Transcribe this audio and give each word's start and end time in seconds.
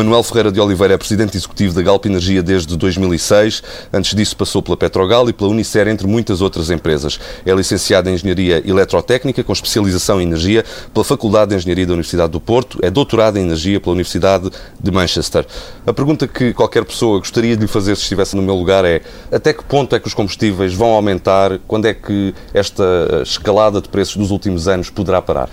Manuel 0.00 0.22
Ferreira 0.22 0.50
de 0.50 0.58
Oliveira 0.58 0.94
é 0.94 0.96
presidente 0.96 1.36
executivo 1.36 1.74
da 1.74 1.82
Galp 1.82 2.06
Energia 2.06 2.42
desde 2.42 2.74
2006. 2.74 3.62
Antes 3.92 4.14
disso 4.14 4.34
passou 4.34 4.62
pela 4.62 4.74
Petrogal 4.74 5.28
e 5.28 5.32
pela 5.34 5.50
Unicer, 5.50 5.86
entre 5.88 6.06
muitas 6.06 6.40
outras 6.40 6.70
empresas. 6.70 7.20
É 7.44 7.52
licenciado 7.52 8.08
em 8.08 8.14
Engenharia 8.14 8.62
Eletrotécnica, 8.66 9.44
com 9.44 9.52
especialização 9.52 10.18
em 10.18 10.24
Energia, 10.24 10.64
pela 10.94 11.04
Faculdade 11.04 11.50
de 11.50 11.56
Engenharia 11.56 11.86
da 11.86 11.92
Universidade 11.92 12.32
do 12.32 12.40
Porto. 12.40 12.78
É 12.80 12.90
doutorado 12.90 13.36
em 13.36 13.42
Energia 13.42 13.78
pela 13.78 13.92
Universidade 13.92 14.48
de 14.82 14.90
Manchester. 14.90 15.44
A 15.86 15.92
pergunta 15.92 16.26
que 16.26 16.54
qualquer 16.54 16.86
pessoa 16.86 17.18
gostaria 17.18 17.54
de 17.54 17.60
lhe 17.60 17.68
fazer 17.68 17.94
se 17.94 18.02
estivesse 18.04 18.34
no 18.34 18.40
meu 18.40 18.54
lugar 18.54 18.86
é 18.86 19.02
até 19.30 19.52
que 19.52 19.62
ponto 19.62 19.94
é 19.94 20.00
que 20.00 20.08
os 20.08 20.14
combustíveis 20.14 20.72
vão 20.72 20.94
aumentar? 20.94 21.58
Quando 21.68 21.84
é 21.84 21.92
que 21.92 22.34
esta 22.54 23.20
escalada 23.22 23.82
de 23.82 23.88
preços 23.90 24.16
dos 24.16 24.30
últimos 24.30 24.66
anos 24.66 24.88
poderá 24.88 25.20
parar? 25.20 25.50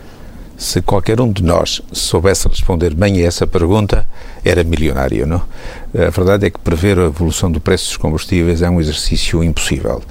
Se 0.58 0.82
qualquer 0.82 1.22
um 1.22 1.32
de 1.32 1.44
nós 1.44 1.84
soubesse 1.92 2.48
responder 2.48 2.96
bem 2.96 3.22
a 3.22 3.28
essa 3.28 3.46
pergunta, 3.46 4.08
era 4.44 4.64
milionário, 4.64 5.28
não? 5.28 5.44
A 5.94 6.10
verdade 6.10 6.48
é 6.48 6.50
que 6.50 6.58
prever 6.58 6.98
a 6.98 7.04
evolução 7.04 7.52
do 7.52 7.62
preço 7.62 7.86
dos 7.90 7.98
combustíveis 7.98 8.64
é 8.64 8.70
um 8.70 8.82
exercício 8.82 9.44
impossível. 9.44 10.02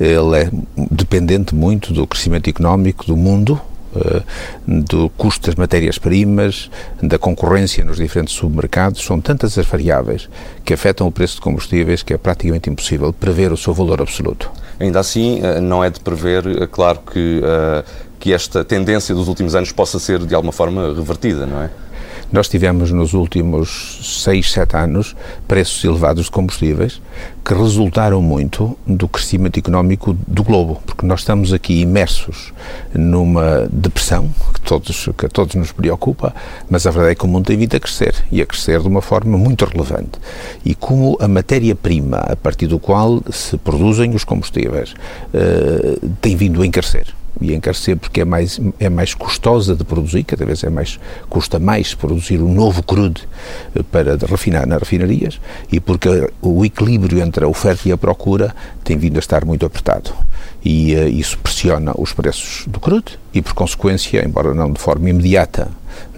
Ele 0.00 0.38
é 0.38 0.50
dependente 0.90 1.54
muito 1.54 1.92
do 1.92 2.06
crescimento 2.06 2.48
económico 2.48 3.04
do 3.04 3.14
mundo, 3.14 3.60
eh, 3.94 4.22
do 4.66 5.10
custo 5.10 5.48
das 5.48 5.56
matérias-primas, 5.56 6.70
da 7.02 7.18
concorrência 7.18 7.84
nos 7.84 7.98
diferentes 7.98 8.34
submercados, 8.34 9.04
são 9.04 9.20
tantas 9.20 9.58
as 9.58 9.66
variáveis 9.66 10.30
que 10.64 10.72
afetam 10.72 11.08
o 11.08 11.12
preço 11.12 11.34
de 11.34 11.40
combustíveis 11.42 12.02
que 12.02 12.14
é 12.14 12.16
praticamente 12.16 12.70
impossível 12.70 13.12
prever 13.12 13.52
o 13.52 13.56
seu 13.56 13.74
valor 13.74 14.00
absoluto. 14.00 14.50
Ainda 14.78 15.00
assim, 15.00 15.40
eh, 15.42 15.60
não 15.60 15.84
é 15.84 15.90
de 15.90 16.00
prever, 16.00 16.46
eh, 16.46 16.66
claro 16.66 17.00
que 17.12 17.42
que 18.20 18.32
esta 18.32 18.62
tendência 18.62 19.14
dos 19.14 19.26
últimos 19.26 19.54
anos 19.54 19.72
possa 19.72 19.98
ser 19.98 20.20
de 20.20 20.34
alguma 20.34 20.52
forma 20.52 20.94
revertida, 20.94 21.46
não 21.46 21.62
é? 21.62 21.70
Nós 22.32 22.48
tivemos 22.48 22.92
nos 22.92 23.12
últimos 23.12 24.22
6, 24.22 24.52
7 24.52 24.76
anos 24.76 25.16
preços 25.48 25.82
elevados 25.82 26.26
de 26.26 26.30
combustíveis 26.30 27.02
que 27.44 27.52
resultaram 27.52 28.22
muito 28.22 28.78
do 28.86 29.08
crescimento 29.08 29.58
económico 29.58 30.16
do 30.28 30.44
globo, 30.44 30.80
porque 30.86 31.04
nós 31.04 31.20
estamos 31.20 31.52
aqui 31.52 31.80
imersos 31.80 32.52
numa 32.94 33.68
depressão 33.72 34.30
que, 34.54 34.60
todos, 34.60 35.08
que 35.18 35.28
todos 35.28 35.56
nos 35.56 35.72
preocupa, 35.72 36.32
mas 36.68 36.86
a 36.86 36.92
verdade 36.92 37.12
é 37.12 37.14
que 37.16 37.24
o 37.24 37.28
mundo 37.28 37.46
tem 37.46 37.56
vindo 37.56 37.74
a 37.74 37.80
crescer 37.80 38.14
e 38.30 38.40
a 38.40 38.46
crescer 38.46 38.80
de 38.80 38.86
uma 38.86 39.02
forma 39.02 39.36
muito 39.36 39.64
relevante. 39.64 40.12
E 40.64 40.72
como 40.72 41.16
a 41.20 41.26
matéria-prima 41.26 42.18
a 42.18 42.36
partir 42.36 42.68
do 42.68 42.78
qual 42.78 43.20
se 43.32 43.56
produzem 43.56 44.14
os 44.14 44.22
combustíveis 44.22 44.92
uh, 44.92 46.08
tem 46.20 46.36
vindo 46.36 46.62
a 46.62 46.66
encarecer 46.66 47.06
e 47.40 47.54
encarecer 47.54 47.96
porque 47.96 48.20
é 48.20 48.24
mais, 48.24 48.60
é 48.78 48.88
mais 48.88 49.14
custosa 49.14 49.74
de 49.74 49.84
produzir, 49.84 50.24
cada 50.24 50.44
vez 50.44 50.62
é 50.62 50.70
mais, 50.70 50.98
custa 51.28 51.58
mais 51.58 51.94
produzir 51.94 52.40
um 52.40 52.52
novo 52.52 52.82
crude 52.82 53.26
eh, 53.74 53.82
para 53.82 54.16
refinar 54.26 54.66
nas 54.66 54.78
refinarias 54.78 55.40
e 55.70 55.80
porque 55.80 56.30
o 56.40 56.64
equilíbrio 56.64 57.20
entre 57.20 57.44
a 57.44 57.48
oferta 57.48 57.88
e 57.88 57.92
a 57.92 57.98
procura 57.98 58.54
tem 58.84 58.96
vindo 58.96 59.16
a 59.16 59.20
estar 59.20 59.44
muito 59.44 59.64
apertado. 59.64 60.12
E 60.64 60.94
uh, 60.94 61.08
isso 61.08 61.38
pressiona 61.38 61.92
os 61.96 62.12
preços 62.12 62.66
do 62.66 62.78
crude 62.78 63.18
e 63.32 63.40
por 63.40 63.54
consequência, 63.54 64.24
embora 64.24 64.52
não 64.52 64.72
de 64.72 64.80
forma 64.80 65.08
imediata, 65.08 65.68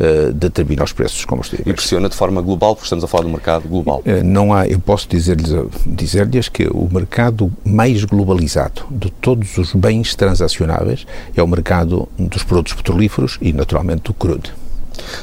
uh, 0.00 0.32
determina 0.32 0.84
os 0.84 0.92
preços 0.92 1.16
dos 1.16 1.24
combustíveis. 1.24 1.66
E 1.66 1.72
pressiona 1.72 2.08
de 2.08 2.16
forma 2.16 2.40
global, 2.40 2.74
porque 2.74 2.86
estamos 2.86 3.04
a 3.04 3.08
falar 3.08 3.24
do 3.24 3.30
mercado 3.30 3.68
global. 3.68 4.02
Uh, 4.06 4.24
não 4.24 4.52
há, 4.52 4.66
eu 4.66 4.78
posso 4.78 5.08
dizer-lhes 5.08 5.52
dizer 5.86 6.22
que 6.50 6.66
o 6.66 6.88
mercado 6.90 7.52
mais 7.64 8.04
globalizado 8.04 8.82
de 8.90 9.10
todos 9.10 9.58
os 9.58 9.74
bens 9.74 10.14
transacionáveis 10.14 11.06
é 11.36 11.42
o 11.42 11.46
mercado 11.46 12.08
dos 12.18 12.42
produtos 12.42 12.72
petrolíferos 12.72 13.38
e 13.40 13.52
naturalmente 13.52 14.04
do 14.04 14.14
crude. 14.14 14.52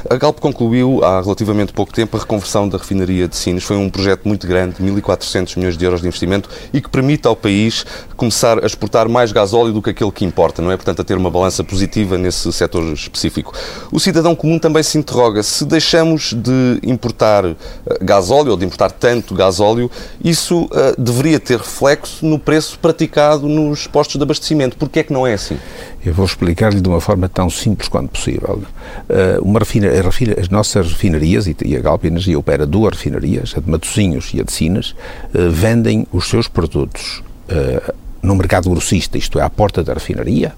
A 0.08 0.16
Galp 0.16 0.38
concluiu 0.38 1.04
há 1.04 1.20
relativamente 1.20 1.72
pouco 1.72 1.92
tempo 1.92 2.16
a 2.16 2.20
reconversão 2.20 2.68
da 2.68 2.78
refinaria 2.78 3.28
de 3.28 3.36
Sines. 3.36 3.64
Foi 3.64 3.76
um 3.76 3.90
projeto 3.90 4.26
muito 4.26 4.46
grande, 4.46 4.76
1.400 4.82 5.56
milhões 5.56 5.76
de 5.76 5.84
euros 5.84 6.00
de 6.00 6.06
investimento 6.06 6.48
e 6.72 6.80
que 6.80 6.88
permite 6.88 7.26
ao 7.26 7.36
país 7.36 7.84
começar 8.16 8.62
a 8.62 8.66
exportar 8.66 9.08
mais 9.08 9.32
gasóleo 9.32 9.72
do 9.72 9.82
que 9.82 9.90
aquele 9.90 10.10
que 10.10 10.24
importa, 10.24 10.62
não 10.62 10.70
é? 10.70 10.76
Portanto, 10.76 11.00
a 11.00 11.04
ter 11.04 11.16
uma 11.16 11.30
balança 11.30 11.62
positiva 11.64 12.18
nesse 12.18 12.52
setor 12.52 12.82
específico. 12.92 13.54
O 13.90 13.98
cidadão 13.98 14.34
comum 14.34 14.58
também 14.58 14.82
se 14.82 14.98
interroga 14.98 15.42
se 15.42 15.64
deixamos 15.64 16.34
de 16.34 16.80
importar 16.82 17.44
eh, 17.44 17.56
gasóleo 18.00 18.52
ou 18.52 18.56
de 18.56 18.64
importar 18.64 18.90
tanto 18.90 19.34
gasóleo, 19.34 19.90
isso 20.22 20.64
uh, 20.64 20.98
deveria 20.98 21.40
ter 21.40 21.58
reflexo 21.58 22.24
no 22.24 22.38
preço 22.38 22.78
praticado 22.78 23.48
nos 23.48 23.86
postos 23.86 24.16
de 24.16 24.22
abastecimento. 24.22 24.76
Porquê 24.76 25.00
é 25.00 25.02
que 25.02 25.12
não 25.12 25.26
é 25.26 25.34
assim? 25.34 25.58
Eu 26.04 26.14
vou 26.14 26.24
explicar-lhe 26.24 26.80
de 26.80 26.88
uma 26.88 27.00
forma 27.00 27.28
tão 27.28 27.50
simples 27.50 27.88
quanto 27.88 28.10
possível. 28.10 28.62
Uh, 29.08 29.58
refina, 29.58 29.88
refina, 30.02 30.34
as 30.38 30.48
nossas 30.48 30.92
refinarias, 30.92 31.46
e, 31.46 31.56
e 31.64 31.76
a 31.76 31.80
Galp 31.80 32.04
Energia 32.04 32.38
opera 32.38 32.66
duas 32.66 32.96
refinarias, 32.96 33.54
a 33.56 33.60
de 33.60 33.70
Matosinhos 33.70 34.32
e 34.32 34.40
a 34.40 34.44
de 34.44 34.52
Sinas, 34.52 34.90
uh, 35.34 35.50
vendem 35.50 36.06
os 36.10 36.28
seus 36.28 36.48
produtos 36.48 37.22
uh, 37.50 37.94
no 38.22 38.34
mercado 38.34 38.68
grossista, 38.68 39.16
isto 39.16 39.38
é, 39.38 39.42
à 39.42 39.50
porta 39.50 39.82
da 39.82 39.94
refinaria, 39.94 40.52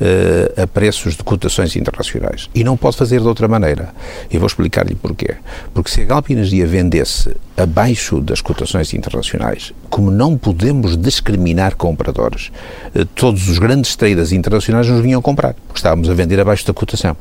uh, 0.00 0.62
a 0.62 0.66
preços 0.66 1.16
de 1.16 1.22
cotações 1.22 1.74
internacionais. 1.76 2.48
E 2.54 2.62
não 2.62 2.76
pode 2.76 2.96
fazer 2.96 3.20
de 3.20 3.26
outra 3.26 3.48
maneira. 3.48 3.92
Eu 4.30 4.40
vou 4.40 4.46
explicar-lhe 4.46 4.94
porquê. 4.94 5.36
Porque 5.74 5.90
se 5.90 6.02
a 6.02 6.04
Galp 6.04 6.30
Energia 6.30 6.66
vendesse 6.66 7.34
abaixo 7.56 8.20
das 8.20 8.40
cotações 8.40 8.94
internacionais, 8.94 9.72
como 9.88 10.10
não 10.10 10.38
podemos 10.38 10.96
discriminar 10.96 11.74
compradores, 11.74 12.52
uh, 12.94 13.04
todos 13.06 13.48
os 13.48 13.58
grandes 13.58 13.96
traders 13.96 14.32
internacionais 14.32 14.88
nos 14.88 15.02
vinham 15.02 15.20
comprar, 15.20 15.54
porque 15.66 15.78
estávamos 15.78 16.08
a 16.08 16.14
vender 16.14 16.38
abaixo 16.38 16.66
da 16.66 16.72
cotação. 16.72 17.16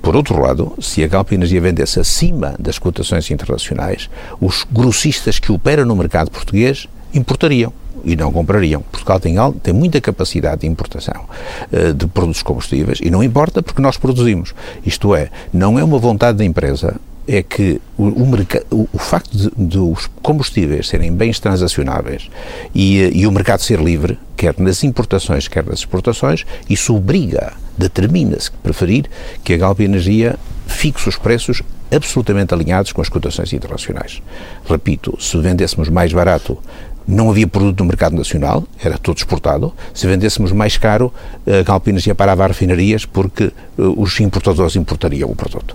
Por 0.00 0.16
outro 0.16 0.40
lado, 0.40 0.72
se 0.80 1.04
a 1.04 1.06
Galp 1.06 1.32
Energia 1.32 1.60
vendesse 1.60 2.00
acima 2.00 2.54
das 2.58 2.78
cotações 2.78 3.30
internacionais, 3.30 4.08
os 4.40 4.64
grossistas 4.70 5.38
que 5.38 5.52
operam 5.52 5.84
no 5.84 5.96
mercado 5.96 6.30
português 6.30 6.88
importariam 7.12 7.72
e 8.04 8.16
não 8.16 8.32
comprariam. 8.32 8.82
Portugal 8.82 9.20
tem, 9.20 9.36
tem 9.62 9.74
muita 9.74 10.00
capacidade 10.00 10.62
de 10.62 10.66
importação 10.66 11.24
uh, 11.72 11.92
de 11.92 12.06
produtos 12.06 12.42
combustíveis 12.42 12.98
e 13.02 13.10
não 13.10 13.22
importa 13.22 13.62
porque 13.62 13.82
nós 13.82 13.96
produzimos. 13.96 14.54
Isto 14.84 15.14
é, 15.14 15.30
não 15.52 15.78
é 15.78 15.84
uma 15.84 15.98
vontade 15.98 16.38
da 16.38 16.44
empresa 16.44 16.96
é 17.28 17.42
que 17.42 17.78
o, 17.98 18.04
o, 18.04 18.88
o, 18.90 18.98
facto 18.98 19.36
de, 19.36 19.50
de, 19.54 19.78
os 19.78 20.08
combustíveis 20.22 20.88
serem 20.88 21.12
bens 21.12 21.38
transacionáveis 21.38 22.30
e, 22.74 23.20
e, 23.20 23.26
o 23.26 23.30
mercado 23.30 23.60
ser 23.60 23.78
livre, 23.80 24.18
quer 24.34 24.54
nas 24.58 24.82
importações, 24.82 25.46
quer 25.46 25.62
nas 25.66 25.80
exportações, 25.80 26.46
isso 26.70 26.96
obriga, 26.96 27.52
determina-se 27.76 28.50
preferir 28.50 29.04
que 29.44 29.52
a 29.52 29.58
Galp 29.58 29.80
Energia 29.80 30.36
fixe 30.66 31.06
os 31.06 31.16
preços 31.16 31.62
absolutamente 31.90 32.54
alinhados 32.54 32.92
com 32.92 33.00
as 33.00 33.08
cotações 33.08 33.52
internacionais. 33.52 34.22
Repito, 34.68 35.16
se 35.20 35.38
vendêssemos 35.38 35.88
mais 35.88 36.12
barato 36.12 36.58
não 37.08 37.30
havia 37.30 37.46
produto 37.46 37.80
no 37.80 37.86
mercado 37.86 38.14
nacional, 38.14 38.64
era 38.78 38.98
todo 38.98 39.16
exportado. 39.16 39.72
Se 39.94 40.06
vendêssemos 40.06 40.52
mais 40.52 40.76
caro, 40.76 41.12
a 41.46 41.62
Galp 41.62 41.88
Energia 41.88 42.14
parava 42.14 42.44
as 42.44 42.50
refinarias 42.50 43.06
porque 43.06 43.44
eh, 43.44 43.52
os 43.96 44.20
importadores 44.20 44.76
importariam 44.76 45.30
o 45.30 45.34
produto. 45.34 45.74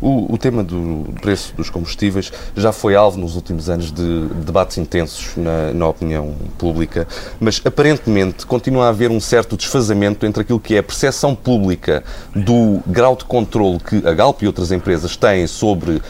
O, 0.00 0.34
o, 0.34 0.38
tema 0.38 0.62
do 0.62 1.06
preço 1.20 1.54
dos 1.56 1.70
combustíveis 1.70 2.32
já 2.56 2.72
foi 2.72 2.94
alvo 2.94 3.18
nos 3.18 3.34
últimos 3.36 3.68
anos 3.68 3.90
de 3.90 4.26
debates 4.44 4.78
intensos 4.78 5.36
na, 5.36 5.72
na, 5.72 5.88
opinião 5.88 6.34
pública, 6.58 7.06
mas 7.40 7.60
aparentemente 7.64 8.46
continua 8.46 8.86
a 8.86 8.88
haver 8.88 9.10
um 9.10 9.20
certo 9.20 9.56
desfazamento 9.56 10.26
entre 10.26 10.42
aquilo 10.42 10.60
que 10.60 10.74
é 10.74 10.78
a 10.78 10.82
percepção 10.82 11.34
pública 11.34 12.04
do 12.34 12.80
grau 12.86 13.16
de 13.16 13.24
controle 13.24 13.78
que 13.78 14.06
a 14.06 14.12
Galp 14.12 14.42
e 14.42 14.46
outras 14.46 14.72
empresas 14.72 15.16
têm 15.16 15.46
sobre 15.46 15.92
uh, 15.92 16.02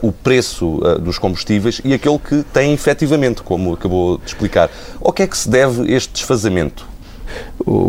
o 0.00 0.12
preço 0.12 0.76
uh, 0.76 0.98
dos 0.98 1.18
combustíveis 1.18 1.80
e 1.84 1.92
aquele 1.94 2.18
que 2.18 2.42
têm 2.52 2.72
efetivamente, 2.72 3.42
como 3.42 3.74
acabou 3.74 4.18
de 4.18 4.26
explicar. 4.26 4.70
Ao 5.00 5.12
que 5.12 5.22
é 5.22 5.26
que 5.26 5.36
se 5.36 5.48
deve 5.48 5.92
este 5.92 6.12
desfazamento? 6.12 6.91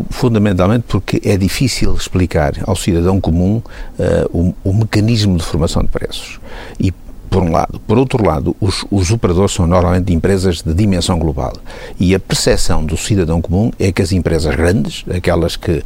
Fundamentalmente 0.10 0.86
porque 0.88 1.22
é 1.24 1.38
difícil 1.38 1.94
explicar 1.96 2.54
ao 2.66 2.76
cidadão 2.76 3.20
comum 3.20 3.58
uh, 3.58 4.54
o, 4.64 4.70
o, 4.70 4.74
mecanismo 4.74 5.38
de 5.38 5.44
formação 5.44 5.82
de 5.82 5.90
preços. 5.90 6.40
E 6.80 6.94
por 7.34 7.42
um 7.42 7.52
lado. 7.52 7.80
Por 7.80 7.98
outro 7.98 8.24
lado, 8.24 8.56
os, 8.62 8.86
os, 8.92 9.10
operadores 9.10 9.54
são 9.54 9.66
normalmente 9.66 10.14
empresas 10.14 10.62
de 10.62 10.72
dimensão 10.72 11.18
global 11.18 11.54
e 12.00 12.14
a 12.14 12.20
percepção 12.20 12.86
do 12.86 12.96
cidadão 12.96 13.42
comum 13.42 13.72
é 13.80 13.92
que 13.92 14.04
as 14.04 14.12
empresas 14.12 14.56
grandes, 14.56 15.04
aquelas 15.10 15.56
que 15.56 15.84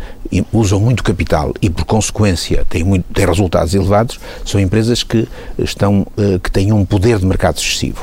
usam 0.52 0.78
muito 0.82 1.02
capital 1.02 1.54
e 1.62 1.70
por 1.70 1.86
consequência 1.86 2.66
têm, 2.70 2.84
muito, 2.84 3.06
têm 3.14 3.26
resultados 3.26 3.74
elevados, 3.74 4.20
são 4.44 4.60
empresas 4.60 5.04
que 5.04 5.26
estão 5.58 6.06
uh, 6.18 6.38
que 6.40 6.52
têm 6.52 6.74
um 6.74 6.84
poder 6.84 7.18
de 7.18 7.26
mercado 7.26 7.58
excessivo. 7.58 8.02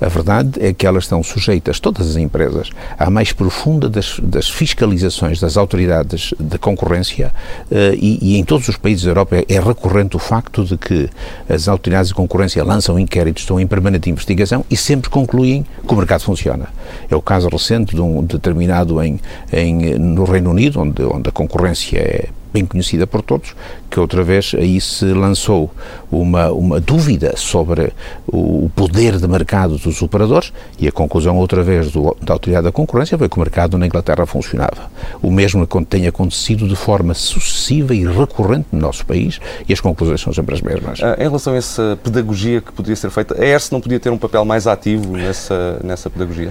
A 0.00 0.08
verdade 0.08 0.52
é 0.60 0.72
que 0.72 0.86
elas 0.86 1.04
estão 1.04 1.22
sujeitas, 1.22 1.80
todas 1.80 2.10
as 2.10 2.16
empresas, 2.16 2.70
à 2.98 3.10
mais 3.10 3.32
profunda 3.32 3.88
das, 3.88 4.18
das 4.22 4.48
fiscalizações 4.48 5.40
das 5.40 5.56
autoridades 5.56 6.34
de 6.38 6.58
concorrência 6.58 7.32
uh, 7.70 7.94
e, 7.94 8.18
e, 8.34 8.36
em 8.38 8.44
todos 8.44 8.68
os 8.68 8.76
países 8.76 9.04
da 9.04 9.10
Europa 9.10 9.36
é, 9.36 9.44
é 9.48 9.60
recorrente 9.60 10.16
o 10.16 10.18
facto 10.18 10.64
de 10.64 10.76
que 10.76 11.08
as 11.48 11.68
autoridades 11.68 12.08
de 12.08 12.14
concorrência 12.14 12.62
lançam 12.64 12.98
inquéritos, 12.98 13.42
estão 13.42 13.58
em 13.58 13.66
permanente 13.66 14.10
investigação 14.10 14.64
e 14.70 14.76
sempre 14.76 15.10
concluem 15.10 15.64
que 15.86 15.92
o 15.94 15.96
mercado 15.96 16.22
funciona. 16.22 16.66
É 17.10 17.16
o 17.16 17.22
caso 17.22 17.48
recente 17.48 17.94
de 17.94 18.00
um 18.00 18.22
determinado 18.22 19.02
em, 19.02 19.20
em, 19.52 19.98
no 19.98 20.24
Reino 20.24 20.50
Unido, 20.50 20.80
onde, 20.80 21.02
onde 21.02 21.28
a 21.28 21.32
concorrência 21.32 21.98
é 21.98 22.28
bem 22.56 22.64
conhecida 22.64 23.06
por 23.06 23.20
todos, 23.20 23.54
que 23.90 24.00
outra 24.00 24.22
vez 24.22 24.54
aí 24.56 24.80
se 24.80 25.04
lançou 25.04 25.70
uma, 26.10 26.50
uma 26.50 26.80
dúvida 26.80 27.36
sobre 27.36 27.92
o 28.26 28.70
poder 28.74 29.18
de 29.18 29.28
mercado 29.28 29.76
dos 29.76 30.00
operadores 30.00 30.54
e 30.78 30.88
a 30.88 30.92
conclusão 30.92 31.36
outra 31.36 31.62
vez 31.62 31.92
do, 31.92 32.16
da 32.22 32.32
Autoridade 32.32 32.64
da 32.64 32.72
Concorrência 32.72 33.18
foi 33.18 33.28
que 33.28 33.36
o 33.36 33.40
mercado 33.40 33.76
na 33.76 33.86
Inglaterra 33.86 34.24
funcionava. 34.24 34.90
O 35.20 35.30
mesmo 35.30 35.66
tem 35.84 36.06
acontecido 36.06 36.66
de 36.66 36.76
forma 36.76 37.12
sucessiva 37.12 37.94
e 37.94 38.06
recorrente 38.06 38.68
no 38.72 38.80
nosso 38.80 39.04
país 39.04 39.38
e 39.68 39.72
as 39.74 39.80
conclusões 39.80 40.22
são 40.22 40.32
sempre 40.32 40.54
as 40.54 40.62
mesmas. 40.62 41.00
Ah, 41.02 41.16
em 41.18 41.24
relação 41.24 41.52
a 41.52 41.56
essa 41.56 41.98
pedagogia 42.02 42.62
que 42.62 42.72
poderia 42.72 42.96
ser 42.96 43.10
feita, 43.10 43.36
a 43.38 43.44
ERS 43.44 43.70
não 43.70 43.82
podia 43.82 44.00
ter 44.00 44.08
um 44.08 44.18
papel 44.18 44.46
mais 44.46 44.66
ativo 44.66 45.14
nessa, 45.14 45.78
nessa 45.84 46.08
pedagogia? 46.08 46.50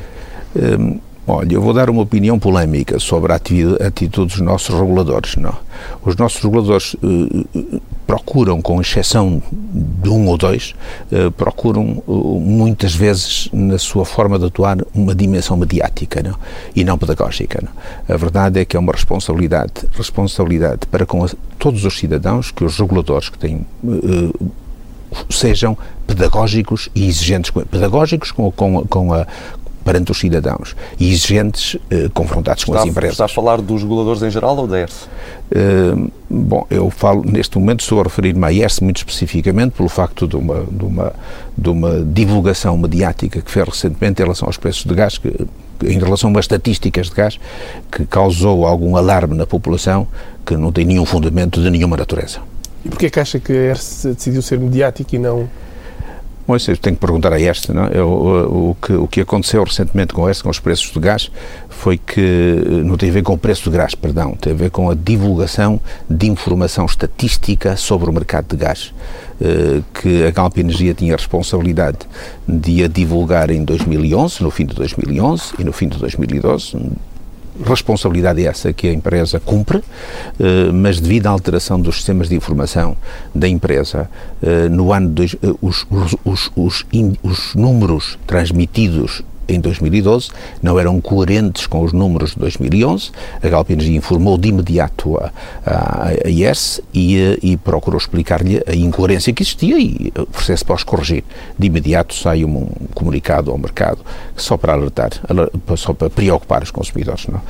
Um, 0.56 1.00
Olha, 1.27 1.56
eu 1.56 1.62
vou 1.62 1.74
dar 1.74 1.89
uma 1.89 2.04
opinião 2.04 2.38
polémica 2.38 3.00
sobre 3.00 3.33
a 3.33 3.36
atitude 3.36 4.33
dos 4.33 4.42
nossos 4.42 4.75
reguladores. 4.75 5.36
Não. 5.36 5.56
Os 6.04 6.16
nossos 6.16 6.39
reguladores 6.42 6.94
uh, 6.95 7.81
procuram, 8.06 8.62
com 8.62 8.80
exceção 8.80 9.42
de 9.51 10.10
um 10.10 10.27
ou 10.27 10.38
dois, 10.38 10.75
uh, 11.12 11.31
procuram 11.31 12.04
uh, 12.06 12.39
muitas 12.39 12.94
vezes, 12.94 13.50
na 13.51 13.80
sua 13.80 14.06
forma 14.06 14.38
de 14.38 14.45
atuar, 14.45 14.77
uma 14.94 15.16
dimensão 15.16 15.57
mediática 15.57 16.22
não? 16.22 16.36
e 16.75 16.83
não 16.83 16.95
pedagógica. 16.95 17.60
Não? 17.63 18.16
A 18.16 18.18
verdade 18.18 18.60
é 18.60 18.66
que 18.66 18.78
é 18.78 18.80
uma 18.80 18.92
responsabilidade, 18.92 19.74
responsabilidade 19.98 20.86
para 20.92 21.07
com 21.07 21.25
a, 21.25 21.30
todos 21.57 21.86
os 21.86 21.98
cidadãos 21.98 22.51
que 22.51 22.63
os 22.63 22.78
reguladores 22.78 23.30
que 23.30 23.39
têm 23.39 23.66
sejam 25.30 25.78
pedagógicos 26.06 26.89
e 26.94 27.07
exigentes, 27.07 27.51
pedagógicos 27.51 28.31
com, 28.31 28.51
com, 28.51 28.86
com, 28.86 29.13
a, 29.13 29.25
perante 29.86 30.12
os 30.12 30.20
cidadãos 30.20 30.76
e 31.00 31.12
exigentes 31.12 31.78
eh, 31.92 32.10
confrontados 32.12 32.64
está, 32.64 32.74
com 32.74 32.80
as 32.80 32.86
empresas. 32.88 33.14
Está 33.14 33.26
a 33.26 33.30
falar 33.30 33.62
dos 33.62 33.84
reguladores 33.84 34.24
em 34.24 34.32
geral 34.32 34.58
ou 34.58 34.68
da 34.68 34.80
ERS? 34.80 35.04
Uh, 35.04 36.12
bom, 36.28 36.66
eu 36.72 36.90
falo, 36.90 37.24
neste 37.24 37.60
momento 37.60 37.82
estou 37.82 38.02
a 38.02 38.04
referir-me 38.04 38.44
à 38.44 38.52
ERS 38.52 38.80
muito 38.80 38.98
especificamente 38.98 39.74
pelo 39.74 39.88
facto 39.88 40.28
de 40.28 40.36
uma, 40.36 40.66
de, 40.70 40.84
uma, 40.84 41.14
de 41.56 41.70
uma 41.70 42.04
divulgação 42.04 42.76
mediática 42.76 43.40
que 43.40 43.52
fez 43.52 43.68
recentemente 43.68 44.22
em 44.22 44.26
relação 44.26 44.48
aos 44.48 44.58
preços 44.58 44.84
de 44.84 44.94
gás, 44.96 45.20
que, 45.20 45.32
em 45.84 46.00
relação 46.00 46.30
a 46.30 46.31
umas 46.31 46.46
estatísticas 46.46 47.10
de 47.10 47.16
gás, 47.16 47.40
que 47.92 48.06
causou 48.08 48.66
algum 48.66 48.98
alarme 48.98 49.36
na 49.36 49.46
população 49.46 50.08
que 50.44 50.58
não 50.58 50.72
tem 50.72 50.84
nenhum 50.84 51.06
fundamento 51.06 51.62
de 51.62 51.70
nenhuma 51.70 51.96
natureza. 51.96 52.40
E 52.84 52.90
porquê 52.90 53.12
que 53.12 53.20
acha 53.20 53.40
que 53.40 53.52
a 53.52 53.56
ERS 53.56 54.08
decidiu 54.16 54.42
ser 54.42 54.60
mediática 54.60 55.16
e 55.16 55.20
não 55.20 55.48
Bom, 56.47 56.56
eu 56.56 56.77
tenho 56.77 56.95
que 56.95 57.01
perguntar 57.01 57.33
a 57.33 57.42
esta, 57.42 57.74
não? 57.74 57.88
Eu, 57.88 58.07
o, 58.07 58.69
o, 58.69 58.75
que, 58.75 58.94
o 58.94 59.07
que 59.07 59.21
aconteceu 59.21 59.63
recentemente 59.63 60.13
com 60.13 60.30
esta, 60.30 60.44
com 60.44 60.50
os 60.50 60.59
preços 60.59 60.92
do 60.92 61.00
gás, 61.00 61.31
foi 61.69 61.97
que 61.97 62.21
não 62.83 62.97
tem 62.97 63.09
a 63.09 63.13
ver 63.13 63.24
com 63.24 63.33
o 63.33 63.38
preço 63.38 63.68
do 63.69 63.75
gás, 63.75 63.95
perdão, 63.95 64.36
tem 64.36 64.53
a 64.53 64.56
ver 64.56 64.69
com 64.69 64.92
a 64.92 64.94
divulgação 64.94 65.81
de 66.07 66.27
informação 66.27 66.86
estatística 66.86 67.75
sobre 67.75 68.12
o 68.12 68.13
mercado 68.13 68.50
de 68.50 68.57
gás, 68.57 68.94
eh, 69.42 69.81
que 70.00 70.24
a 70.24 70.30
Galp 70.30 70.56
Energia 70.59 70.94
tinha 70.94 71.15
a 71.15 71.18
responsabilidade 71.18 72.00
de 72.47 72.83
a 72.83 72.88
divulgar 72.88 73.50
em 73.50 73.65
2011, 73.65 74.44
no 74.44 74.51
fim 74.51 74.68
de 74.68 74.75
2011 74.75 75.53
e 75.57 75.63
no 75.63 75.74
fim 75.74 75.88
de 75.88 75.97
2012, 75.97 76.77
responsabilidade 77.63 78.44
é 78.44 78.48
essa 78.48 78.74
que 78.74 78.88
a 78.88 78.94
empresa 78.94 79.40
cumpre, 79.40 79.81
eh, 80.40 80.72
mas 80.72 81.00
devido 81.00 81.28
à 81.28 81.30
alteração 81.30 81.80
dos 81.80 81.96
sistemas 81.96 82.28
de 82.28 82.36
informação 82.36 82.98
da 83.34 83.48
empresa, 83.48 84.10
eh, 84.42 84.68
no 84.69 84.92
ano 84.92 85.10
de, 85.10 85.38
eh, 85.42 85.54
os, 85.62 85.86
os, 86.25 86.52
os, 86.56 86.86
os 87.24 87.56
números 87.56 88.18
transmitidos 88.28 89.24
em 89.47 89.59
2012 89.59 90.30
não 90.62 90.80
eram 90.80 91.00
coerentes 91.00 91.68
com 91.68 91.81
os 91.83 91.94
números 91.94 92.31
de 92.31 92.39
2011. 92.39 93.12
A 93.42 93.50
Galp 93.50 93.69
Energia 93.69 93.97
informou 93.97 94.38
de 94.38 94.50
imediato 94.50 95.18
a, 95.18 95.31
a, 95.65 96.07
a 96.25 96.30
IES 96.30 96.81
e, 96.94 97.18
eh, 97.18 97.38
e 97.42 97.57
procurou 97.57 97.97
explicar-lhe 97.97 98.63
a 98.68 98.75
incoerência 98.75 99.33
que 99.33 99.44
existia 99.44 99.80
e 99.80 100.12
oferecer-se 100.18 100.65
para 100.65 100.75
os 100.75 100.83
corrigir. 100.83 101.24
De 101.57 101.68
imediato 101.68 102.13
sai 102.13 102.44
um 102.44 102.68
comunicado 102.94 103.51
ao 103.51 103.57
mercado 103.57 104.00
só 104.36 104.57
para 104.57 104.74
alertar, 104.74 105.12
só 105.77 105.94
para 105.94 106.09
preocupar 106.09 106.63
os 106.63 106.71
consumidores. 106.71 107.27
Não, 107.27 107.42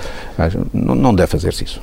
não, 0.74 0.96
não 0.96 1.16
deve 1.16 1.32
fazer-se 1.32 1.64
isso. 1.64 1.82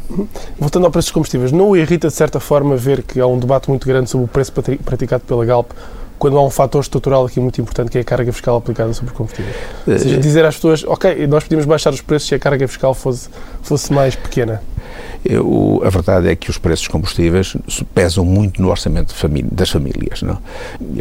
Voltando 0.59 0.87
ao 0.87 0.93
preço 0.93 1.07
dos 1.07 1.13
combustíveis, 1.13 1.53
não 1.53 1.71
o 1.71 1.77
irrita 1.77 2.09
de 2.09 2.15
certa 2.15 2.41
forma 2.41 2.77
ver 2.77 3.03
que 3.03 3.21
há 3.21 3.27
um 3.27 3.39
debate 3.39 3.69
muito 3.69 3.87
grande 3.87 4.11
sobre 4.11 4.27
o 4.27 4.29
preço 4.29 4.53
praticado 4.85 5.25
pela 5.25 5.45
Galp 5.45 5.71
quando 6.23 6.39
há 6.39 6.45
um 6.45 6.51
fator 6.51 6.81
estrutural 6.81 7.27
aqui 7.27 7.41
muito 7.41 7.61
importante 7.61 7.91
que 7.91 7.99
é 7.99 8.01
a 8.01 8.05
carga 8.05 8.33
fiscal 8.33 8.57
aplicada 8.57 8.93
sobre 8.93 9.13
combustíveis. 9.13 9.57
Ou 9.85 9.99
seja, 9.99 10.19
dizer 10.19 10.45
às 10.45 10.55
pessoas, 10.55 10.85
ok, 10.85 11.27
nós 11.27 11.43
podíamos 11.43 11.67
baixar 11.67 11.93
os 11.93 12.01
preços 12.01 12.29
se 12.29 12.35
a 12.37 12.39
carga 12.39 12.69
fiscal 12.69 12.95
fosse, 12.95 13.29
fosse 13.61 13.93
mais 13.93 14.15
pequena. 14.15 14.63
Eu, 15.25 15.81
a 15.85 15.89
verdade 15.89 16.29
é 16.29 16.35
que 16.35 16.51
os 16.51 16.59
preços 16.59 16.87
dos 16.87 16.89
combustíveis 16.89 17.57
pesam 17.95 18.25
muito 18.25 18.61
no 18.61 18.71
orçamento 18.71 19.15
das 19.53 19.71
famílias. 19.71 20.23
Não? 20.23 20.39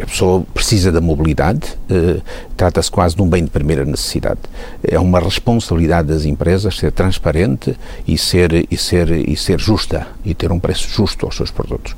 A 0.00 0.06
pessoa 0.06 0.44
precisa 0.54 0.92
da 0.92 1.00
mobilidade, 1.00 1.76
eh, 1.90 2.20
trata-se 2.56 2.90
quase 2.90 3.16
de 3.16 3.22
um 3.22 3.28
bem 3.28 3.44
de 3.44 3.50
primeira 3.50 3.84
necessidade. 3.84 4.40
É 4.82 4.98
uma 4.98 5.18
responsabilidade 5.18 6.08
das 6.08 6.24
empresas 6.24 6.76
ser 6.76 6.92
transparente 6.92 7.76
e 8.06 8.16
ser, 8.16 8.66
e 8.70 8.76
ser, 8.76 9.10
e 9.10 9.36
ser 9.36 9.58
justa 9.58 10.06
e 10.24 10.34
ter 10.34 10.52
um 10.52 10.60
preço 10.60 10.88
justo 10.88 11.26
aos 11.26 11.36
seus 11.36 11.50
produtos. 11.50 11.96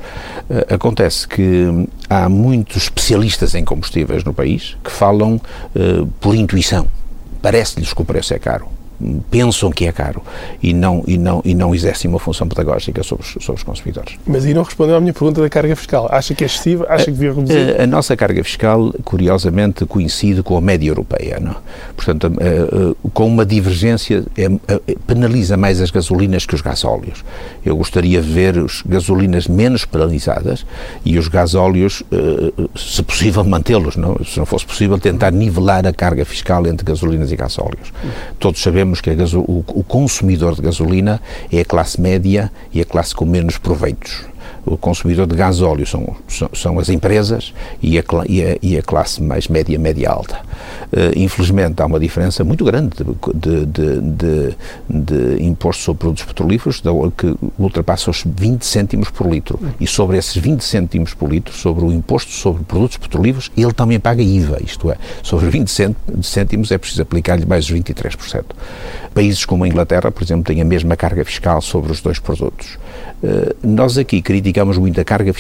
Eh, 0.48 0.74
acontece 0.74 1.28
que 1.28 1.86
há 2.08 2.28
muitos 2.28 2.84
especialistas 2.84 3.54
em 3.54 3.64
combustíveis 3.64 4.24
no 4.24 4.32
país 4.32 4.76
que 4.82 4.90
falam 4.90 5.38
eh, 5.76 6.06
por 6.20 6.34
intuição. 6.34 6.88
Parece-lhes 7.42 7.92
que 7.92 8.00
o 8.00 8.04
preço 8.04 8.32
é 8.32 8.38
caro 8.38 8.66
pensam 9.30 9.70
que 9.70 9.86
é 9.86 9.92
caro 9.92 10.22
e 10.62 10.72
não, 10.72 11.02
e 11.06 11.18
não, 11.18 11.42
e 11.44 11.54
não 11.54 11.74
exercem 11.74 12.10
uma 12.10 12.18
função 12.18 12.48
pedagógica 12.48 13.02
sobre 13.02 13.24
os, 13.24 13.44
sobre 13.44 13.58
os 13.58 13.62
consumidores. 13.62 14.16
Mas 14.26 14.44
aí 14.44 14.54
não 14.54 14.62
respondeu 14.62 14.96
à 14.96 15.00
minha 15.00 15.12
pergunta 15.12 15.40
da 15.40 15.48
carga 15.48 15.74
fiscal. 15.76 16.08
Acha 16.10 16.34
que 16.34 16.44
é 16.44 16.46
excessiva? 16.46 16.86
Acha 16.88 17.06
que 17.06 17.12
devia 17.12 17.32
reduzir? 17.32 17.80
A, 17.80 17.84
a, 17.84 17.86
nossa 17.86 18.16
carga 18.16 18.42
fiscal, 18.42 18.92
curiosamente, 19.04 19.84
coincide 19.86 20.42
com 20.42 20.56
a 20.56 20.60
média 20.60 20.88
europeia. 20.88 21.38
Não? 21.40 21.56
Portanto, 21.96 22.26
a, 22.26 22.30
a, 22.30 23.10
com 23.10 23.26
uma 23.26 23.44
divergência, 23.44 24.24
é, 24.36 24.48
penaliza 25.06 25.56
mais 25.56 25.80
as 25.80 25.90
gasolinas 25.90 26.46
que 26.46 26.54
os 26.54 26.60
gasóleos. 26.60 27.24
Eu 27.64 27.76
gostaria 27.76 28.20
de 28.20 28.28
ver 28.28 28.58
as 28.58 28.82
gasolinas 28.82 29.46
menos 29.48 29.84
penalizadas 29.84 30.64
e 31.04 31.18
os 31.18 31.28
gasóleos, 31.28 32.02
eh, 32.10 32.68
se 32.76 33.02
possível, 33.02 33.44
mantê-los. 33.44 33.96
Não? 33.96 34.16
Se 34.24 34.38
não 34.38 34.46
fosse 34.46 34.66
possível, 34.66 34.98
tentar 34.98 35.32
nivelar 35.32 35.86
a 35.86 35.92
carga 35.92 36.24
fiscal 36.24 36.66
entre 36.66 36.84
gasolinas 36.84 37.30
e 37.30 37.36
gasóleos. 37.36 37.92
Todos 38.38 38.60
sabemos 38.62 38.93
sabemos 38.94 39.00
que 39.00 39.10
o, 39.36 39.64
o 39.68 39.82
consumidor 39.82 40.54
de 40.54 40.62
gasolina 40.62 41.20
é 41.50 41.60
a 41.60 41.64
classe 41.64 42.00
média 42.00 42.50
e 42.72 42.80
a 42.80 42.84
classe 42.84 43.14
com 43.14 43.24
menos 43.24 43.58
proveitos 43.58 44.24
o 44.66 44.76
consumidor 44.76 45.26
de 45.26 45.36
gás 45.36 45.60
óleo 45.60 45.86
são, 45.86 46.16
são, 46.28 46.48
são 46.52 46.78
as 46.78 46.88
empresas 46.88 47.52
e 47.82 47.98
a, 47.98 48.04
e, 48.28 48.42
a, 48.42 48.56
e 48.62 48.78
a, 48.78 48.82
classe 48.82 49.22
mais 49.22 49.48
média, 49.48 49.78
média 49.78 50.10
alta. 50.10 50.40
Uh, 50.92 51.16
infelizmente 51.16 51.80
há 51.82 51.86
uma 51.86 52.00
diferença 52.00 52.44
muito 52.44 52.64
grande 52.64 52.96
de, 53.34 53.66
de, 53.66 54.00
de, 54.00 54.56
de 54.88 55.42
imposto 55.44 55.82
sobre 55.82 56.00
produtos 56.00 56.24
petrolíferos 56.24 56.82
que 57.16 57.34
ultrapassa 57.58 58.10
os 58.10 58.24
20 58.24 58.64
cêntimos 58.64 59.10
por 59.10 59.26
litro. 59.30 59.58
E 59.80 59.86
sobre 59.86 60.16
esses 60.16 60.36
20 60.36 60.62
cêntimos 60.62 61.14
por 61.14 61.30
litro, 61.30 61.54
sobre 61.54 61.84
o 61.84 61.92
imposto 61.92 62.30
sobre 62.32 62.62
produtos 62.64 62.96
petrolíferos, 62.96 63.50
ele 63.56 63.72
também 63.72 64.00
paga 64.00 64.22
IVA, 64.22 64.62
isto 64.62 64.90
é, 64.90 64.96
sobre 65.22 65.48
20 65.48 65.70
cêntimos 66.22 66.70
é 66.70 66.78
preciso 66.78 67.02
aplicar-lhe 67.02 67.46
mais 67.46 67.64
os 67.64 67.72
23%. 67.72 68.44
Países 69.12 69.44
como 69.44 69.64
a 69.64 69.68
Inglaterra, 69.68 70.10
por 70.10 70.22
exemplo, 70.22 70.44
têm 70.44 70.60
a 70.60 70.64
mesma 70.64 70.96
carga 70.96 71.24
fiscal 71.24 71.60
sobre 71.60 71.92
os 71.92 72.00
dois 72.00 72.18
produtos. 72.18 72.78
Uh, 73.22 73.54
nós 73.62 73.96
aqui 73.96 74.20
criticamos 74.20 74.53
criticamos 74.54 74.78
muito 74.78 75.00
a 75.00 75.04
carga 75.04 75.32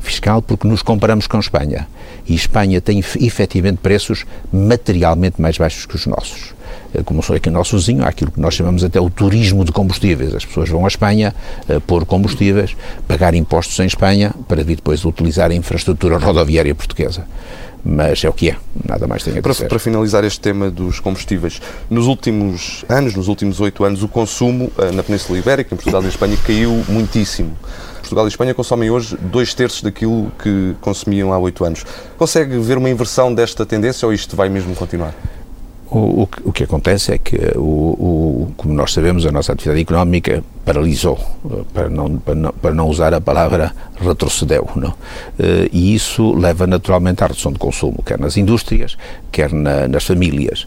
fiscal 0.00 0.40
porque 0.40 0.66
nos 0.66 0.80
comparamos 0.80 1.26
com 1.26 1.38
Espanha. 1.38 1.86
E 2.26 2.34
Espanha 2.34 2.80
tem 2.80 2.98
efetivamente 2.98 3.78
preços 3.78 4.24
materialmente 4.50 5.40
mais 5.40 5.58
baixos 5.58 5.84
que 5.84 5.94
os 5.94 6.06
nossos. 6.06 6.54
Eh, 6.94 7.02
como 7.04 7.22
sou 7.22 7.36
aqui 7.36 7.50
nosso 7.50 7.76
vizinho, 7.76 8.02
há 8.02 8.08
aquilo 8.08 8.30
que 8.30 8.40
nós 8.40 8.54
chamamos 8.54 8.82
até 8.82 8.98
o 8.98 9.10
turismo 9.10 9.64
de 9.66 9.72
combustíveis. 9.72 10.34
As 10.34 10.46
pessoas 10.46 10.70
vão 10.70 10.86
à 10.86 10.88
Espanha 10.88 11.34
uh, 11.68 11.78
pôr 11.82 12.06
combustíveis, 12.06 12.74
pagar 13.06 13.34
impostos 13.34 13.78
em 13.80 13.86
Espanha, 13.86 14.32
para 14.48 14.64
vir 14.64 14.76
depois 14.76 15.04
utilizar 15.04 15.50
a 15.50 15.54
infraestrutura 15.54 16.16
rodoviária 16.16 16.74
portuguesa 16.74 17.26
mas 17.86 18.24
é 18.24 18.28
o 18.30 18.32
que 18.32 18.48
é, 18.48 18.56
nada 18.88 19.06
mais 19.06 19.22
tem 19.22 19.36
a 19.36 19.40
dizer. 19.42 19.56
Para, 19.56 19.68
para, 19.68 19.78
finalizar 19.78 20.24
este 20.24 20.40
tema 20.40 20.70
dos 20.70 21.00
combustíveis, 21.00 21.60
nos 21.90 22.06
últimos 22.06 22.82
anos, 22.88 23.14
nos 23.14 23.28
últimos 23.28 23.60
oito 23.60 23.84
anos, 23.84 24.02
o 24.02 24.08
consumo 24.08 24.72
uh, 24.78 24.90
na 24.94 25.02
Península 25.02 25.38
Ibérica, 25.38 25.74
em 25.74 25.76
Portugal 25.76 26.00
e 26.00 26.06
em 26.06 26.08
Espanha, 26.08 26.34
caiu 26.46 26.82
muitíssimo. 26.88 27.54
Portugal 28.04 28.26
e 28.26 28.28
Espanha 28.28 28.52
consomem 28.52 28.90
hoje 28.90 29.16
dois 29.16 29.54
terços 29.54 29.80
daquilo 29.80 30.30
que 30.42 30.76
consumiam 30.82 31.32
há 31.32 31.38
oito 31.38 31.64
anos. 31.64 31.84
Consegue 32.18 32.58
ver 32.58 32.76
uma 32.76 32.90
inversão 32.90 33.34
desta 33.34 33.64
tendência 33.64 34.06
ou 34.06 34.12
isto 34.12 34.36
vai 34.36 34.50
mesmo 34.50 34.74
continuar? 34.74 35.14
O, 35.90 36.22
o, 36.22 36.28
o, 36.46 36.52
que 36.52 36.64
acontece 36.64 37.12
é 37.12 37.18
que, 37.18 37.36
o, 37.56 37.60
o, 37.60 38.52
como 38.56 38.74
nós 38.74 38.92
sabemos, 38.92 39.24
a 39.26 39.30
nossa 39.30 39.52
atividade 39.52 39.80
económica 39.80 40.42
paralisou, 40.64 41.18
para 41.72 41.88
não, 41.88 42.18
para 42.18 42.34
não, 42.34 42.52
para 42.52 42.74
não 42.74 42.88
usar 42.88 43.14
a 43.14 43.20
palavra 43.20 43.72
retrocedeu. 44.00 44.68
Não? 44.74 44.92
Eh, 45.38 45.68
e 45.72 45.94
isso 45.94 46.34
leva 46.34 46.66
naturalmente 46.66 47.22
à 47.22 47.28
redução 47.28 47.52
de 47.52 47.58
consumo, 47.58 48.02
quer 48.04 48.18
nas 48.18 48.36
indústrias, 48.36 48.96
quer 49.30 49.52
na, 49.52 49.86
nas 49.86 50.04
famílias. 50.04 50.66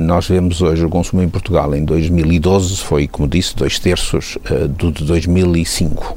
Nós 0.00 0.26
vemos 0.26 0.62
hoje 0.62 0.82
o 0.82 0.88
consumo 0.88 1.20
em 1.22 1.28
Portugal 1.28 1.74
em 1.74 1.84
2012 1.84 2.78
foi, 2.78 3.06
como 3.06 3.28
disse, 3.28 3.54
dois 3.54 3.78
terços 3.78 4.38
do 4.70 4.90
de 4.90 5.04
2005. 5.04 6.16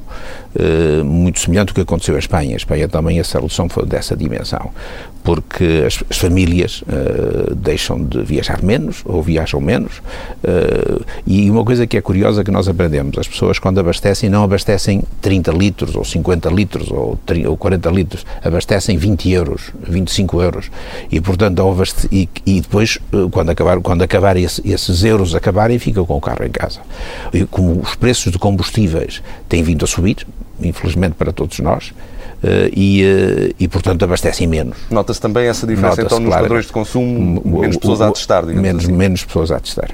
Uh, 0.56 1.06
muito 1.06 1.40
semelhante 1.40 1.70
ao 1.70 1.76
que 1.76 1.82
aconteceu 1.82 2.16
em 2.16 2.20
Espanha. 2.20 2.54
A 2.54 2.58
Espanha 2.58 2.88
também 2.88 3.20
essa 3.20 3.40
redução 3.40 3.70
foi 3.70 3.86
dessa 3.86 4.16
dimensão 4.16 4.72
porque 5.24 5.84
as, 5.86 6.04
as 6.10 6.18
famílias 6.18 6.82
uh, 6.82 7.56
deixam 7.56 8.04
de 8.04 8.22
viajar 8.24 8.62
menos 8.64 9.02
ou 9.06 9.22
viajam 9.22 9.62
menos. 9.62 10.00
Uh, 10.44 11.04
e 11.26 11.50
uma 11.50 11.64
coisa 11.64 11.86
que 11.86 11.98
é 11.98 12.02
curiosa 12.02 12.44
que 12.44 12.52
nós 12.52 12.68
aprendemos: 12.68 13.18
as 13.18 13.28
pessoas, 13.28 13.60
quando 13.60 13.80
abastecem, 13.80 14.30
não 14.30 14.44
abastecem 14.44 15.04
30 15.22 15.52
litros 15.52 15.96
ou 15.96 16.04
50 16.04 16.50
litros 16.50 16.90
ou, 16.90 17.18
30, 17.26 17.50
ou 17.50 17.58
40 17.58 17.90
litros, 17.90 18.26
abastecem 18.44 18.98
20 18.98 19.30
euros, 19.32 19.72
25 19.88 20.42
euros. 20.42 20.72
E, 21.12 21.22
portanto, 21.22 21.62
e, 22.12 22.28
e 22.46 22.62
depois, 22.62 22.98
quando 23.32 23.50
acabar, 23.50 23.80
quando 23.80 24.02
acabar 24.02 24.38
esse, 24.38 24.62
esses 24.68 25.04
euros 25.04 25.36
acabarem, 25.36 25.78
ficam 25.78 26.06
com 26.06 26.18
o 26.18 26.22
carro 26.22 26.46
em 26.46 26.52
casa. 26.52 26.80
E 27.34 27.46
como 27.46 27.80
os 27.82 27.96
preços 27.96 28.32
de 28.32 28.40
combustíveis 28.40 29.22
têm 29.48 29.64
vindo 29.64 29.86
a 29.86 29.88
subir, 29.88 30.26
infelizmente 30.62 31.16
para 31.16 31.32
todos 31.32 31.60
nós, 31.60 31.94
eh, 32.44 32.72
e, 32.74 33.04
eh, 33.04 33.54
e, 33.60 33.68
portanto, 33.68 34.04
abastecem 34.04 34.48
menos. 34.48 34.76
Nota-se 34.90 35.22
também 35.22 35.48
essa 35.48 35.68
diferença, 35.68 36.02
então, 36.02 36.20
nos 36.20 36.34
padrões 36.34 36.66
de 36.66 36.72
consumo, 36.72 37.42
menos 37.46 37.78
pessoas 37.78 38.02
a 38.02 38.12
testar, 38.12 38.42
digamos 38.42 38.62
menos, 38.62 38.84
assim. 38.84 38.94
Menos 38.94 39.24
pessoas 39.24 39.52
a 39.52 39.60
testar. 39.60 39.92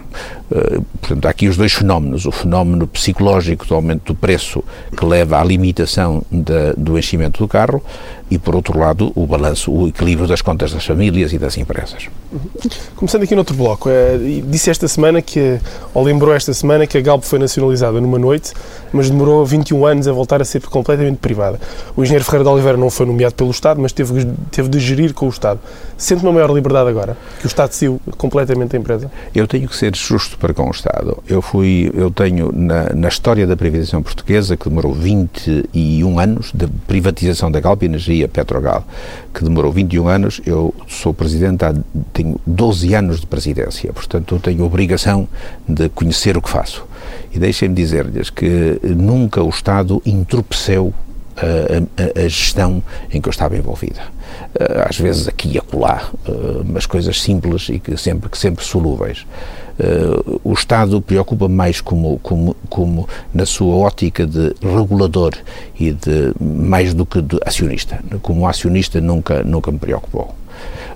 Uh, 0.50 0.82
portanto, 1.02 1.26
há 1.26 1.30
aqui 1.30 1.50
os 1.50 1.58
dois 1.58 1.74
fenómenos. 1.74 2.26
O 2.26 2.32
fenómeno 2.32 2.88
psicológico 2.88 3.66
do 3.66 3.76
aumento 3.76 4.06
do 4.06 4.16
preço, 4.16 4.64
que 4.96 5.06
leva 5.06 5.42
à 5.42 5.44
limitação 5.44 6.24
da, 6.32 6.72
do 6.78 6.98
enchimento 6.98 7.40
do 7.40 7.50
carro, 7.50 7.84
e, 8.30 8.38
por 8.38 8.56
outro 8.56 8.78
lado, 8.78 9.12
o 9.16 9.26
balanço, 9.26 9.72
o 9.72 9.88
equilíbrio 9.88 10.28
das 10.28 10.42
contas 10.42 10.74
das 10.74 10.86
famílias 10.86 11.32
e 11.32 11.38
das 11.38 11.58
empresas. 11.58 12.10
Começando 12.96 13.24
aqui 13.24 13.34
no 13.34 13.42
outro 13.42 13.56
bloco, 13.56 13.90
é, 13.90 14.18
disse 14.46 14.70
esta 14.70 14.88
semana 14.88 15.22
que, 15.22 15.60
ou 15.94 16.04
lembrou 16.04 16.34
esta 16.34 16.54
semana, 16.54 16.86
que 16.86 16.98
a 16.98 17.02
Galp 17.02 17.24
foi 17.24 17.40
nacionalizada 17.40 18.02
numa 18.02 18.20
noite, 18.20 18.54
mas 18.92 19.10
demorou 19.10 19.46
21 19.46 19.86
anos 19.86 20.08
a 20.08 20.12
voltar 20.12 20.42
a 20.42 20.46
ser 20.46 20.62
completamente 20.64 21.18
privada. 21.18 21.60
O 21.96 22.04
engenheiro 22.04 22.26
Ferreira 22.26 22.44
de 22.44 22.50
Oliveira 22.50 22.78
não 22.78 22.90
foi 22.90 23.06
nomeado 23.06 23.36
pelo 23.36 23.52
Estado, 23.52 23.80
mas 23.82 23.94
teve, 23.94 24.28
teve 24.52 24.68
de 24.68 24.80
gerir 24.80 25.14
com 25.14 25.28
o 25.28 25.30
Estado. 25.30 25.60
Sente 25.98 26.24
uma 26.24 26.34
maior 26.34 26.52
liberdade 26.52 26.90
agora, 26.90 27.16
que 27.40 27.46
o 27.46 27.48
Estado 27.48 27.72
saiu 27.72 28.02
completamente 28.18 28.72
da 28.72 28.78
empresa? 28.78 29.12
Eu 29.34 29.48
tenho 29.48 29.68
que 29.68 29.76
ser 29.76 29.96
justo 29.96 30.38
para 30.38 30.54
com 30.54 30.68
o 30.68 30.72
Estado. 30.72 31.24
Eu 31.28 31.42
fui, 31.42 31.92
eu 31.94 32.12
tenho, 32.12 32.52
na, 32.54 32.94
na 32.94 33.08
história 33.08 33.48
da 33.48 33.56
privatização 33.56 34.04
portuguesa, 34.04 34.58
que 34.58 34.68
demorou 34.68 34.94
21 34.94 36.20
anos, 36.20 36.52
de 36.54 36.68
privatização 36.88 37.50
da 37.50 37.60
Galp 37.60 37.84
Energia, 37.84 38.17
a 38.24 38.28
Petrogal, 38.28 38.86
que 39.34 39.44
demorou 39.44 39.72
21 39.72 40.08
anos, 40.08 40.42
eu 40.46 40.74
sou 40.88 41.14
presidente 41.14 41.64
há, 41.66 41.74
tenho 42.14 42.40
12 42.46 42.94
anos 42.94 43.20
de 43.20 43.26
presidência, 43.26 43.92
portanto 43.94 44.40
tenho 44.40 44.64
obrigação 44.64 45.28
de 45.68 45.90
conhecer 45.90 46.38
o 46.38 46.42
que 46.42 46.50
faço. 46.50 46.86
E 47.34 47.40
deixem-me 47.40 47.76
dizer-lhes 47.76 48.30
que 48.30 48.80
nunca 48.84 49.42
o 49.42 49.50
Estado 49.50 50.02
entorpeceu 50.06 50.94
a, 51.38 52.22
a, 52.22 52.28
gestão 52.28 52.82
em 53.12 53.22
que 53.22 53.28
eu 53.28 53.32
estava 53.32 53.56
envolvida. 53.56 54.02
Às 54.88 54.98
vezes 54.98 55.28
aqui 55.28 55.54
e 55.54 55.58
acolá, 55.58 56.10
mas 56.66 56.86
coisas 56.86 57.22
simples 57.22 57.70
e 57.70 57.80
que 57.80 57.96
sempre, 57.98 58.30
que 58.30 58.38
sempre 58.38 58.64
solúveis. 58.64 59.26
Uh, 59.78 60.42
o 60.44 60.54
Estado 60.54 61.00
preocupa 61.00 61.48
mais 61.48 61.80
como, 61.80 62.18
como, 62.20 62.56
como 62.68 63.08
na 63.32 63.46
sua 63.46 63.76
ótica 63.76 64.26
de 64.26 64.56
regulador 64.60 65.34
e 65.80 65.92
de 65.92 66.34
mais 66.42 66.96
do 66.96 67.06
que 67.06 67.22
de 67.22 67.38
acionista. 67.46 68.04
Como 68.24 68.48
acionista 68.48 69.00
nunca, 69.00 69.44
nunca 69.44 69.72
me 69.72 69.78
preocupou. 69.78 70.34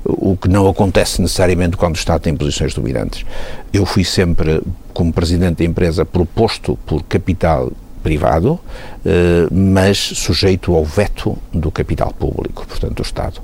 O 0.04 0.36
que 0.36 0.48
não 0.48 0.68
acontece 0.68 1.22
necessariamente 1.22 1.78
quando 1.78 1.96
o 1.96 2.00
Estado 2.00 2.22
tem 2.22 2.36
posições 2.36 2.74
dominantes. 2.74 3.24
Eu 3.72 3.86
fui 3.86 4.04
sempre, 4.04 4.64
como 4.96 5.14
presidente 5.14 5.58
da 5.58 5.64
empresa, 5.64 6.04
proposto 6.04 6.76
por 6.84 7.04
capital 7.04 7.72
privado, 8.02 8.60
eh, 9.06 9.48
mas 9.52 9.98
sujeito 9.98 10.76
ao 10.76 10.84
veto 10.84 11.38
do 11.54 11.72
capital 11.72 12.14
público, 12.14 12.66
portanto 12.68 12.96
do 12.96 13.02
Estado. 13.02 13.42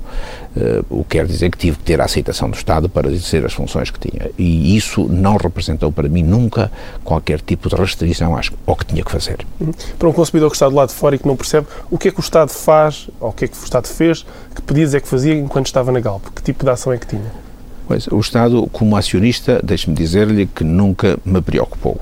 Eh, 0.56 0.82
o 0.90 1.04
que 1.04 1.18
quer 1.18 1.26
dizer 1.26 1.50
que 1.50 1.58
tive 1.58 1.76
que 1.78 1.84
ter 1.84 2.00
a 2.00 2.04
aceitação 2.04 2.50
do 2.50 2.56
Estado 2.56 2.88
para 2.88 3.08
exercer 3.08 3.44
as 3.44 3.52
funções 3.52 3.90
que 3.90 3.98
tinha. 3.98 4.30
E 4.36 4.76
isso 4.76 5.08
não 5.08 5.36
representou 5.36 5.90
para 5.92 6.08
mim 6.08 6.22
nunca 6.22 6.70
qualquer 7.04 7.40
tipo 7.40 7.68
de 7.68 7.76
restrição 7.76 8.38
ao 8.66 8.76
que 8.76 8.84
tinha 8.84 9.04
que 9.04 9.10
fazer. 9.10 9.38
Uhum. 9.60 9.72
Para 9.98 10.08
um 10.08 10.12
consumidor 10.12 10.50
que 10.50 10.56
está 10.56 10.68
do 10.68 10.74
lado 10.74 10.88
de 10.88 10.94
fora 10.94 11.16
e 11.16 11.18
que 11.18 11.26
não 11.26 11.36
percebe, 11.36 11.66
o 11.90 11.98
que 11.98 12.08
é 12.08 12.10
que 12.10 12.18
o 12.18 12.22
Estado 12.22 12.50
faz, 12.50 13.08
ou 13.20 13.30
o 13.30 13.32
que 13.32 13.44
é 13.44 13.48
que 13.48 13.56
o 13.56 13.64
Estado 13.64 13.86
fez, 13.86 14.24
que 14.54 14.62
pedidos 14.62 14.94
é 14.94 15.00
que 15.00 15.08
fazia 15.08 15.34
enquanto 15.34 15.66
estava 15.66 15.92
na 15.92 16.00
Galp? 16.00 16.24
Que 16.34 16.42
tipo 16.42 16.64
de 16.64 16.70
ação 16.70 16.92
é 16.92 16.98
que 16.98 17.06
tinha? 17.06 17.48
Pois, 17.86 18.06
o 18.08 18.18
Estado, 18.18 18.68
como 18.70 18.96
acionista, 18.96 19.60
deixe-me 19.64 19.96
dizer-lhe 19.96 20.46
que 20.46 20.62
nunca 20.62 21.18
me 21.24 21.40
preocupou 21.40 21.98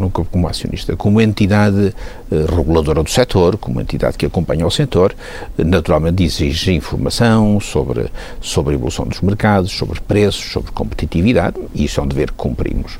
nunca 0.00 0.24
como 0.24 0.48
acionista, 0.48 0.96
como 0.96 1.20
entidade 1.20 1.94
eh, 2.32 2.46
reguladora 2.48 3.02
do 3.02 3.10
setor, 3.10 3.56
como 3.56 3.80
entidade 3.80 4.16
que 4.16 4.26
acompanha 4.26 4.66
o 4.66 4.70
setor, 4.70 5.14
eh, 5.58 5.64
naturalmente 5.64 6.22
exige 6.22 6.72
informação 6.72 7.60
sobre, 7.60 8.06
sobre 8.40 8.72
a 8.72 8.74
evolução 8.76 9.06
dos 9.06 9.20
mercados, 9.20 9.70
sobre 9.70 10.00
preços, 10.00 10.50
sobre 10.52 10.72
competitividade, 10.72 11.56
e 11.74 11.84
isso 11.84 12.00
é 12.00 12.02
um 12.02 12.06
dever 12.06 12.30
que 12.30 12.36
cumprimos. 12.36 12.98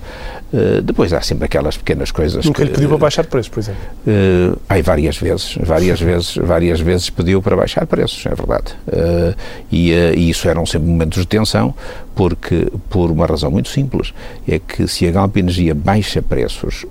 Uh, 0.52 0.82
depois 0.82 1.12
há 1.12 1.20
sempre 1.20 1.44
aquelas 1.44 1.76
pequenas 1.76 2.10
coisas 2.10 2.44
Nunca 2.44 2.62
que, 2.62 2.64
lhe 2.64 2.74
pediu 2.74 2.88
para 2.88 2.98
baixar 2.98 3.24
preços, 3.24 3.48
por 3.48 3.60
exemplo? 3.60 3.80
Uh, 4.04 4.82
várias 4.82 5.16
vezes, 5.16 5.56
várias 5.62 6.00
vezes, 6.02 6.34
várias 6.34 6.80
vezes 6.80 7.08
pediu 7.08 7.40
para 7.40 7.54
baixar 7.54 7.86
preços, 7.86 8.26
é 8.26 8.34
verdade. 8.34 8.74
Uh, 8.88 9.36
e, 9.70 9.92
e, 9.92 10.28
isso 10.28 10.48
eram 10.48 10.66
sempre 10.66 10.88
momentos 10.88 11.20
de 11.20 11.26
tensão, 11.28 11.72
porque, 12.16 12.66
por 12.88 13.12
uma 13.12 13.26
razão 13.26 13.50
muito 13.50 13.68
simples, 13.68 14.12
é 14.46 14.58
que 14.58 14.88
se 14.88 15.06
a 15.06 15.12
Galp 15.12 15.36
Energia 15.36 15.72
baixa 15.72 16.20
preços, 16.20 16.84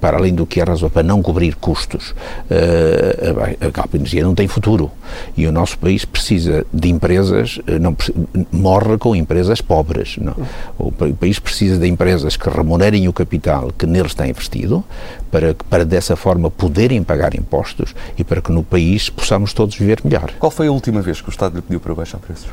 para 0.00 0.16
além 0.16 0.34
do 0.34 0.46
que 0.46 0.60
é 0.60 0.64
razão 0.64 0.90
para 0.90 1.02
não 1.02 1.22
cobrir 1.22 1.54
custos, 1.56 2.14
a, 2.50 3.66
a 3.66 3.70
Galp 3.70 3.94
Energia 3.94 4.22
não 4.22 4.34
tem 4.34 4.48
futuro. 4.48 4.90
E 5.36 5.46
o 5.46 5.52
nosso 5.52 5.78
país 5.78 6.04
precisa 6.04 6.66
de 6.72 6.88
empresas, 6.88 7.60
não, 7.80 7.96
morre 8.50 8.98
com 8.98 9.14
empresas 9.14 9.60
pobres. 9.60 10.16
Não. 10.18 10.34
O 10.78 10.92
país 10.92 11.38
precisa 11.38 11.78
de 11.78 11.86
empresas 11.86 12.36
que 12.36 12.48
remunerem 12.48 13.06
o 13.08 13.12
capital 13.12 13.72
que 13.76 13.86
neles 13.86 14.12
está 14.12 14.26
investido, 14.26 14.84
para, 15.30 15.54
para 15.68 15.84
dessa 15.84 16.14
forma 16.14 16.50
poderem 16.50 17.02
pagar 17.02 17.34
impostos 17.34 17.94
e 18.16 18.22
para 18.22 18.40
que 18.40 18.52
no 18.52 18.62
país 18.62 19.10
possamos 19.10 19.52
todos 19.52 19.76
viver 19.76 20.00
melhor. 20.04 20.30
Qual 20.38 20.50
foi 20.50 20.68
a 20.68 20.72
última 20.72 21.02
vez 21.02 21.20
que 21.20 21.28
o 21.28 21.30
Estado 21.30 21.56
lhe 21.56 21.62
pediu 21.62 21.80
para 21.80 21.94
baixar 21.94 22.18
preços? 22.18 22.46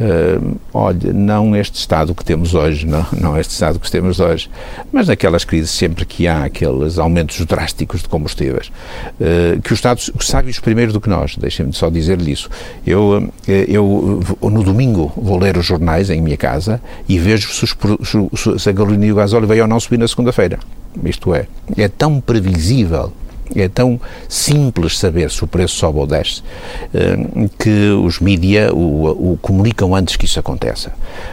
Uh, 0.00 0.56
olha, 0.72 1.12
não 1.12 1.56
este 1.56 1.76
Estado 1.76 2.14
que 2.14 2.24
temos 2.24 2.54
hoje, 2.54 2.86
não, 2.86 3.04
não 3.12 3.36
este 3.36 3.50
Estado 3.50 3.80
que 3.80 3.90
temos 3.90 4.20
hoje, 4.20 4.48
mas 4.92 5.08
naquelas 5.08 5.44
crises 5.44 5.70
sempre 5.70 6.06
que 6.06 6.28
há 6.28 6.44
aqueles 6.44 6.98
aumentos 6.98 7.44
drásticos 7.44 8.02
de 8.02 8.08
combustíveis, 8.08 8.68
uh, 8.68 9.60
que 9.60 9.72
o 9.72 9.74
Estado 9.74 10.00
sabe 10.20 10.50
os 10.50 10.60
primeiro 10.60 10.92
do 10.92 11.00
que 11.00 11.08
nós, 11.08 11.36
deixem-me 11.36 11.72
só 11.72 11.90
dizer-lhe 11.90 12.30
isso. 12.30 12.48
Eu, 12.86 13.28
eu, 13.46 14.22
no 14.42 14.62
domingo, 14.62 15.12
vou 15.16 15.36
ler 15.38 15.56
os 15.56 15.66
jornais 15.66 16.10
em 16.10 16.20
minha 16.20 16.36
casa 16.36 16.80
e 17.08 17.18
vejo 17.18 17.52
se, 17.52 17.64
os, 17.64 18.62
se 18.62 18.68
a 18.68 18.72
gasolina 18.72 19.06
e 19.06 19.12
o 19.12 19.16
gasóleo 19.16 19.48
veio 19.48 19.62
ou 19.62 19.68
não 19.68 19.80
subir 19.80 19.98
na 19.98 20.06
segunda-feira. 20.06 20.60
Isto 21.04 21.34
é, 21.34 21.46
é 21.76 21.88
tão 21.88 22.20
previsível 22.20 23.12
é 23.56 23.68
tão 23.68 24.00
simples 24.28 24.98
saber 24.98 25.30
se 25.30 25.42
o 25.44 25.46
preço 25.46 25.76
sobe 25.76 25.98
ou 25.98 26.06
desce 26.06 26.42
eh, 26.94 27.16
que 27.58 27.90
os 27.90 28.20
mídia 28.20 28.72
o, 28.72 29.32
o, 29.32 29.38
comunicam 29.40 29.94
antes 29.94 30.16
que 30.16 30.24
isso 30.24 30.38
aconteça. 30.38 30.92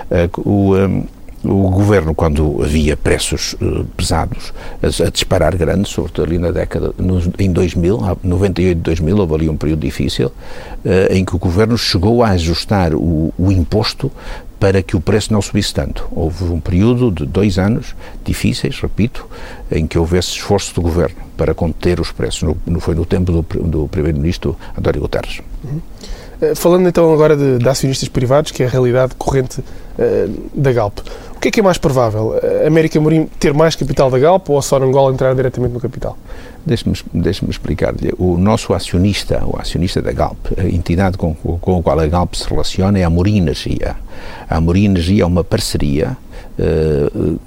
Eh, 0.09 0.29
o, 0.37 0.75
eh, 0.77 1.03
o 1.45 1.69
governo, 1.69 2.13
quando 2.13 2.61
havia 2.63 2.97
preços 2.97 3.55
pesados 3.95 4.53
a, 4.81 5.05
a, 5.05 5.09
disparar 5.09 5.55
grandes, 5.55 5.91
sobretudo 5.91 6.25
ali 6.25 6.37
na 6.37 6.51
década, 6.51 6.93
em 7.37 7.51
2000, 7.51 8.17
98, 8.23 8.77
2000, 8.79 9.17
houve 9.17 9.33
ali 9.35 9.49
um 9.49 9.57
período 9.57 9.81
difícil, 9.81 10.31
em 11.09 11.23
que 11.23 11.35
o 11.35 11.39
governo 11.39 11.77
chegou 11.77 12.23
a 12.23 12.29
ajustar 12.29 12.93
o, 12.93 13.33
o 13.37 13.51
imposto 13.51 14.11
para 14.59 14.81
que 14.81 14.95
o 14.95 15.01
preço 15.01 15.33
não 15.33 15.41
subisse 15.41 15.73
tanto. 15.73 16.07
Houve 16.11 16.45
um 16.45 16.59
período 16.59 17.11
de 17.11 17.25
dois 17.25 17.59
anos 17.59 17.95
difíceis, 18.23 18.79
repito, 18.79 19.27
em 19.71 19.85
que 19.85 19.97
houve 19.97 20.17
esse 20.17 20.29
esforço 20.29 20.73
do 20.73 20.81
governo 20.81 21.17
para 21.37 21.53
conter 21.53 21.99
os 21.99 22.11
preços. 22.11 22.43
No, 22.43 22.57
no 22.65 22.79
foi 22.79 22.95
no 22.95 23.05
tempo 23.05 23.31
do, 23.31 23.41
do 23.41 23.87
primeiro-ministro 23.87 24.57
António 24.77 25.01
Guterres. 25.01 25.41
Uhum. 25.63 25.81
Falando 26.55 26.87
então 26.87 27.13
agora 27.13 27.35
de, 27.35 27.59
de, 27.59 27.69
acionistas 27.69 28.09
privados, 28.09 28.51
que 28.51 28.63
é 28.63 28.65
a 28.65 28.69
realidade 28.69 29.15
corrente 29.15 29.61
uh, 29.61 30.49
da 30.53 30.73
Galp, 30.73 30.99
que 31.45 31.49
é 31.49 31.51
que 31.51 31.59
é 31.59 31.63
mais 31.63 31.77
provável? 31.77 32.39
A 32.63 32.67
América 32.67 32.99
Morim 32.99 33.27
ter 33.39 33.53
mais 33.53 33.75
capital 33.75 34.09
da 34.09 34.17
Galp 34.17 34.49
ou 34.49 34.57
a 34.57 34.63
Sonangol 34.63 35.13
entrar 35.13 35.35
diretamente 35.35 35.73
no 35.73 35.79
capital? 35.79 36.17
Deixe-me 36.65 36.95
deixe 37.13 37.45
explicar-lhe. 37.47 38.11
O 38.17 38.35
nosso 38.35 38.73
acionista, 38.73 39.43
o 39.45 39.55
acionista 39.59 40.01
da 40.01 40.11
Galp, 40.11 40.37
a 40.57 40.63
entidade 40.63 41.19
com, 41.19 41.35
com 41.35 41.77
a 41.77 41.83
qual 41.83 41.99
a 41.99 42.07
Galp 42.07 42.33
se 42.33 42.49
relaciona 42.49 42.97
é 42.97 43.03
a 43.03 43.09
Morim 43.11 43.37
Energia. 43.37 43.95
A 44.49 44.57
Amorim 44.57 44.85
Energia 44.85 45.21
é 45.21 45.25
uma 45.25 45.43
parceria 45.43 46.17
uh, 46.57 47.39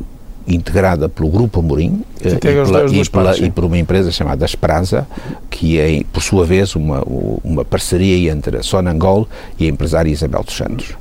integrada 0.47 1.09
pelo 1.09 1.29
Grupo 1.29 1.59
Amorim 1.59 2.05
uh, 2.25 2.29
e, 2.29 2.37
pela, 2.37 2.87
e, 2.87 3.09
pela, 3.09 3.37
e, 3.37 3.51
por 3.51 3.65
uma 3.65 3.79
empresa 3.79 4.13
chamada 4.13 4.45
Esperança, 4.45 5.09
que 5.51 5.81
é, 5.81 6.05
por 6.13 6.23
sua 6.23 6.45
vez, 6.45 6.77
uma, 6.77 7.03
uma 7.43 7.65
parceria 7.65 8.31
entre 8.31 8.59
a 8.59 8.63
Sonangol 8.63 9.27
e 9.59 9.65
a 9.65 9.69
empresária 9.69 10.09
Isabel 10.09 10.45
dos 10.45 10.57
Santos. 10.57 10.95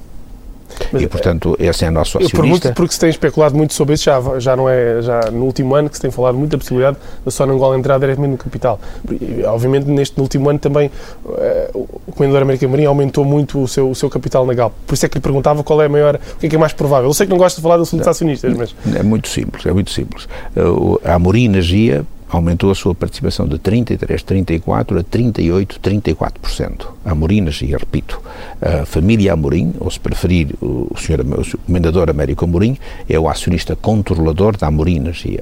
Mas, 0.92 1.02
e, 1.02 1.08
portanto, 1.08 1.56
esse 1.60 1.86
é 1.86 1.90
nosso 1.90 2.18
acionista. 2.18 2.38
Eu 2.38 2.42
pergunto 2.42 2.74
porque 2.74 2.94
se 2.94 3.00
tem 3.00 3.10
especulado 3.10 3.56
muito 3.56 3.74
sobre 3.74 3.96
isso, 3.96 4.06
já, 4.06 4.22
já 4.40 4.56
não 4.56 4.70
é 4.70 5.02
já 5.02 5.32
no 5.32 5.46
último 5.46 5.76
ano 5.76 5.90
que 5.90 5.96
se 5.96 6.02
tem 6.02 6.12
falado 6.12 6.38
muito 6.38 6.52
da 6.52 6.58
possibilidade 6.58 6.98
da 7.24 7.32
Sonangol 7.32 7.76
entrar 7.76 8.00
diretamente 8.00 8.32
no 8.32 8.38
capital. 8.38 8.80
E, 9.10 9.44
obviamente, 9.44 9.86
neste 9.86 10.20
último 10.20 10.50
ano 10.50 10.60
também 10.60 10.92
uh, 11.26 11.88
o 12.08 12.12
Comendador 12.12 12.42
América 12.44 12.68
Marinha 12.68 12.90
aumentou 12.90 13.26
muito 13.26 13.62
o 13.62 13.68
seu, 13.68 13.90
o 13.90 13.96
seu 13.96 14.10
capital 14.10 14.46
na 14.46 14.54
Galp. 14.54 14.74
Por 14.86 14.94
isso 14.94 15.06
é 15.06 15.10
que 15.10 15.18
lhe 15.18 15.22
perguntava 15.22 15.64
qual 15.64 15.82
é 15.82 15.86
a 15.86 15.90
maior, 15.90 16.16
o 16.16 16.40
que 16.40 16.48
é, 16.48 16.50
que 16.50 16.56
é 16.56 16.60
mais 16.60 16.74
provável. 16.74 17.10
Eu 17.10 17.14
sei 17.14 17.26
que 17.26 17.32
não 17.32 17.38
gosta 17.38 17.60
de 17.60 17.64
falar 17.64 17.78
de 17.78 17.84
assuntos 17.84 18.08
acionistas, 18.08 18.54
mas... 18.54 18.76
É 18.96 19.04
muito 19.04 19.28
simples, 19.28 19.66
é 19.66 19.72
muito 19.72 19.92
simples. 19.92 20.28
Uh, 20.56 21.00
a 21.04 21.16
Amorim 21.16 21.46
Energia 21.46 22.06
aumentou 22.30 22.72
a 22.72 22.76
sua 22.76 22.94
participação 22.94 23.48
de 23.48 23.58
33, 23.58 24.24
34 24.24 25.00
a 25.00 25.04
38, 25.04 25.80
34%. 25.80 26.88
Amorinas, 27.06 27.62
e 27.62 27.68
repito, 27.68 28.22
a 28.62 28.86
família 28.86 29.34
Amorim, 29.34 29.74
ou 29.80 29.90
se 29.90 30.00
preferir, 30.00 30.50
o 30.62 30.94
senhor 30.98 31.22
o 31.22 31.58
comendador 31.60 32.10
Américo 32.10 32.46
Amorim, 32.46 32.78
é 33.08 33.18
o 33.20 33.30
acionista 33.30 33.76
controlador 33.76 34.58
da 34.58 34.68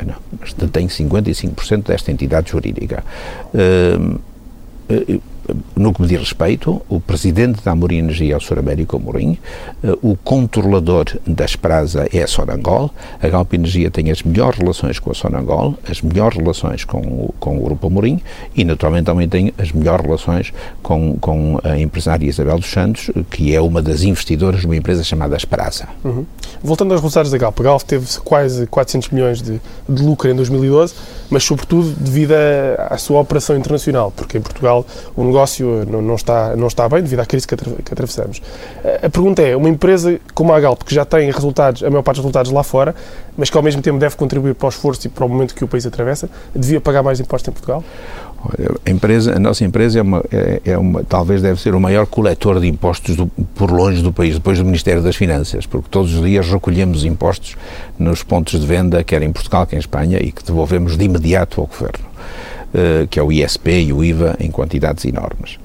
não? 0.05 0.15
mas 0.39 0.53
tem 0.71 0.87
55% 0.87 1.87
desta 1.87 2.11
entidade 2.11 2.51
jurídica. 2.51 3.03
Uh, 3.53 4.19
uh, 4.89 5.21
no 5.75 5.93
que 5.93 6.01
me 6.01 6.07
diz 6.07 6.19
respeito, 6.19 6.81
o 6.89 6.99
presidente 6.99 7.63
da 7.63 7.71
Amorim 7.71 7.97
Energia 7.97 8.33
é 8.33 8.37
o 8.37 8.41
Sr. 8.41 8.59
Américo 8.59 8.95
Amorim, 8.95 9.37
eh, 9.83 9.93
o 10.01 10.15
controlador 10.15 11.05
da 11.25 11.45
Esprasa 11.45 12.07
é 12.11 12.23
a 12.23 12.27
Sonangol, 12.27 12.91
a 13.21 13.27
Galp 13.27 13.53
Energia 13.53 13.91
tem 13.91 14.09
as 14.11 14.23
melhores 14.23 14.57
relações 14.59 14.99
com 14.99 15.11
a 15.11 15.13
Sonangol, 15.13 15.75
as 15.89 16.01
melhores 16.01 16.37
relações 16.37 16.83
com 16.83 16.99
o, 16.99 17.33
com 17.39 17.57
o 17.57 17.61
Grupo 17.61 17.87
Amorim 17.87 18.21
e, 18.55 18.63
naturalmente, 18.63 19.05
também 19.05 19.27
tem 19.27 19.53
as 19.57 19.71
melhores 19.71 20.05
relações 20.05 20.53
com, 20.81 21.17
com 21.19 21.59
a 21.63 21.77
empresária 21.77 22.25
Isabel 22.25 22.57
dos 22.57 22.71
Santos, 22.71 23.11
que 23.29 23.53
é 23.53 23.61
uma 23.61 23.81
das 23.81 24.03
investidoras 24.03 24.61
de 24.61 24.65
uma 24.65 24.75
empresa 24.75 25.03
chamada 25.03 25.35
Esprasa. 25.35 25.87
Uhum. 26.03 26.25
Voltando 26.63 26.91
aos 26.93 27.01
resultados 27.01 27.31
da 27.31 27.37
Galp, 27.37 27.59
a 27.59 27.63
Galp 27.63 27.81
teve 27.83 28.07
quase 28.23 28.65
400 28.67 29.09
milhões 29.09 29.41
de, 29.41 29.61
de 29.87 30.03
lucro 30.03 30.29
em 30.29 30.35
2012, 30.35 30.93
mas, 31.29 31.43
sobretudo, 31.43 31.93
devido 31.99 32.33
à 32.89 32.97
sua 32.97 33.19
operação 33.21 33.55
internacional, 33.55 34.11
porque 34.15 34.37
em 34.37 34.41
Portugal 34.41 34.85
o 35.15 35.23
negócio 35.35 35.85
não, 35.85 36.01
não, 36.01 36.15
está, 36.15 36.55
não 36.55 36.67
está 36.67 36.87
bem 36.87 37.01
devido 37.01 37.19
à 37.19 37.25
crise 37.25 37.45
que, 37.45 37.55
que 37.55 37.93
atravessamos. 37.93 38.41
A 39.03 39.09
pergunta 39.09 39.41
é, 39.41 39.55
uma 39.55 39.67
empresa 39.67 40.17
como 40.33 40.53
a 40.53 40.59
Galp, 40.59 40.83
que 40.83 40.95
já 40.95 41.03
tem 41.03 41.29
resultados, 41.29 41.83
a 41.83 41.89
maior 41.89 42.01
parte 42.01 42.17
dos 42.17 42.23
resultados 42.23 42.51
lá 42.51 42.63
fora, 42.63 42.95
mas 43.37 43.49
que 43.49 43.57
ao 43.57 43.63
mesmo 43.63 43.81
tempo 43.81 43.99
deve 43.99 44.15
contribuir 44.15 44.55
para 44.55 44.67
o 44.67 44.69
esforço 44.69 45.05
e 45.07 45.09
para 45.09 45.25
o 45.25 45.29
momento 45.29 45.53
que 45.53 45.63
o 45.63 45.67
país 45.67 45.85
atravessa, 45.85 46.29
devia 46.55 46.79
pagar 46.79 47.03
mais 47.03 47.19
impostos 47.19 47.49
em 47.49 47.51
Portugal? 47.51 47.83
A, 48.85 48.89
empresa, 48.89 49.35
a 49.35 49.39
nossa 49.39 49.65
empresa 49.65 49.99
é 49.99 50.01
uma, 50.03 50.23
é, 50.31 50.61
é, 50.65 50.77
uma, 50.77 51.03
talvez 51.03 51.41
deve 51.41 51.59
ser 51.59 51.73
o 51.73 51.79
maior 51.79 52.05
coletor 52.05 52.59
de 52.59 52.67
impostos 52.67 53.15
do, 53.15 53.25
por 53.27 53.71
longe 53.71 54.03
do 54.03 54.13
país, 54.13 54.35
depois 54.35 54.59
do 54.59 54.65
Ministério 54.65 55.01
das 55.01 55.15
Finanças, 55.15 55.65
porque 55.65 55.89
todos 55.89 56.13
os 56.13 56.23
dias 56.23 56.47
recolhemos 56.47 57.03
impostos 57.03 57.57
nos 57.97 58.21
pontos 58.21 58.59
de 58.59 58.65
venda, 58.65 59.03
quer 59.03 59.23
em 59.23 59.31
Portugal, 59.31 59.65
quer 59.65 59.77
em 59.77 59.79
Espanha, 59.79 60.19
e 60.21 60.31
que 60.31 60.43
devolvemos 60.43 60.95
de 60.95 61.05
imediato 61.05 61.59
ao 61.59 61.67
Governo. 61.67 62.05
Eh, 62.77 63.07
que 63.09 63.17
é 63.17 63.23
o 63.23 63.31
ISP 63.31 63.71
e 63.71 63.93
o 63.93 64.03
IVA, 64.03 64.35
em 64.37 64.51
quantidades 64.51 65.05
enormes. 65.05 65.57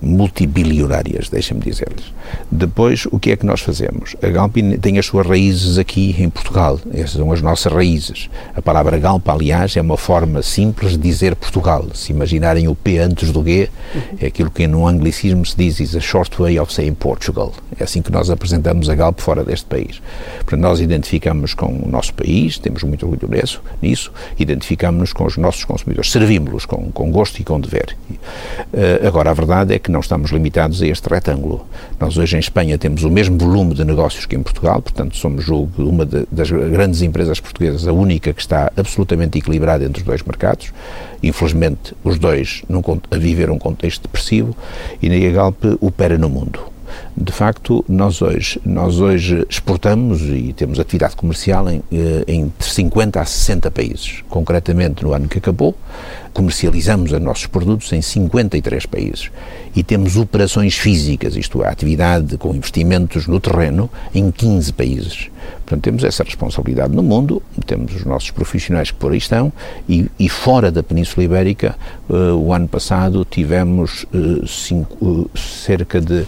Multibilionárias, 0.00 1.28
deixa-me 1.28 1.60
dizer-lhes. 1.60 2.12
Depois, 2.50 3.06
o 3.10 3.18
que 3.18 3.30
é 3.30 3.36
que 3.36 3.46
nós 3.46 3.60
fazemos? 3.60 4.16
A 4.22 4.28
Galp 4.28 4.56
tem 4.80 4.98
as 4.98 5.06
suas 5.06 5.26
raízes 5.26 5.78
aqui 5.78 6.14
em 6.18 6.28
Portugal, 6.28 6.78
essas 6.92 7.12
são 7.12 7.32
as 7.32 7.40
nossas 7.42 7.72
raízes. 7.72 8.28
A 8.54 8.62
palavra 8.62 8.98
Galp, 8.98 9.28
aliás, 9.28 9.76
é 9.76 9.80
uma 9.80 9.96
forma 9.96 10.42
simples 10.42 10.92
de 10.92 10.98
dizer 10.98 11.34
Portugal. 11.36 11.86
Se 11.94 12.12
imaginarem 12.12 12.68
o 12.68 12.74
P 12.74 12.98
antes 12.98 13.30
do 13.30 13.42
G, 13.44 13.68
é 14.20 14.26
aquilo 14.26 14.50
que 14.50 14.66
no 14.66 14.86
anglicismo 14.86 15.44
se 15.44 15.56
diz 15.56 15.80
is 15.80 15.96
a 15.96 16.00
short 16.00 16.36
way 16.38 16.58
of 16.58 16.72
saying 16.72 16.94
Portugal. 16.94 17.52
É 17.78 17.84
assim 17.84 18.02
que 18.02 18.12
nós 18.12 18.30
apresentamos 18.30 18.88
a 18.88 18.94
Galp 18.94 19.20
fora 19.20 19.44
deste 19.44 19.66
país. 19.66 20.00
Portanto, 20.38 20.60
nós 20.60 20.80
identificamos 20.80 21.54
com 21.54 21.66
o 21.66 21.88
nosso 21.88 22.14
país, 22.14 22.58
temos 22.58 22.82
muito 22.82 23.06
orgulho 23.06 23.28
nisso, 23.32 23.62
nisso 23.80 24.12
identificamos-nos 24.38 25.12
com 25.12 25.24
os 25.24 25.36
nossos 25.36 25.64
consumidores, 25.64 26.10
servimos-los 26.10 26.66
com, 26.66 26.90
com 26.92 27.10
gosto 27.10 27.40
e 27.40 27.44
com 27.44 27.60
dever. 27.60 27.96
Uh, 28.10 29.06
agora, 29.06 29.30
a 29.30 29.34
verdade 29.34 29.71
é 29.72 29.78
que 29.78 29.90
não 29.90 30.00
estamos 30.00 30.30
limitados 30.30 30.82
a 30.82 30.86
este 30.86 31.08
retângulo. 31.08 31.66
Nós 31.98 32.16
hoje 32.16 32.36
em 32.36 32.38
Espanha 32.38 32.76
temos 32.78 33.04
o 33.04 33.10
mesmo 33.10 33.38
volume 33.38 33.74
de 33.74 33.84
negócios 33.84 34.26
que 34.26 34.36
em 34.36 34.42
Portugal, 34.42 34.82
portanto 34.82 35.16
somos 35.16 35.44
julgo 35.44 35.82
uma 35.82 36.04
de, 36.04 36.26
das 36.30 36.50
grandes 36.50 37.02
empresas 37.02 37.40
portuguesas, 37.40 37.88
a 37.88 37.92
única 37.92 38.32
que 38.32 38.40
está 38.40 38.70
absolutamente 38.76 39.38
equilibrada 39.38 39.84
entre 39.84 40.00
os 40.00 40.06
dois 40.06 40.22
mercados. 40.22 40.72
Infelizmente, 41.22 41.94
os 42.04 42.18
dois 42.18 42.62
não, 42.68 42.82
a 43.10 43.16
viver 43.16 43.50
um 43.50 43.58
contexto 43.58 44.02
depressivo 44.02 44.56
e 45.00 45.26
a 45.26 45.30
Galp 45.30 45.64
opera 45.80 46.18
no 46.18 46.28
mundo 46.28 46.72
de 47.16 47.32
facto, 47.32 47.84
nós 47.88 48.22
hoje, 48.22 48.60
nós 48.64 48.98
hoje 48.98 49.46
exportamos 49.48 50.22
e 50.22 50.52
temos 50.52 50.80
atividade 50.80 51.14
comercial 51.16 51.68
em, 51.68 51.82
eh, 51.92 52.24
entre 52.26 52.68
50 52.68 53.20
a 53.20 53.24
60 53.24 53.70
países. 53.70 54.22
Concretamente, 54.28 55.04
no 55.04 55.12
ano 55.12 55.28
que 55.28 55.38
acabou, 55.38 55.76
comercializamos 56.32 57.12
os 57.12 57.20
nossos 57.20 57.46
produtos 57.46 57.92
em 57.92 58.00
53 58.00 58.86
países 58.86 59.30
e 59.74 59.82
temos 59.82 60.16
operações 60.16 60.76
físicas, 60.76 61.36
isto 61.36 61.62
é, 61.62 61.68
atividade 61.68 62.36
com 62.38 62.54
investimentos 62.54 63.26
no 63.26 63.38
terreno, 63.38 63.90
em 64.14 64.30
15 64.30 64.72
países. 64.72 65.30
Portanto, 65.64 65.82
temos 65.82 66.04
essa 66.04 66.22
responsabilidade 66.22 66.94
no 66.94 67.02
mundo, 67.02 67.42
temos 67.66 67.94
os 67.94 68.04
nossos 68.04 68.30
profissionais 68.30 68.90
que 68.90 68.96
por 68.96 69.12
aí 69.12 69.18
estão 69.18 69.52
e, 69.88 70.10
e 70.18 70.28
fora 70.28 70.70
da 70.70 70.82
Península 70.82 71.24
Ibérica, 71.24 71.76
uh, 72.08 72.34
o 72.34 72.52
ano 72.52 72.68
passado 72.68 73.24
tivemos 73.24 74.04
uh, 74.14 74.46
cinco, 74.46 74.96
uh, 75.04 75.30
cerca 75.38 76.00
de 76.00 76.26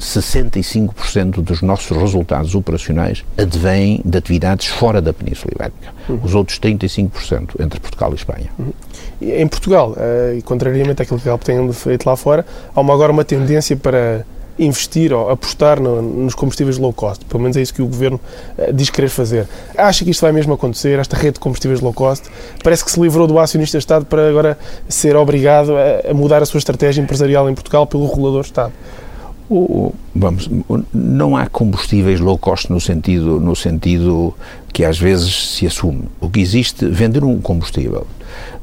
65% 0.00 1.42
dos 1.42 1.60
nossos 1.62 1.96
resultados 1.96 2.54
operacionais 2.54 3.24
advêm 3.36 4.00
de 4.04 4.18
atividades 4.18 4.66
fora 4.68 5.02
da 5.02 5.12
Península 5.12 5.52
Ibérica. 5.54 5.94
Uhum. 6.08 6.20
Os 6.22 6.34
outros 6.34 6.58
35% 6.58 7.60
entre 7.60 7.78
Portugal 7.80 8.12
e 8.12 8.14
Espanha. 8.14 8.50
Uhum. 8.58 8.72
Em 9.20 9.46
Portugal, 9.46 9.92
uh, 9.92 10.36
e 10.36 10.42
contrariamente 10.42 11.02
àquilo 11.02 11.20
que 11.20 11.28
a 11.28 11.38
tem 11.38 11.72
feito 11.72 12.06
lá 12.06 12.16
fora, 12.16 12.44
há 12.74 12.80
uma, 12.80 12.94
agora 12.94 13.12
uma 13.12 13.24
tendência 13.24 13.76
para 13.76 14.24
investir 14.58 15.12
ou 15.12 15.30
apostar 15.30 15.80
no, 15.80 16.00
nos 16.00 16.34
combustíveis 16.34 16.78
low 16.78 16.92
cost. 16.92 17.24
Pelo 17.24 17.42
menos 17.42 17.56
é 17.56 17.62
isso 17.62 17.74
que 17.74 17.82
o 17.82 17.86
Governo 17.86 18.20
uh, 18.56 18.72
diz 18.72 18.88
querer 18.88 19.08
fazer. 19.08 19.48
Acha 19.76 20.04
que 20.04 20.10
isto 20.10 20.20
vai 20.20 20.32
mesmo 20.32 20.54
acontecer, 20.54 20.98
esta 20.98 21.16
rede 21.16 21.34
de 21.34 21.40
combustíveis 21.40 21.80
low 21.80 21.92
cost? 21.92 22.28
Parece 22.62 22.84
que 22.84 22.90
se 22.90 23.00
livrou 23.00 23.26
do 23.26 23.38
acionista 23.38 23.76
Estado 23.76 24.06
para 24.06 24.28
agora 24.28 24.58
ser 24.88 25.16
obrigado 25.16 25.72
a, 25.76 26.10
a 26.10 26.14
mudar 26.14 26.42
a 26.42 26.46
sua 26.46 26.58
estratégia 26.58 27.02
empresarial 27.02 27.48
em 27.50 27.54
Portugal 27.54 27.86
pelo 27.86 28.06
regulador 28.06 28.42
Estado. 28.42 28.72
O, 29.48 29.92
vamos, 30.14 30.48
não 30.92 31.36
há 31.36 31.46
combustíveis 31.46 32.18
low 32.18 32.38
cost 32.38 32.72
no 32.72 32.80
sentido, 32.80 33.38
no 33.38 33.54
sentido 33.54 34.34
que 34.72 34.84
às 34.84 34.98
vezes 34.98 35.50
se 35.50 35.66
assume. 35.66 36.04
O 36.20 36.30
que 36.30 36.40
existe, 36.40 36.86
vender 36.88 37.22
um 37.22 37.40
combustível, 37.40 38.06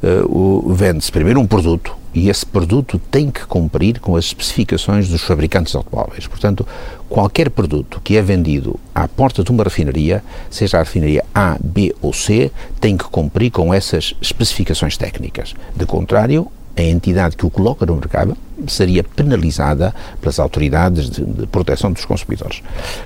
uh, 0.03 0.73
vende-se 0.73 1.11
primeiro 1.11 1.39
um 1.39 1.45
produto 1.45 1.95
e 2.13 2.29
esse 2.29 2.45
produto 2.45 2.99
tem 3.09 3.31
que 3.31 3.45
cumprir 3.45 3.99
com 3.99 4.15
as 4.15 4.25
especificações 4.25 5.07
dos 5.07 5.21
fabricantes 5.21 5.71
de 5.71 5.77
automóveis. 5.77 6.27
Portanto, 6.27 6.67
qualquer 7.07 7.49
produto 7.49 8.01
que 8.03 8.17
é 8.17 8.21
vendido 8.21 8.77
à 8.93 9.07
porta 9.07 9.43
de 9.43 9.51
uma 9.51 9.63
refinaria, 9.63 10.23
seja 10.49 10.77
a 10.77 10.83
refinaria 10.83 11.23
A, 11.33 11.57
B 11.63 11.95
ou 12.01 12.11
C, 12.11 12.51
tem 12.79 12.97
que 12.97 13.05
cumprir 13.05 13.51
com 13.51 13.73
essas 13.73 14.13
especificações 14.21 14.97
técnicas. 14.97 15.53
De 15.75 15.85
contrário, 15.85 16.51
a 16.75 16.81
entidade 16.81 17.37
que 17.37 17.45
o 17.45 17.49
coloca 17.49 17.85
no 17.85 17.95
mercado 17.95 18.35
seria 18.67 19.03
penalizada 19.03 19.93
pelas 20.19 20.39
autoridades 20.39 21.09
de, 21.09 21.23
de, 21.23 21.47
proteção 21.47 21.91
dos 21.91 22.05
consumidores. 22.05 22.61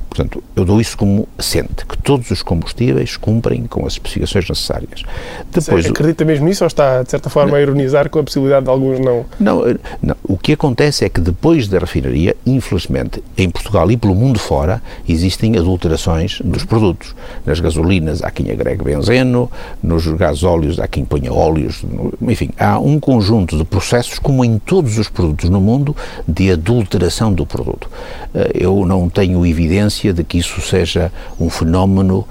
Portanto, 0.09 0.43
eu 0.55 0.65
dou 0.65 0.79
isso 0.79 0.97
como 0.97 1.27
assente, 1.37 1.85
que 1.85 1.97
todos 1.97 2.31
os 2.31 2.41
combustíveis 2.41 3.17
cumprem 3.17 3.65
com 3.65 3.85
as 3.85 3.93
especificações 3.93 4.47
necessárias. 4.47 5.03
Depois, 5.51 5.85
Você 5.85 5.91
acredita 5.91 6.25
mesmo 6.25 6.45
nisso 6.45 6.63
ou 6.63 6.67
está, 6.67 7.03
de 7.03 7.11
certa 7.11 7.29
forma, 7.29 7.51
não, 7.51 7.57
a 7.57 7.61
ironizar 7.61 8.09
com 8.09 8.19
a 8.19 8.23
possibilidade 8.23 8.65
de 8.65 8.71
alguns 8.71 8.99
não? 8.99 9.25
Não, 9.39 9.67
eh, 9.67 9.77
não? 10.01 10.15
O 10.23 10.37
que 10.37 10.53
acontece 10.53 11.05
é 11.05 11.09
que 11.09 11.21
depois 11.21 11.67
da 11.67 11.79
refinaria, 11.79 12.35
infelizmente, 12.45 13.23
em 13.37 13.49
Portugal 13.49 13.89
e 13.91 13.97
pelo 13.97 14.15
mundo 14.15 14.39
fora, 14.39 14.81
existem 15.07 15.57
adulterações 15.57 16.39
dos 16.43 16.63
produtos. 16.63 17.15
Nas 17.45 17.59
gasolinas 17.59 18.23
há 18.23 18.31
quem 18.31 18.51
agregue 18.51 18.83
benzeno, 18.83 19.51
nos 19.81 20.05
gasóleos 20.07 20.79
há 20.79 20.87
quem 20.87 21.05
ponha 21.05 21.31
óleos, 21.31 21.83
enfim, 22.21 22.51
há 22.57 22.79
um 22.79 22.99
conjunto 22.99 23.57
de 23.57 23.63
processos, 23.63 24.19
como 24.19 24.43
em 24.43 24.57
todos 24.59 24.97
os 24.97 25.09
produtos 25.09 25.44
no 25.49 25.61
mundo 25.61 25.95
de 26.27 26.51
adulteração 26.51 27.33
do 27.33 27.45
produto. 27.45 27.89
Eh, 28.33 28.51
eu 28.55 28.85
não 28.85 29.09
tenho 29.09 29.45
evidência 29.45 30.13
de 30.13 30.23
que 30.23 30.37
isso 30.37 30.61
seja 30.61 31.11
um 31.39 31.49
fenómeno 31.49 32.27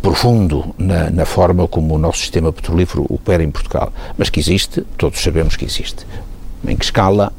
profundo 0.00 0.74
na, 0.78 1.10
na, 1.10 1.26
forma 1.26 1.66
como 1.66 1.94
o 1.94 1.98
nosso 1.98 2.18
sistema 2.18 2.52
petrolífero 2.52 3.04
opera 3.08 3.42
em 3.42 3.50
Portugal, 3.50 3.92
mas 4.16 4.30
que 4.30 4.40
existe, 4.40 4.82
todos 4.96 5.20
sabemos 5.20 5.56
que 5.56 5.64
existe. 5.64 6.06
Em 6.66 6.76
que 6.76 6.84
escala, 6.84 7.32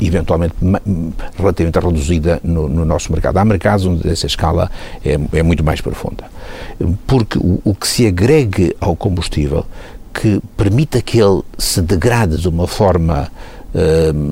eventualmente 0.00 0.54
relativamente 1.36 1.78
reduzida 1.78 2.40
no, 2.42 2.68
no, 2.68 2.84
nosso 2.84 3.12
mercado. 3.12 3.38
Há 3.38 3.44
mercados 3.44 3.86
onde 3.86 4.08
essa 4.08 4.26
escala 4.26 4.70
é, 5.04 5.18
é 5.32 5.42
muito 5.42 5.62
mais 5.62 5.80
profunda. 5.80 6.24
Porque 7.06 7.38
o, 7.38 7.60
o, 7.64 7.74
que 7.74 7.86
se 7.86 8.06
agregue 8.06 8.74
ao 8.80 8.96
combustível 8.96 9.66
que 10.12 10.40
permita 10.56 11.00
que 11.00 11.20
ele 11.20 11.42
se 11.58 11.80
degrade 11.80 12.38
de 12.38 12.48
uma 12.48 12.66
forma 12.66 13.30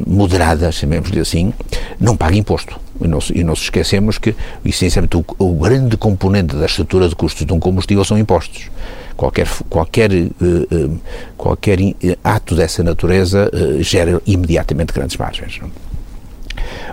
moderada, 0.07 0.71
chamemos-lhe 0.73 1.21
assim, 1.21 1.53
não 2.01 2.17
paga 2.17 2.37
imposto. 2.37 2.79
E 3.01 3.07
não, 3.07 3.19
e 3.33 3.45
não 3.45 3.55
se 3.55 3.63
esquecemos 3.63 4.19
que, 4.19 4.35
essencialmente, 4.65 5.17
o, 5.17 5.25
o, 5.39 5.55
grande 5.55 5.97
componente 5.97 6.57
da 6.57 6.67
estrutura 6.67 7.09
de 7.09 7.15
custos 7.15 7.47
de 7.47 7.53
um 7.53 7.61
combustível 7.61 8.05
são 8.05 8.19
impostos. 8.19 8.71
Qualquer, 9.17 9.49
qualquer, 9.69 10.11
uh, 10.13 11.01
qualquer 11.37 11.79
ato 12.25 12.57
dessa 12.57 12.83
natureza 12.83 13.51
gera 13.81 14.21
imediatamente 14.27 14.93
grandes 14.93 15.17
margens. 15.17 15.61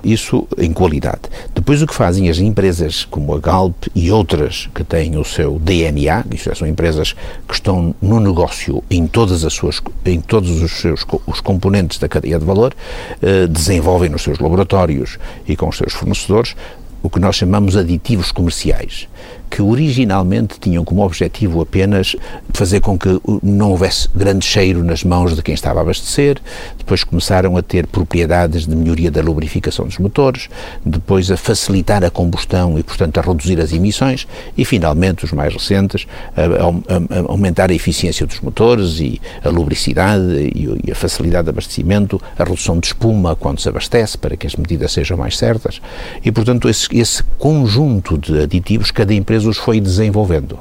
Isso 0.04 0.48
em 0.58 0.72
qualidade. 0.72 1.22
Depois 1.54 1.82
o 1.82 1.88
que 1.88 1.96
fazem 1.96 2.30
as 2.30 2.38
empresas 2.38 3.06
como 3.06 3.34
a 3.34 3.40
Galp 3.40 3.86
e 3.94 4.12
outras 4.12 4.70
que 4.74 4.84
têm 4.84 5.18
o 5.18 5.24
seu 5.24 5.60
DNA, 5.60 6.26
isto 6.32 6.52
é, 6.52 6.56
são 6.56 6.68
empresas 6.68 7.14
que 7.48 7.54
estão 7.54 7.96
no 8.02 8.20
negócio 8.20 8.84
em 8.90 9.08
todas 9.08 9.44
as 9.44 9.54
suas, 9.54 9.82
em 10.06 10.20
todos 10.20 10.62
os 10.62 10.72
seus 10.74 11.06
os 11.26 11.40
componentes 11.40 11.98
da 12.00 12.08
cadeia 12.08 12.40
de 12.40 12.46
valor, 12.46 12.74
eh, 13.22 13.48
desenvolvem 13.48 14.10
nos 14.10 14.24
seus 14.24 14.40
laboratórios 14.40 15.18
e 15.48 15.56
com 15.56 15.70
os 15.70 15.78
seus 15.78 15.94
fornecedores 15.94 16.56
o 17.02 17.10
que 17.10 17.20
nós 17.20 17.36
chamamos 17.36 17.78
aditivos 17.78 18.32
comerciais 18.32 19.08
que 19.56 19.62
originalmente 19.62 20.60
tinham 20.60 20.84
como 20.84 21.02
objetivo 21.02 21.62
apenas 21.62 22.14
fazer 22.54 22.82
com 22.82 23.00
que 23.00 23.22
não 23.42 23.72
houvesse 23.72 24.10
grande 24.14 24.46
cheiro 24.46 24.84
nas 24.84 25.02
mãos 25.02 25.34
de 25.34 25.42
quem 25.42 25.54
estava 25.54 25.80
a 25.80 25.82
abastecer, 25.82 26.42
depois 26.78 27.06
começaram 27.06 27.56
a 27.56 27.62
ter 27.62 27.88
propriedades 27.88 28.68
de 28.68 28.76
melhoria 28.76 29.10
da 29.10 29.22
lubrificação 29.22 29.86
dos 29.86 29.98
motores, 29.98 30.50
depois 30.86 31.32
a 31.32 31.38
facilitar 31.38 32.04
a 32.04 32.10
combustão 32.10 32.78
e, 32.78 32.84
portanto, 32.84 33.18
a 33.18 33.22
reduzir 33.22 33.58
as 33.62 33.72
emissões 33.72 34.28
e, 34.58 34.66
finalmente, 34.66 35.24
os 35.24 35.32
mais 35.32 35.54
recentes, 35.54 36.06
a, 36.36 36.42
a, 36.42 37.22
a 37.22 37.32
aumentar 37.32 37.72
a 37.72 37.74
eficiência 37.74 38.28
dos 38.28 38.42
motores 38.42 39.00
e 39.00 39.22
a 39.42 39.48
lubricidade 39.48 40.52
e, 40.54 40.92
a 40.92 40.96
facilidade 40.96 41.46
de 41.46 41.52
abastecimento, 41.52 42.22
a 42.38 42.44
redução 42.44 42.78
de 42.78 42.88
espuma 42.88 43.38
quando 43.38 43.62
se 43.62 43.70
abastece, 43.70 44.18
para 44.18 44.36
que 44.36 44.46
as 44.46 44.58
medidas 44.58 44.92
sejam 44.92 45.18
mais 45.18 45.38
certas. 45.38 45.80
E, 46.26 46.30
portanto, 46.30 46.68
esse, 46.68 46.90
esse 46.92 47.24
conjunto 47.40 48.18
de 48.18 48.42
aditivos, 48.42 48.92
cada 48.92 49.14
empresa 49.14 49.45
os 49.46 49.58
foi 49.58 49.80
desenvolvendo. 49.80 50.60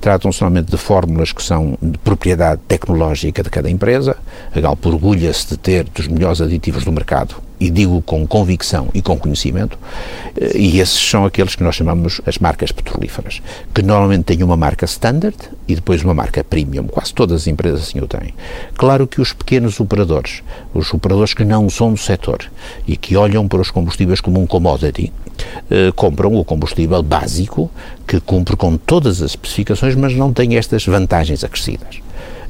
Tratam-se 0.00 0.40
normalmente 0.40 0.70
de 0.70 0.76
fórmulas 0.76 1.32
que 1.32 1.42
são 1.42 1.76
de 1.80 1.98
propriedade 1.98 2.60
tecnológica 2.66 3.42
de 3.42 3.50
cada 3.50 3.70
empresa. 3.70 4.16
A 4.54 4.60
Galp 4.60 4.84
orgulha-se 4.86 5.48
de 5.48 5.56
ter 5.56 5.84
dos 5.84 6.08
melhores 6.08 6.40
aditivos 6.40 6.84
do 6.84 6.92
mercado 6.92 7.36
e 7.58 7.70
digo 7.70 8.02
com 8.02 8.26
convicção 8.26 8.88
e 8.92 9.00
com 9.00 9.16
conhecimento, 9.18 9.78
eh, 10.36 10.56
e 10.56 10.80
esses 10.80 10.98
são 10.98 11.24
aqueles 11.24 11.54
que 11.54 11.62
nós 11.62 11.74
chamamos 11.74 12.20
as 12.26 12.38
marcas 12.38 12.72
petrolíferas, 12.72 13.40
que 13.74 13.82
normalmente 13.82 14.24
têm 14.24 14.42
uma 14.42 14.56
marca 14.56 14.84
standard 14.84 15.36
e 15.68 15.74
depois 15.74 16.02
uma 16.02 16.14
marca 16.14 16.42
premium, 16.42 16.86
quase 16.86 17.14
todas 17.14 17.42
as 17.42 17.46
empresas 17.46 17.82
assim 17.82 18.00
o 18.00 18.06
têm. 18.06 18.34
Claro 18.76 19.06
que 19.06 19.20
os 19.20 19.32
pequenos 19.32 19.78
operadores, 19.80 20.42
os 20.74 20.92
operadores 20.92 21.34
que 21.34 21.44
não 21.44 21.68
são 21.70 21.92
do 21.92 21.98
setor 21.98 22.50
e 22.86 22.96
que 22.96 23.16
olham 23.16 23.46
para 23.46 23.60
os 23.60 23.70
combustíveis 23.70 24.20
como 24.20 24.40
um 24.40 24.46
commodity, 24.46 25.12
eh, 25.70 25.92
compram 25.94 26.34
o 26.34 26.44
combustível 26.44 27.02
básico 27.02 27.70
que 28.06 28.20
cumpre 28.20 28.56
com 28.56 28.76
todas 28.76 29.22
as 29.22 29.30
especificações, 29.30 29.94
mas 29.94 30.14
não 30.14 30.32
tem 30.32 30.56
estas 30.56 30.84
vantagens 30.84 31.44
acrescidas 31.44 32.02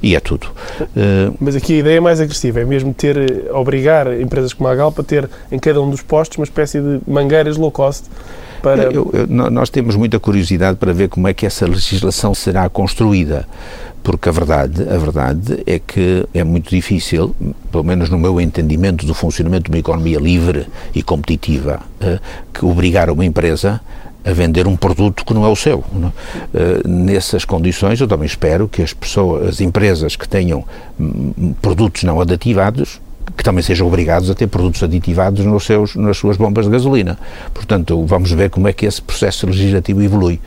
e 0.02 0.16
é 0.16 0.20
tudo. 0.20 0.48
Uh, 0.80 1.34
Mas 1.40 1.54
aqui 1.54 1.74
a 1.74 1.78
ideia 1.78 1.96
é 1.98 2.00
mais 2.00 2.20
agressiva, 2.20 2.60
é 2.60 2.64
mesmo 2.64 2.92
ter, 2.92 3.16
eh, 3.16 3.52
obrigar 3.52 4.12
empresas 4.20 4.52
como 4.52 4.68
a 4.68 4.74
Galp 4.74 4.98
a 4.98 5.02
ter 5.02 5.28
em 5.50 5.58
cada 5.58 5.80
um 5.80 5.88
dos 5.88 6.02
postos 6.02 6.38
uma 6.38 6.44
espécie 6.44 6.80
de 6.80 7.00
mangueiras 7.06 7.56
low 7.56 7.70
cost 7.70 8.06
para... 8.62 8.84
Eu, 8.84 9.10
eu, 9.12 9.26
nós 9.26 9.68
temos 9.68 9.96
muita 9.96 10.18
curiosidade 10.20 10.78
para 10.78 10.92
ver 10.92 11.08
como 11.08 11.26
é 11.28 11.34
que 11.34 11.44
essa 11.44 11.66
legislação 11.66 12.34
será 12.34 12.68
construída, 12.68 13.46
porque 14.02 14.28
a 14.28 14.32
verdade, 14.32 14.82
a 14.82 14.96
verdade 14.96 15.62
é 15.66 15.78
que 15.78 16.24
é 16.32 16.44
muito 16.44 16.70
difícil, 16.70 17.34
pelo 17.70 17.84
menos 17.84 18.08
no 18.08 18.18
meu 18.18 18.40
entendimento 18.40 19.04
do 19.04 19.14
funcionamento 19.14 19.64
de 19.64 19.70
uma 19.70 19.78
economia 19.78 20.18
livre 20.18 20.66
e 20.94 21.02
competitiva, 21.02 21.80
uh, 22.00 22.20
que 22.52 22.64
obrigar 22.64 23.10
uma 23.10 23.24
empresa 23.24 23.80
a 24.01 24.01
vender 24.30 24.66
um 24.66 24.76
produto 24.76 25.24
que 25.24 25.35
não 25.35 25.44
é 25.44 25.48
o 25.48 25.56
seu. 25.56 25.82
Não? 25.92 26.08
Uh, 26.08 26.87
nessas 26.87 27.44
condições, 27.44 28.00
eu 28.00 28.06
também 28.06 28.26
espero 28.26 28.68
que 28.68 28.82
as 28.82 28.92
pessoas, 28.92 29.48
as 29.48 29.61
empresas 29.61 30.14
que 30.14 30.28
tenham 30.28 30.64
hum, 31.00 31.54
produtos 31.61 32.04
não 32.04 32.20
aditivados, 32.20 33.00
que 33.36 33.44
também 33.44 33.62
sejam 33.62 33.86
obrigados 33.86 34.30
a 34.30 34.34
ter 34.34 34.46
produtos 34.46 34.82
aditivados 34.82 35.44
nos 35.44 35.64
seus, 35.64 35.96
nas 35.96 36.16
suas 36.16 36.36
bombas 36.36 36.66
de 36.66 36.70
gasolina. 36.70 37.18
Portanto, 37.52 38.04
vamos 38.06 38.30
ver 38.32 38.50
como 38.50 38.68
é 38.68 38.72
que 38.72 38.86
esse 38.86 39.00
processo 39.00 39.46
legislativo 39.46 40.02
evolui. 40.02 40.40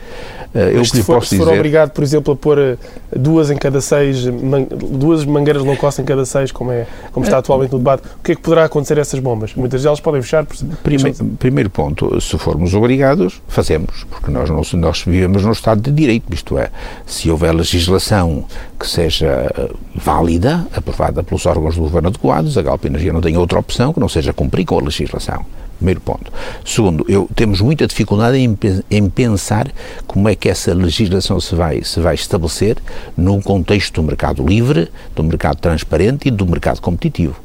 Eh, 0.56 0.72
eu 0.74 0.84
se, 0.84 1.02
for, 1.02 1.24
se 1.24 1.36
for 1.36 1.44
dizer... 1.44 1.58
obrigado, 1.58 1.90
por 1.90 2.02
exemplo, 2.02 2.32
a 2.32 2.36
pôr 2.36 2.58
eh, 2.58 2.76
duas 3.14 3.50
em 3.50 3.56
cada 3.56 3.80
seis, 3.80 4.24
duas 4.24 5.24
mangueiras 5.26 5.62
low 5.62 5.76
cost 5.76 6.00
em 6.00 6.04
cada 6.04 6.24
seis, 6.24 6.50
como, 6.50 6.72
é, 6.72 6.86
como 7.12 7.24
está 7.24 7.36
é. 7.36 7.38
atualmente 7.40 7.72
no 7.72 7.78
debate, 7.78 8.04
o 8.18 8.22
que 8.22 8.32
é 8.32 8.34
que 8.34 8.40
poderá 8.40 8.64
acontecer 8.64 8.96
a 8.98 9.02
essas 9.02 9.20
bombas? 9.20 9.54
Muitas 9.54 9.82
delas 9.82 10.00
podem 10.00 10.22
fechar. 10.22 10.46
Por... 10.46 10.56
Primeiro, 10.82 11.24
primeiro 11.38 11.70
ponto, 11.70 12.18
se 12.22 12.38
formos 12.38 12.72
obrigados, 12.72 13.42
fazemos, 13.48 14.04
porque 14.08 14.30
nós, 14.30 14.48
nós, 14.48 14.72
nós 14.72 15.02
vivemos 15.06 15.44
num 15.44 15.52
Estado 15.52 15.82
de 15.82 15.90
Direito, 15.90 16.32
isto 16.32 16.58
é, 16.58 16.70
se 17.04 17.30
houver 17.30 17.54
legislação 17.54 18.44
que 18.80 18.88
seja 18.88 19.52
eh, 19.56 19.70
válida, 19.94 20.66
aprovada 20.74 21.22
pelos 21.22 21.44
órgãos 21.44 21.74
do 21.74 21.82
governo 21.82 22.08
adequados, 22.08 22.56
a 22.56 22.62
Galp 22.76 22.84
Energia 22.84 23.12
não 23.12 23.20
tem 23.20 23.36
outra 23.36 23.58
opção 23.58 23.92
que 23.92 23.98
não 23.98 24.08
seja 24.08 24.32
cumprir 24.32 24.64
com 24.64 24.78
a 24.78 24.82
legislação. 24.82 25.44
Primeiro 25.78 26.00
ponto. 26.00 26.32
Segundo, 26.64 27.04
eu, 27.08 27.28
temos 27.34 27.60
muita 27.60 27.86
dificuldade 27.86 28.38
em, 28.38 28.58
em, 28.90 29.10
pensar 29.10 29.68
como 30.06 30.26
é 30.28 30.34
que 30.34 30.48
essa 30.48 30.72
legislação 30.72 31.38
se 31.38 31.54
vai, 31.54 31.82
se 31.82 32.00
vai 32.00 32.14
estabelecer 32.14 32.78
num 33.14 33.42
contexto 33.42 34.00
do 34.00 34.02
mercado 34.02 34.46
livre, 34.46 34.90
do 35.14 35.22
mercado 35.22 35.58
transparente 35.58 36.28
e 36.28 36.30
do 36.30 36.46
mercado 36.46 36.80
competitivo. 36.80 37.36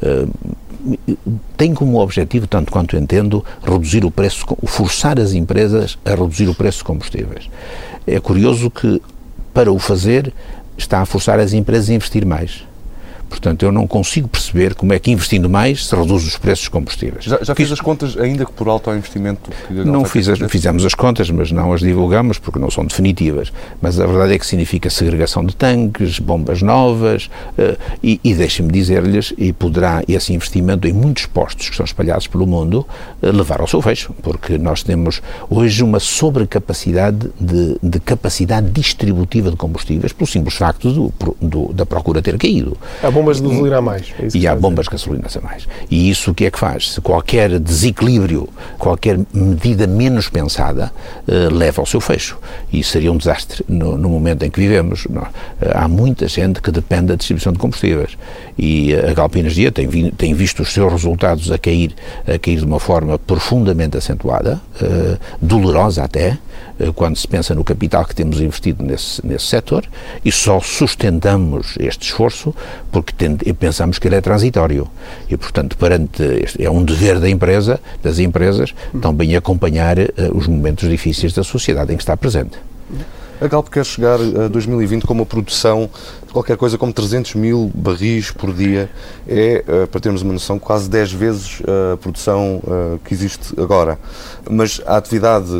Uh, 0.00 0.96
tem 1.56 1.74
como 1.74 2.00
objetivo, 2.00 2.46
tanto 2.46 2.72
quanto 2.72 2.96
entendo, 2.96 3.44
reduzir 3.62 4.04
o 4.04 4.10
preço, 4.10 4.46
forçar 4.66 5.18
as 5.18 5.32
empresas 5.32 5.98
a 6.04 6.10
reduzir 6.10 6.48
o 6.48 6.54
preço 6.54 6.78
de 6.78 6.84
combustíveis. 6.84 7.50
É 8.06 8.20
curioso 8.20 8.70
que, 8.70 9.02
para 9.52 9.70
o 9.70 9.78
fazer, 9.78 10.32
está 10.78 11.00
a 11.00 11.06
forçar 11.06 11.40
as 11.40 11.52
empresas 11.52 11.90
a 11.90 11.94
investir 11.94 12.24
mais. 12.24 12.69
Portanto, 13.30 13.62
eu 13.62 13.70
não 13.70 13.86
consigo 13.86 14.26
perceber 14.26 14.74
como 14.74 14.92
é 14.92 14.98
que 14.98 15.10
investindo 15.10 15.48
mais 15.48 15.86
se 15.86 15.94
reduz 15.94 16.26
os 16.26 16.36
preços 16.36 16.64
dos 16.64 16.68
combustíveis. 16.68 17.24
Já, 17.24 17.38
já 17.40 17.54
fez 17.54 17.70
as 17.70 17.80
contas, 17.80 18.18
ainda 18.18 18.44
que 18.44 18.52
por 18.52 18.68
alto 18.68 18.90
ao 18.90 18.96
investimento? 18.96 19.50
Que 19.68 19.72
não 19.72 20.04
fiz 20.04 20.28
as, 20.28 20.38
fizemos 20.50 20.84
as 20.84 20.94
contas, 20.94 21.30
mas 21.30 21.52
não 21.52 21.72
as 21.72 21.80
divulgamos 21.80 22.38
porque 22.38 22.58
não 22.58 22.70
são 22.70 22.84
definitivas. 22.84 23.52
Mas 23.80 23.98
a 24.00 24.06
verdade 24.06 24.34
é 24.34 24.38
que 24.38 24.44
significa 24.44 24.90
segregação 24.90 25.44
de 25.44 25.54
tanques, 25.54 26.18
bombas 26.18 26.60
novas 26.60 27.30
uh, 27.56 27.78
e, 28.02 28.20
e 28.22 28.34
deixem-me 28.34 28.72
dizer-lhes, 28.72 29.32
e 29.38 29.52
poderá 29.52 30.02
esse 30.08 30.32
investimento 30.32 30.88
em 30.88 30.92
muitos 30.92 31.26
postos 31.26 31.70
que 31.70 31.76
são 31.76 31.84
espalhados 31.84 32.26
pelo 32.26 32.46
mundo 32.46 32.84
uh, 33.22 33.26
levar 33.30 33.60
ao 33.60 33.68
seu 33.68 33.80
fecho, 33.80 34.12
porque 34.22 34.58
nós 34.58 34.82
temos 34.82 35.22
hoje 35.48 35.84
uma 35.84 36.00
sobrecapacidade 36.00 37.30
de, 37.40 37.76
de 37.80 38.00
capacidade 38.00 38.70
distributiva 38.70 39.50
de 39.50 39.56
combustíveis 39.56 40.12
pelo 40.12 40.26
simples 40.26 40.56
facto 40.56 40.90
do, 40.92 41.14
do, 41.40 41.72
da 41.72 41.86
procura 41.86 42.20
ter 42.20 42.36
caído. 42.36 42.76
A 43.02 43.10
bombas 43.20 43.40
de 43.40 43.48
gasolina 43.48 43.78
a 43.78 43.82
mais. 43.82 44.14
É 44.18 44.28
e 44.34 44.46
há 44.46 44.54
bombas 44.54 44.86
de 44.86 44.90
gasolina 44.90 45.26
a 45.34 45.40
mais. 45.40 45.68
E 45.90 46.10
isso 46.10 46.30
o 46.30 46.34
que 46.34 46.46
é 46.46 46.50
que 46.50 46.58
faz? 46.58 46.92
Se 46.92 47.00
qualquer 47.00 47.58
desequilíbrio, 47.58 48.48
qualquer 48.78 49.18
medida 49.32 49.86
menos 49.86 50.28
pensada, 50.28 50.92
uh, 51.28 51.54
leva 51.54 51.82
ao 51.82 51.86
seu 51.86 52.00
fecho. 52.00 52.38
E 52.72 52.82
seria 52.82 53.12
um 53.12 53.16
desastre 53.16 53.64
no, 53.68 53.96
no 53.96 54.08
momento 54.08 54.44
em 54.44 54.50
que 54.50 54.60
vivemos. 54.60 55.06
Não? 55.08 55.22
É? 55.22 55.72
há 55.74 55.88
muita 55.88 56.28
gente 56.28 56.60
que 56.60 56.70
depende 56.70 57.06
da 57.06 57.16
distribuição 57.16 57.52
de 57.52 57.58
combustíveis. 57.58 58.16
E 58.58 58.94
a 58.94 59.12
Galp 59.12 59.36
Energia 59.36 59.70
tem, 59.70 59.88
tem 60.10 60.34
visto 60.34 60.60
os 60.60 60.72
seus 60.72 60.90
resultados 60.92 61.50
a 61.50 61.58
cair, 61.58 61.94
a 62.26 62.38
cair 62.38 62.58
de 62.58 62.64
uma 62.64 62.80
forma 62.80 63.18
profundamente 63.18 63.96
acentuada, 63.96 64.60
uh, 64.80 65.18
dolorosa 65.40 66.04
até, 66.04 66.38
quando 66.94 67.16
se 67.16 67.28
pensa 67.28 67.54
no 67.54 67.62
capital 67.62 68.04
que 68.04 68.14
temos 68.14 68.40
investido 68.40 68.82
nesse, 68.82 69.24
nesse 69.26 69.46
setor, 69.46 69.84
e 70.24 70.32
só 70.32 70.60
sustentamos 70.60 71.74
este 71.78 72.06
esforço 72.06 72.54
porque 72.90 73.10
porque 73.10 73.52
pensamos 73.54 73.98
que 73.98 74.08
ele 74.08 74.16
é 74.16 74.20
transitório. 74.20 74.88
E, 75.28 75.36
portanto, 75.36 75.76
perante 75.76 76.22
este, 76.22 76.64
é 76.64 76.70
um 76.70 76.82
dever 76.84 77.18
da 77.18 77.28
empresa, 77.28 77.80
das 78.02 78.18
empresas, 78.18 78.74
também 79.00 79.36
acompanhar 79.36 79.98
uh, 79.98 80.08
os 80.34 80.46
momentos 80.46 80.88
difíceis 80.88 81.32
da 81.32 81.42
sociedade 81.42 81.92
em 81.92 81.96
que 81.96 82.02
está 82.02 82.16
presente. 82.16 82.58
A 83.40 83.46
Galp 83.46 83.68
quer 83.68 83.86
chegar 83.86 84.18
a 84.20 84.48
2020 84.48 85.06
com 85.06 85.14
uma 85.14 85.24
produção 85.24 85.88
qualquer 86.32 86.56
coisa 86.56 86.78
como 86.78 86.92
300 86.92 87.34
mil 87.34 87.70
barris 87.74 88.30
por 88.30 88.52
dia. 88.52 88.90
É, 89.26 89.64
eh, 89.66 89.86
para 89.86 90.00
termos 90.00 90.22
uma 90.22 90.32
noção, 90.32 90.58
quase 90.58 90.88
10 90.88 91.12
vezes 91.12 91.62
a 91.92 91.96
produção 91.96 92.62
eh, 92.66 92.98
que 93.04 93.14
existe 93.14 93.58
agora. 93.60 93.98
Mas 94.48 94.80
a 94.86 94.96
atividade 94.96 95.50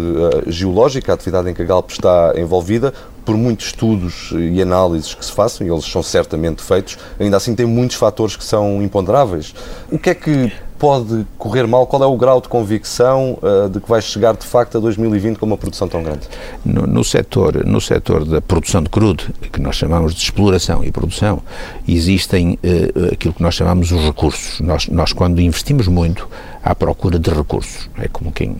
geológica, 0.46 1.12
a 1.12 1.14
atividade 1.14 1.50
em 1.50 1.54
que 1.54 1.62
a 1.62 1.64
Galp 1.64 1.90
está 1.90 2.32
envolvida, 2.36 2.92
por 3.24 3.36
muitos 3.36 3.66
estudos 3.66 4.32
e 4.32 4.60
análises 4.60 5.14
que 5.14 5.24
se 5.24 5.32
façam, 5.32 5.66
e 5.66 5.70
eles 5.70 5.84
são 5.84 6.02
certamente 6.02 6.62
feitos, 6.62 6.98
ainda 7.18 7.36
assim 7.36 7.54
tem 7.54 7.66
muitos 7.66 7.96
fatores 7.96 8.36
que 8.36 8.44
são 8.44 8.82
imponderáveis. 8.82 9.54
O 9.90 9.98
que 9.98 10.10
é 10.10 10.14
que 10.14 10.52
pode 10.80 11.26
correr 11.36 11.66
mal? 11.66 11.86
Qual 11.86 12.02
é 12.02 12.06
o 12.06 12.16
grau 12.16 12.40
de 12.40 12.48
convicção 12.48 13.38
uh, 13.42 13.68
de 13.68 13.80
que 13.80 13.88
vai 13.88 14.00
chegar 14.00 14.34
de 14.34 14.46
facto 14.46 14.78
a 14.78 14.80
2020 14.80 15.36
com 15.36 15.44
uma 15.44 15.58
produção 15.58 15.86
tão 15.86 16.02
grande? 16.02 16.26
No, 16.64 16.86
no, 16.86 17.04
setor, 17.04 17.66
no 17.66 17.82
setor 17.82 18.24
da 18.24 18.40
produção 18.40 18.82
de 18.82 18.88
crudo, 18.88 19.24
que 19.52 19.60
nós 19.60 19.76
chamamos 19.76 20.14
de 20.14 20.22
exploração 20.22 20.82
e 20.82 20.90
produção, 20.90 21.42
existem 21.86 22.58
uh, 22.64 23.12
aquilo 23.12 23.34
que 23.34 23.42
nós 23.42 23.54
chamamos 23.54 23.92
os 23.92 24.02
recursos. 24.02 24.58
Nós, 24.60 24.88
nós, 24.88 25.12
quando 25.12 25.38
investimos 25.38 25.86
muito, 25.86 26.26
à 26.64 26.74
procura 26.74 27.18
de 27.18 27.30
recursos. 27.30 27.90
É 27.98 28.08
como 28.08 28.32
quem 28.32 28.56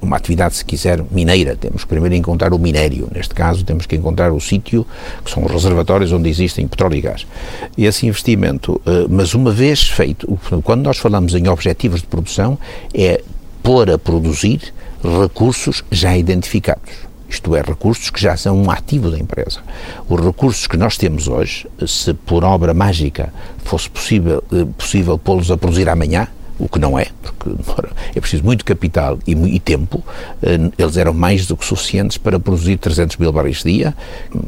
uma 0.00 0.16
atividade, 0.16 0.56
se 0.56 0.64
quiser, 0.64 1.02
mineira. 1.10 1.56
Temos 1.56 1.82
que 1.82 1.88
primeiro 1.88 2.14
encontrar 2.14 2.52
o 2.52 2.58
minério. 2.58 3.08
Neste 3.14 3.34
caso, 3.34 3.64
temos 3.64 3.86
que 3.86 3.96
encontrar 3.96 4.32
o 4.32 4.40
sítio, 4.40 4.86
que 5.24 5.30
são 5.30 5.44
os 5.44 5.50
reservatórios 5.50 6.12
onde 6.12 6.28
existem 6.28 6.66
petróleo 6.66 6.96
e 6.96 7.00
gás. 7.00 7.26
Esse 7.76 8.06
investimento, 8.06 8.80
eh, 8.86 9.06
mas 9.08 9.34
uma 9.34 9.50
vez 9.50 9.88
feito, 9.88 10.38
quando 10.62 10.84
nós 10.84 10.98
falamos 10.98 11.34
em 11.34 11.48
objetivos 11.48 12.00
de 12.00 12.06
produção, 12.06 12.58
é 12.94 13.22
pôr 13.62 13.90
a 13.90 13.98
produzir 13.98 14.72
recursos 15.02 15.84
já 15.90 16.16
identificados 16.16 17.08
isto 17.28 17.54
é, 17.54 17.60
recursos 17.60 18.08
que 18.08 18.20
já 18.20 18.36
são 18.36 18.56
um 18.56 18.70
ativo 18.70 19.10
da 19.10 19.18
empresa. 19.18 19.60
Os 20.08 20.24
recursos 20.24 20.66
que 20.66 20.76
nós 20.76 20.96
temos 20.96 21.28
hoje, 21.28 21.66
se 21.86 22.14
por 22.14 22.42
obra 22.42 22.72
mágica 22.72 23.32
fosse 23.64 23.88
possível, 23.90 24.42
eh, 24.50 24.66
possível 24.76 25.18
pô-los 25.18 25.50
a 25.50 25.56
produzir 25.58 25.88
amanhã, 25.90 26.26
o 26.58 26.68
que 26.68 26.78
não 26.78 26.98
é, 26.98 27.06
porque 27.22 27.50
é 28.14 28.20
preciso 28.20 28.44
muito 28.44 28.64
capital 28.64 29.18
e, 29.26 29.32
e, 29.32 29.60
tempo. 29.60 30.04
Eh, 30.42 30.58
eles 30.76 30.96
eram 30.96 31.14
mais 31.14 31.46
do 31.46 31.56
que 31.56 31.64
suficientes 31.64 32.18
para 32.18 32.40
produzir 32.40 32.76
300 32.76 33.16
mil 33.16 33.32
barris 33.32 33.62
dia, 33.62 33.94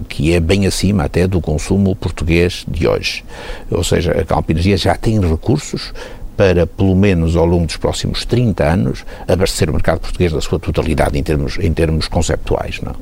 que 0.09 0.33
é 0.33 0.41
bem 0.41 0.67
acima 0.67 1.05
até 1.05 1.27
do 1.27 1.41
consumo 1.41 1.95
português 1.95 2.65
de 2.67 2.89
hoje. 2.89 3.25
Ou 3.71 3.85
seja, 3.85 4.13
a 4.13 4.25
Calpa 4.25 4.53
Energia 4.53 4.77
já 4.77 4.97
tem 4.97 5.21
recursos 5.21 5.93
para, 6.41 6.67
pelo 6.67 6.97
menos 6.97 7.37
ao 7.37 7.45
longo 7.45 7.67
dos 7.67 7.77
próximos 7.77 8.25
30 8.25 8.65
anos, 8.65 9.05
abastecer 9.29 9.69
o 9.69 9.75
mercado 9.75 10.01
português 10.01 10.33
na 10.33 10.41
sua 10.41 10.59
totalidade 10.59 11.19
em 11.19 11.23
termos, 11.23 11.59
em 11.59 11.71
termos 11.71 12.09
conceptuais. 12.09 12.81
Não? 12.81 12.95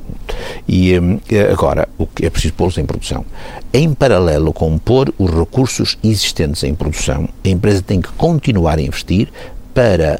E 0.67 0.91
eh, 1.31 1.49
agora, 1.49 1.87
o 1.97 2.05
que 2.05 2.25
é 2.25 2.29
preciso 2.29 2.55
pô-los 2.55 2.77
em 2.77 2.85
produção. 2.85 3.25
Em 3.71 3.93
paralelo 3.93 4.51
com 4.51 4.77
pôr 4.77 5.13
os 5.17 5.31
recursos 5.31 5.97
existentes 6.03 6.65
em 6.65 6.75
produção, 6.75 7.29
a 7.45 7.47
empresa 7.47 7.81
tem 7.81 8.01
que 8.01 8.09
continuar 8.09 8.77
a 8.77 8.81
investir 8.81 9.29
para 9.73 10.19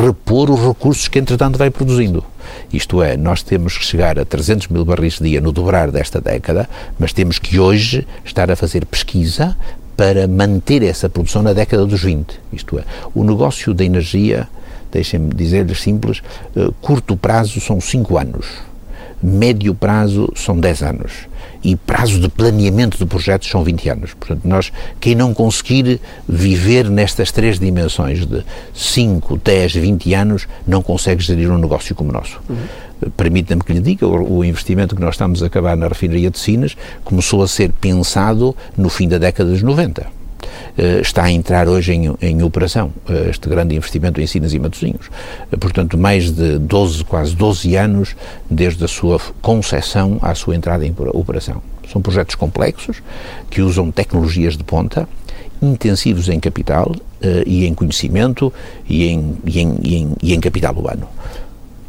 repor 0.00 0.50
os 0.50 0.58
recursos 0.58 1.06
que, 1.06 1.20
entretanto, 1.20 1.56
vai 1.56 1.70
produzindo. 1.70 2.24
Isto 2.72 3.00
é, 3.00 3.16
nós 3.16 3.44
temos 3.44 3.78
que 3.78 3.84
chegar 3.84 4.18
a 4.18 4.24
300 4.24 4.66
mil 4.66 4.84
barris 4.84 5.18
de 5.18 5.28
dia 5.28 5.40
no 5.40 5.52
dobrar 5.52 5.92
desta 5.92 6.20
década, 6.20 6.68
mas 6.98 7.12
temos 7.12 7.38
que 7.38 7.60
hoje 7.60 8.04
estar 8.24 8.50
a 8.50 8.56
fazer 8.56 8.84
pesquisa 8.86 9.56
para 9.96 10.28
manter 10.28 10.82
essa 10.82 11.08
produção 11.08 11.42
na 11.42 11.52
década 11.52 11.86
dos 11.86 12.02
20. 12.02 12.40
Isto 12.52 12.78
é, 12.78 12.84
o 13.14 13.24
negócio 13.24 13.72
da 13.72 13.84
energia, 13.84 14.48
deixem-me 14.92 15.32
dizer-lhes 15.34 15.80
simples, 15.80 16.22
uh, 16.54 16.72
curto 16.80 17.16
prazo 17.16 17.60
são 17.60 17.80
5 17.80 18.18
anos, 18.18 18.46
médio 19.22 19.74
prazo 19.74 20.30
são 20.34 20.58
10 20.58 20.82
anos 20.82 21.12
e 21.66 21.74
prazo 21.74 22.20
de 22.20 22.28
planeamento 22.28 22.96
de 22.96 23.04
projetos 23.04 23.48
são 23.48 23.64
20 23.64 23.88
anos. 23.88 24.14
Portanto, 24.14 24.42
nós, 24.44 24.70
quem 25.00 25.16
não 25.16 25.34
conseguir 25.34 26.00
viver 26.28 26.88
nestas 26.88 27.32
três 27.32 27.58
dimensões 27.58 28.24
de 28.24 28.44
5, 28.72 29.36
10, 29.38 29.74
20 29.74 30.14
anos, 30.14 30.46
não 30.64 30.80
consegue 30.80 31.20
gerir 31.24 31.50
um 31.50 31.58
negócio 31.58 31.92
como 31.92 32.10
o 32.10 32.12
nosso. 32.12 32.40
Uhum. 32.48 33.10
Permita-me 33.16 33.64
que 33.64 33.72
lhe 33.72 33.80
diga, 33.80 34.06
o, 34.06 34.38
o, 34.38 34.44
investimento 34.44 34.94
que 34.94 35.02
nós 35.02 35.16
estamos 35.16 35.42
a 35.42 35.46
acabar 35.46 35.76
na 35.76 35.88
refinaria 35.88 36.30
de 36.30 36.38
Sinas 36.38 36.76
começou 37.04 37.42
a 37.42 37.48
ser 37.48 37.72
pensado 37.72 38.54
no 38.76 38.88
fim 38.88 39.08
da 39.08 39.18
década 39.18 39.50
dos 39.50 39.60
90. 39.60 40.15
Eh, 40.78 41.00
está 41.00 41.24
a 41.24 41.30
entrar 41.30 41.68
hoje 41.68 41.94
em, 41.94 42.14
em 42.20 42.42
operação 42.42 42.92
uh, 43.08 43.30
este 43.30 43.48
grande 43.48 43.74
investimento 43.74 44.20
em 44.20 44.26
Sinas 44.26 44.52
e 44.52 44.58
Matosinhos. 44.58 45.06
Uh, 45.50 45.56
portanto, 45.58 45.96
mais 45.96 46.30
de 46.30 46.58
12, 46.58 47.02
quase 47.04 47.34
12 47.34 47.74
anos 47.76 48.14
desde 48.50 48.84
a 48.84 48.88
sua 48.88 49.18
concepção 49.40 50.18
à 50.20 50.34
sua 50.34 50.54
entrada 50.54 50.86
em 50.86 50.94
operação. 51.14 51.62
São 51.90 52.02
projetos 52.02 52.34
complexos 52.34 53.02
que 53.48 53.62
usam 53.62 53.90
tecnologias 53.90 54.54
de 54.54 54.64
ponta, 54.64 55.08
intensivos 55.62 56.28
em 56.28 56.38
capital 56.38 56.94
e 57.46 57.64
em 57.64 57.72
conhecimento 57.72 58.52
e 58.86 59.06
em, 59.06 59.38
e 59.46 59.60
em, 59.60 59.78
e 59.82 59.96
em, 59.96 60.12
e 60.22 60.34
em 60.34 60.40
capital 60.40 60.74
humano. 60.74 61.08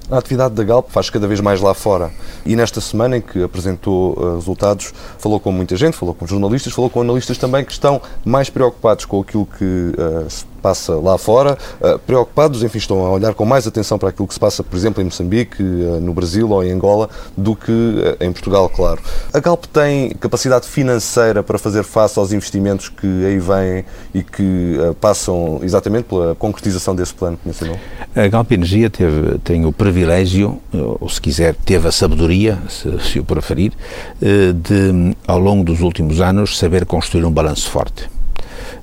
A 0.09 0.17
atividade 0.17 0.55
da 0.55 0.63
Galp 0.63 0.89
faz 0.89 1.09
cada 1.09 1.27
vez 1.27 1.41
mais 1.41 1.59
lá 1.59 1.73
fora. 1.73 2.11
E 2.45 2.55
nesta 2.55 2.79
semana 2.79 3.17
em 3.17 3.21
que 3.21 3.43
apresentou 3.43 4.13
uh, 4.13 4.35
resultados, 4.35 4.93
falou 5.17 5.37
com 5.37 5.51
muita 5.51 5.75
gente, 5.75 5.97
falou 5.97 6.15
com 6.15 6.25
jornalistas, 6.25 6.71
falou 6.71 6.89
com 6.89 7.01
analistas 7.01 7.37
também 7.37 7.65
que 7.65 7.73
estão 7.73 8.01
mais 8.23 8.49
preocupados 8.49 9.03
com 9.03 9.19
aquilo 9.19 9.45
que 9.45 9.65
uh, 9.65 10.27
passa 10.57 10.95
lá 10.95 11.17
fora, 11.17 11.57
uh, 11.81 11.99
preocupados, 11.99 12.63
enfim, 12.63 12.77
estão 12.77 13.05
a 13.05 13.11
olhar 13.11 13.33
com 13.33 13.45
mais 13.45 13.67
atenção 13.67 13.97
para 13.97 14.09
aquilo 14.09 14.27
que 14.27 14.33
se 14.33 14.39
passa, 14.39 14.63
por 14.63 14.75
exemplo, 14.75 15.01
em 15.01 15.05
Moçambique, 15.05 15.61
uh, 15.61 15.99
no 16.01 16.13
Brasil 16.13 16.49
ou 16.49 16.63
em 16.63 16.71
Angola, 16.71 17.09
do 17.35 17.55
que 17.55 17.71
uh, 17.71 18.23
em 18.23 18.31
Portugal, 18.31 18.69
claro. 18.69 18.99
A 19.33 19.39
Galp 19.39 19.65
tem 19.65 20.09
capacidade 20.11 20.67
financeira 20.67 21.41
para 21.43 21.57
fazer 21.57 21.83
face 21.83 22.19
aos 22.19 22.33
investimentos 22.33 22.89
que 22.89 23.25
aí 23.25 23.39
vêm 23.39 23.85
e 24.13 24.23
que 24.23 24.77
passam 24.99 25.59
exatamente 25.63 26.05
pela 26.05 26.35
concretização 26.35 26.95
desse 26.95 27.13
plano 27.13 27.37
que 27.37 27.47
mencionou? 27.47 27.77
A 28.15 28.27
Galp 28.27 28.51
Energia 28.51 28.89
teve, 28.89 29.37
tem 29.39 29.65
o 29.65 29.71
privilégio, 29.71 30.59
ou 30.99 31.09
se 31.09 31.21
quiser, 31.21 31.55
teve 31.55 31.87
a 31.87 31.91
sabedoria, 31.91 32.57
se, 32.69 32.99
se 32.99 33.19
o 33.19 33.23
preferir, 33.23 33.73
de, 34.19 35.15
ao 35.27 35.39
longo 35.39 35.63
dos 35.63 35.81
últimos 35.81 36.19
anos, 36.19 36.57
saber 36.57 36.85
construir 36.85 37.25
um 37.25 37.31
balanço 37.31 37.69
forte 37.69 38.09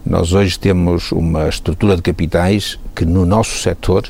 nós 0.07 0.33
hoje 0.33 0.59
temos 0.59 1.13
uma 1.13 1.49
estrutura 1.49 1.97
de 1.97 2.03
capitais 2.03 2.79
que 2.95 3.05
no 3.05 3.25
nosso 3.25 3.59
setor 3.59 4.05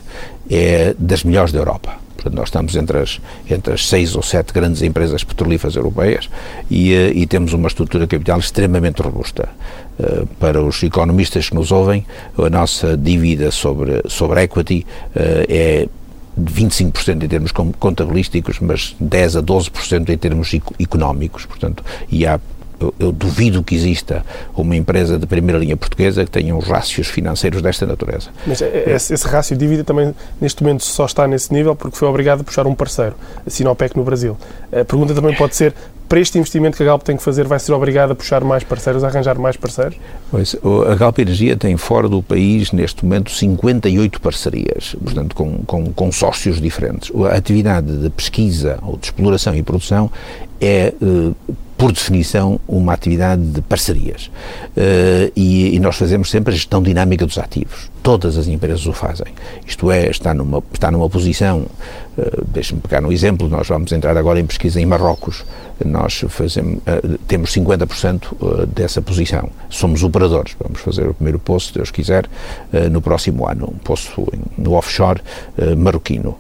é 0.51 0.95
das 0.99 1.23
melhores 1.23 1.53
da 1.53 1.61
Europa. 1.61 2.05
Portanto, 2.15 2.35
nós 2.35 2.49
estamos 2.49 2.75
entre 2.75 2.99
as, 2.99 3.21
entre 3.51 3.75
as 3.75 3.87
seis 3.87 4.17
ou 4.17 4.23
sete 4.23 4.53
grandes 4.53 4.83
empresas 4.83 5.23
petrolíferas 5.23 5.77
europeias 5.77 6.29
e, 6.71 6.93
eh, 6.93 7.13
e 7.15 7.27
temos 7.27 7.53
uma 7.53 7.69
estrutura 7.69 8.07
de 8.07 8.11
capital 8.11 8.39
extremamente 8.39 9.03
robusta. 9.03 9.49
Uh, 9.97 10.27
para 10.41 10.61
os 10.61 10.83
economistas 10.83 11.49
que 11.49 11.55
nos 11.55 11.71
ouvem, 11.71 12.05
a 12.37 12.51
nossa 12.51 12.97
dívida 12.97 13.53
sobre, 13.53 14.03
sobre 14.09 14.43
equity 14.43 14.85
uh, 15.15 15.45
é 15.49 15.89
de 16.37 16.53
25% 16.53 17.23
em 17.23 17.29
termos 17.29 17.53
contabilísticos, 17.53 18.59
mas 18.59 18.97
10 18.99 19.37
a 19.37 19.43
12% 19.43 20.09
em 20.09 20.19
termos 20.19 20.53
económicos, 20.81 21.47
portanto, 21.47 21.85
e 22.11 22.27
há 22.27 22.41
eu, 22.81 22.95
eu, 22.99 23.13
duvido 23.13 23.63
que 23.63 23.75
exista 23.75 24.25
uma 24.57 24.77
empresa 24.77 25.19
de 25.19 25.27
primeira 25.27 25.59
linha 25.59 25.77
portuguesa 25.77 26.25
que 26.25 26.31
tenha 26.31 26.55
uns 26.55 26.67
rácios 26.67 27.09
financeiros 27.09 27.63
desta 27.63 27.87
natureza. 27.87 28.31
Mas 28.47 28.61
esse, 28.61 29.15
esse 29.15 29.27
rácio 29.27 29.57
de 29.57 29.65
dívida 29.65 29.85
também, 29.85 30.15
neste 30.41 30.63
momento, 30.63 30.85
só 30.85 31.07
está 31.07 31.27
nesse 31.27 31.53
nível 31.53 31.75
porque 31.77 31.97
foi 31.97 32.09
obrigado 32.09 32.41
a 32.41 32.45
puxar 32.45 32.67
um 32.67 32.75
parceiro, 32.75 33.15
a 33.47 33.51
Sinopec 33.51 33.97
no 33.97 34.05
Brasil. 34.05 34.37
A 34.73 34.85
pergunta 34.85 35.15
também 35.15 35.35
pode 35.35 35.57
ser, 35.57 35.75
para 36.09 36.21
este 36.21 36.39
investimento 36.39 36.77
que 36.77 36.83
a 36.83 36.87
Galp 36.87 37.03
tem 37.03 37.17
que 37.17 37.23
fazer, 37.23 37.47
vai 37.47 37.59
ser 37.59 37.73
obrigada 37.73 38.13
a 38.13 38.17
puxar 38.17 38.45
mais 38.45 38.63
parceiros, 38.63 39.03
a 39.03 39.09
arranjar 39.09 39.39
mais 39.39 39.57
parceiros? 39.57 39.97
Pois, 40.31 40.57
a 40.91 40.95
Galp 40.95 41.19
Energia 41.19 41.57
tem 41.57 41.77
fora 41.77 42.09
do 42.09 42.23
país, 42.23 42.73
neste 42.73 43.05
momento, 43.05 43.31
58 43.31 44.21
parcerias, 44.21 44.95
portanto, 45.03 45.35
com, 45.35 45.59
com 45.65 45.93
consórcios 45.93 46.61
diferentes. 46.61 47.11
A 47.31 47.37
atividade 47.37 47.97
de 47.99 48.11
pesquisa 48.11 48.79
ou 48.83 48.97
de 48.97 49.07
exploração 49.07 49.55
e 49.55 49.63
produção 49.63 50.11
é 50.61 50.93
uh, 51.01 51.35
por 51.77 51.93
definição, 51.93 52.61
uma 52.69 52.93
atividade 52.93 53.43
de 53.43 53.61
parcerias. 53.61 54.31
Uh, 54.77 55.31
e, 55.35 55.75
e, 55.75 55.81
nós 55.81 55.97
fazemos 55.97 56.31
sempre 56.31 56.53
a 56.53 56.57
gestão 56.57 56.83
dinâmica 56.83 57.27
dos 57.27 57.37
ativos. 57.37 57.91
Todas 58.03 58.39
as 58.39 58.47
empresas 58.47 58.87
o 58.87 58.93
fazem. 58.93 59.27
Isto 59.67 59.91
é, 59.91 60.09
está 60.09 60.33
numa, 60.33 60.63
está 60.73 60.91
numa 60.91 61.11
posição, 61.11 61.67
uh, 62.19 62.45
deixe-me 62.47 62.81
pegar 62.81 63.05
um 63.05 63.13
exemplo, 63.13 63.49
nós 63.49 63.69
vamos 63.69 63.93
entrar 63.93 64.17
agora 64.17 64.41
em 64.41 64.47
pesquisa 64.47 64.81
em 64.81 64.87
Marrocos, 64.87 65.45
nós 65.85 66.25
fazemos, 66.29 66.79
uh, 66.79 67.19
temos 67.27 67.51
50% 67.53 68.67
dessa 68.67 69.03
posição. 69.03 69.49
Somos 69.69 70.03
operadores, 70.03 70.57
vamos 70.61 70.81
fazer 70.81 71.09
o 71.09 71.15
primeiro 71.15 71.39
poço, 71.39 71.69
se 71.69 71.75
Deus 71.75 71.91
quiser, 71.91 72.29
no 72.91 73.01
próximo 73.01 73.49
ano, 73.49 73.73
um 73.73 73.79
poço 73.79 74.27
no 74.57 74.75
offshore 74.75 75.21
marroquino. 75.77 76.37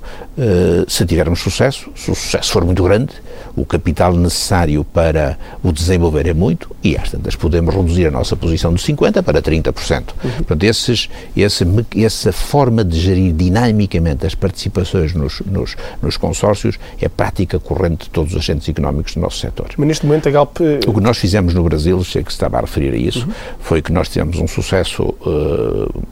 se 0.86 1.04
tivermos 1.06 1.40
sucesso, 1.40 1.90
se 1.94 2.10
o 2.10 2.14
sucesso 2.14 2.52
for 2.52 2.64
muito 2.64 2.82
grande, 2.82 3.12
o 3.56 3.64
capital 3.64 4.14
necessário 4.14 4.84
para 4.84 5.38
o 5.62 5.72
desenvolver 5.72 6.26
é 6.26 6.34
muito 6.34 6.74
e 6.82 6.96
às 6.96 7.10
tantas 7.10 7.36
podemos 7.36 7.74
reduzir 7.74 8.06
a 8.06 8.10
nossa 8.10 8.36
posição 8.36 8.74
de 8.74 8.82
50% 8.82 9.22
para 9.22 9.40
30%. 9.40 10.00
Uhum. 10.22 10.30
Portanto, 10.30 10.64
esses, 10.64 11.08
esse, 11.36 11.64
essa 11.96 12.32
forma 12.32 12.84
de 12.84 12.98
gerir 12.98 13.32
dinamicamente 13.32 14.26
as 14.26 14.34
participações 14.34 15.14
nos, 15.14 15.40
nos, 15.40 15.63
nos, 16.02 16.16
consórcios 16.16 16.78
é 17.00 17.08
prática 17.08 17.58
corrente 17.58 18.04
de 18.04 18.10
todos 18.10 18.32
os 18.32 18.38
agentes 18.38 18.68
económicos 18.68 19.14
do 19.14 19.20
nosso 19.20 19.38
setor. 19.38 19.70
Mas 19.76 19.88
neste 19.88 20.06
momento 20.06 20.28
a 20.28 20.32
Galp... 20.32 20.60
Eh, 20.60 20.80
o 20.86 20.92
que 20.92 21.00
nós 21.00 21.18
fizemos 21.18 21.54
no 21.54 21.62
Brasil, 21.62 22.02
sei 22.04 22.22
que 22.22 22.30
se 22.30 22.36
estava 22.36 22.58
a 22.58 22.60
referir 22.60 22.92
a 22.92 22.96
isso, 22.96 23.26
uhum. 23.26 23.32
foi 23.60 23.82
que 23.82 23.92
nós 23.92 24.08
tivemos 24.08 24.38
um 24.38 24.46
sucesso 24.46 25.02
uh, 25.02 26.04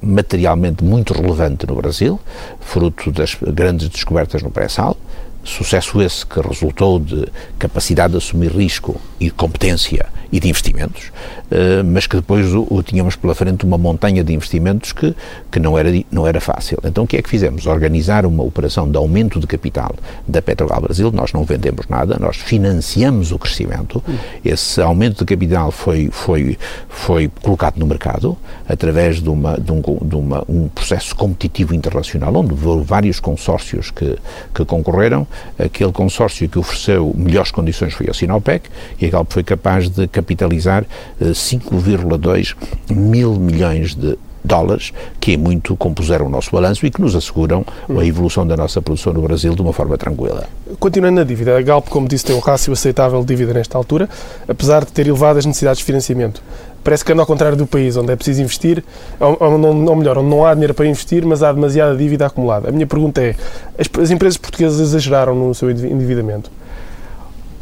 materialmente 0.00 0.82
muito 0.82 1.12
relevante 1.12 1.66
no 1.66 1.74
Brasil, 1.76 2.20
fruto 2.60 3.10
das 3.10 3.36
grandes 3.40 3.88
descobertas 3.88 4.42
no 4.42 4.50
pré-sal, 4.50 4.96
Sucesso 5.44 6.00
esse 6.00 6.24
que 6.24 6.40
resultou 6.40 7.00
de 7.00 7.26
capacidade 7.58 8.12
de 8.12 8.18
assumir 8.18 8.52
risco 8.52 9.00
e 9.22 9.30
competência 9.30 10.06
e 10.32 10.40
de 10.40 10.48
investimentos, 10.48 11.12
uh, 11.50 11.84
mas 11.84 12.06
que 12.06 12.16
depois 12.16 12.52
o, 12.54 12.82
tínhamos 12.82 13.14
pela 13.14 13.34
frente 13.34 13.64
uma 13.64 13.76
montanha 13.76 14.24
de 14.24 14.32
investimentos 14.32 14.90
que, 14.92 15.14
que 15.50 15.60
não, 15.60 15.78
era, 15.78 15.90
não 16.10 16.26
era 16.26 16.40
fácil. 16.40 16.78
Então 16.82 17.04
o 17.04 17.06
que 17.06 17.18
é 17.18 17.22
que 17.22 17.28
fizemos? 17.28 17.66
Organizar 17.66 18.24
uma 18.24 18.42
operação 18.42 18.90
de 18.90 18.96
aumento 18.96 19.38
de 19.38 19.46
capital 19.46 19.94
da 20.26 20.40
Petrobras 20.40 20.80
Brasil, 20.80 21.12
nós 21.12 21.32
não 21.32 21.44
vendemos 21.44 21.86
nada, 21.86 22.16
nós 22.18 22.38
financiamos 22.38 23.30
o 23.30 23.38
crescimento, 23.38 24.02
esse 24.44 24.80
aumento 24.80 25.18
de 25.18 25.24
capital 25.26 25.70
foi, 25.70 26.08
foi, 26.10 26.58
foi 26.88 27.30
colocado 27.42 27.76
no 27.76 27.86
mercado 27.86 28.36
através 28.66 29.20
de, 29.20 29.28
uma, 29.28 29.60
de, 29.60 29.70
um, 29.70 29.80
de 29.80 30.16
uma, 30.16 30.42
um 30.48 30.66
processo 30.68 31.14
competitivo 31.14 31.74
internacional, 31.74 32.34
onde 32.34 32.54
houve 32.66 32.84
vários 32.84 33.20
consórcios 33.20 33.90
que, 33.90 34.16
que 34.54 34.64
concorreram, 34.64 35.26
aquele 35.58 35.92
consórcio 35.92 36.48
que 36.48 36.58
ofereceu 36.58 37.12
melhores 37.14 37.50
condições 37.50 37.92
foi 37.92 38.08
a 38.08 38.14
Sinopec 38.14 38.70
e 38.98 39.06
Galp 39.12 39.30
foi 39.30 39.42
capaz 39.42 39.90
de 39.90 40.08
capitalizar 40.08 40.84
5,2 41.20 42.56
eh, 42.90 42.94
mil 42.94 43.34
milhões 43.34 43.94
de 43.94 44.16
dólares, 44.44 44.92
que 45.20 45.34
é 45.34 45.36
muito 45.36 45.76
compuseram 45.76 46.26
o 46.26 46.28
nosso 46.28 46.50
balanço 46.50 46.84
e 46.84 46.90
que 46.90 47.00
nos 47.00 47.14
asseguram 47.14 47.64
a 47.88 48.04
evolução 48.04 48.46
da 48.46 48.56
nossa 48.56 48.80
produção 48.82 49.12
no 49.12 49.22
Brasil 49.22 49.54
de 49.54 49.62
uma 49.62 49.72
forma 49.72 49.96
tranquila. 49.96 50.46
Continuando 50.80 51.16
na 51.16 51.24
dívida, 51.24 51.56
a 51.56 51.62
Galp, 51.62 51.88
como 51.88 52.08
disse, 52.08 52.24
tem 52.24 52.34
um 52.34 52.40
rácio 52.40 52.72
aceitável 52.72 53.20
de 53.20 53.26
dívida 53.26 53.54
nesta 53.54 53.78
altura, 53.78 54.08
apesar 54.48 54.84
de 54.84 54.92
ter 54.92 55.06
elevadas 55.06 55.46
necessidades 55.46 55.78
de 55.78 55.84
financiamento. 55.84 56.42
Parece 56.82 57.04
que 57.04 57.12
anda 57.12 57.22
ao 57.22 57.26
contrário 57.26 57.56
do 57.56 57.66
país, 57.66 57.96
onde 57.96 58.12
é 58.12 58.16
preciso 58.16 58.42
investir, 58.42 58.82
ou, 59.20 59.36
ou 59.38 59.96
melhor, 59.96 60.18
onde 60.18 60.28
não 60.28 60.44
há 60.44 60.52
dinheiro 60.52 60.74
para 60.74 60.86
investir, 60.86 61.24
mas 61.24 61.42
há 61.42 61.52
demasiada 61.52 61.96
dívida 61.96 62.26
acumulada. 62.26 62.70
A 62.70 62.72
minha 62.72 62.86
pergunta 62.86 63.22
é, 63.22 63.36
as, 63.78 63.86
as 64.02 64.10
empresas 64.10 64.36
portuguesas 64.36 64.80
exageraram 64.80 65.34
no 65.34 65.54
seu 65.54 65.70
endividamento? 65.70 66.50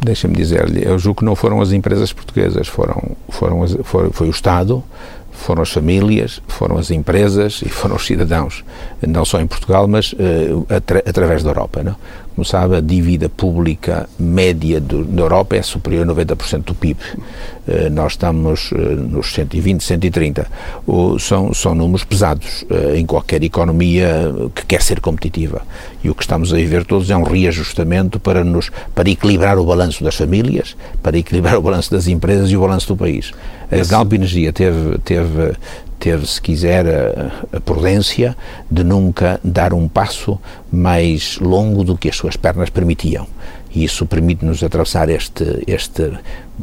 Deixa-me 0.03 0.35
dizer-lhe, 0.35 0.85
eu 0.85 0.99
julgo 0.99 1.21
que 1.21 1.25
não 1.25 1.37
foram 1.37 1.61
as 1.61 1.73
empresas 1.73 2.13
portuguesas, 2.13 2.69
foram, 2.69 3.17
foram 3.29 3.63
as, 3.63 3.77
foi, 3.85 4.11
foi 4.11 4.29
o 4.29 4.31
Estado, 4.31 4.83
foram 5.31 5.63
as 5.63 5.71
famílias, 5.71 6.41
foram 6.49 6.77
as 6.77 6.91
empresas 6.91 7.63
e 7.65 7.69
foram 7.69 7.97
os 7.97 8.07
cidadãos, 8.07 8.65
não 9.07 9.25
só 9.25 9.41
em 9.41 9.47
Portugal, 9.47 9.87
mas 9.89 10.13
uh, 10.13 10.67
atra 10.69 11.03
através 11.07 11.43
da 11.43 11.51
Europa. 11.51 11.83
Não? 11.83 11.97
Como 12.41 12.49
sabe, 12.49 12.75
a 12.75 12.81
dívida 12.81 13.29
pública 13.29 14.09
média 14.19 14.81
do, 14.81 15.05
da 15.05 15.25
Europa 15.25 15.57
é 15.57 15.63
superior 15.63 16.09
a 16.09 16.15
90% 16.15 16.65
do 16.65 16.75
PIB. 16.75 16.99
Uh, 17.05 17.91
nós 17.93 18.13
estamos 18.13 18.73
uh, 18.73 18.79
nos 18.79 19.31
120, 19.35 19.85
130. 19.85 20.47
O, 20.87 21.19
são, 21.19 21.53
são 21.53 21.75
números 21.75 22.03
pesados 22.03 22.65
em 22.95 23.05
qualquer 23.05 23.45
economia 23.45 24.33
que 24.55 24.65
quer 24.65 24.81
ser 24.81 25.01
competitiva. 25.01 25.61
E 26.03 26.09
o 26.09 26.15
que 26.15 26.23
estamos 26.23 26.51
a 26.51 26.57
viver 26.57 26.87
todos 26.87 27.11
é 27.11 27.17
um 27.17 27.25
reajustamento 27.25 28.19
para, 28.19 28.43
nos, 28.43 28.71
para 28.95 29.11
equilibrar 29.11 29.59
o 29.59 29.67
balanço 29.67 30.03
das 30.03 30.15
famílias, 30.15 30.75
para 31.03 31.19
equilibrar 31.19 31.59
o 31.59 31.61
balanço 31.61 31.91
das 31.91 32.09
empresas 32.09 32.51
e 32.51 32.57
o 32.57 32.63
balanço 32.63 32.89
do 32.89 32.97
país. 32.97 33.33
A 33.71 33.87
Galp 33.87 34.15
Energia 34.15 34.51
teve, 34.51 34.97
teve, 35.05 35.53
teve, 36.01 36.27
se 36.27 36.41
quiser, 36.41 36.87
a, 36.87 37.57
a, 37.57 37.61
prudência 37.61 38.37
de 38.71 38.83
nunca 38.83 39.39
dar 39.45 39.73
um 39.75 39.87
passo 39.87 40.41
mais 40.73 41.39
longo 41.39 41.85
do 41.85 41.97
que 41.97 42.09
as 42.09 42.17
suas 42.17 42.37
pernas 42.37 42.71
permitiam. 42.71 43.27
E 43.73 43.85
isso 43.85 44.07
permite-nos 44.07 44.65
atravessar 44.65 45.09
este, 45.11 45.63
este 45.67 46.11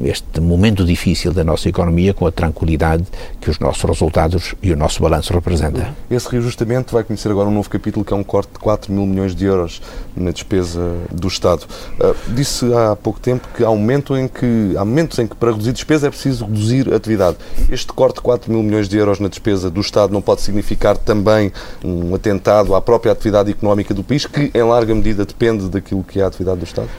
este 0.04 0.40
momento 0.40 0.86
difícil 0.86 1.34
da 1.34 1.44
nossa 1.44 1.70
economia 1.70 2.14
com 2.14 2.28
a 2.28 2.32
tranquilidade 2.32 3.06
que 3.40 3.50
os 3.50 3.60
nossos 3.60 3.84
resultados 3.84 4.56
e 4.62 4.72
o 4.72 4.76
nosso 4.76 5.02
balanço 5.02 5.34
representam. 5.34 5.86
Esse 6.10 6.30
reajustamento 6.30 6.94
vai 6.94 7.04
conhecer 7.04 7.30
agora 7.30 7.50
um 7.50 7.54
novo 7.54 7.70
capítulo 7.70 8.06
que 8.06 8.14
é 8.14 8.16
um 8.16 8.24
corte 8.24 8.54
de 8.54 8.60
4 8.60 8.92
mil 8.92 9.06
milhões 9.06 9.36
de 9.36 9.46
euros 9.46 9.82
na 10.16 10.32
despesa 10.32 10.96
do 11.12 11.28
Estado. 11.28 11.66
Uh, 12.00 12.16
disse 12.34 12.66
há 12.74 12.96
pouco 12.96 13.20
tempo 13.20 13.48
que 13.56 13.64
há, 13.64 13.70
um 13.70 13.78
momento 13.78 14.16
em 14.16 14.28
que 14.28 14.76
há 14.78 14.86
momentos 14.86 15.18
em 15.20 15.28
que 15.28 15.36
para 15.36 15.52
reduzir 15.52 15.74
despesa 15.74 16.08
é 16.08 16.10
preciso 16.10 16.46
reduzir 16.46 16.94
atividade. 16.94 17.38
Este 17.72 17.92
corte 17.94 18.16
de 18.16 18.22
4 18.22 18.52
mil 18.52 18.64
milhões 18.64 18.88
de 18.88 18.98
euros 18.98 19.20
na 19.20 19.28
despesa 19.28 19.70
do 19.70 19.82
Estado 19.82 20.14
não 20.14 20.22
pode 20.22 20.42
significar 20.42 20.98
também 20.98 21.52
um 21.84 22.14
atentado 22.14 22.76
à 22.76 22.82
própria 22.82 23.12
atividade 23.12 23.52
económica 23.52 23.94
do 23.94 24.04
país, 24.04 24.26
que 24.26 24.52
em 24.54 24.64
larga 24.64 24.94
medida 24.94 25.26
depende 25.26 25.70
daquilo 25.70 26.04
que 26.04 26.20
é 26.20 26.24
a 26.24 26.28
atividade 26.28 26.60
do 26.60 26.66
Estado? 26.66 26.90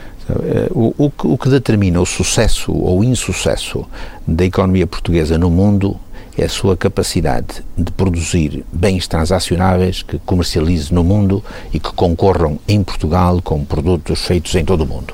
O, 0.71 0.93
o, 0.97 1.11
o 1.33 1.37
que 1.37 1.49
determina 1.49 1.99
o 1.99 2.05
sucesso 2.05 2.71
ou 2.71 3.03
insucesso 3.03 3.85
da 4.27 4.45
economia 4.45 4.85
portuguesa 4.85 5.37
no 5.37 5.49
mundo 5.49 5.99
é 6.37 6.45
a 6.45 6.49
sua 6.49 6.77
capacidade 6.77 7.63
de 7.77 7.91
produzir 7.91 8.63
bens 8.71 9.07
transacionáveis 9.07 10.01
que 10.03 10.17
comercialize 10.19 10.93
no 10.93 11.03
mundo 11.03 11.43
e 11.73 11.79
que 11.79 11.91
concorram 11.91 12.59
em 12.67 12.81
Portugal 12.83 13.41
com 13.41 13.65
produtos 13.65 14.21
feitos 14.21 14.55
em 14.55 14.63
todo 14.63 14.81
o 14.81 14.87
mundo. 14.87 15.13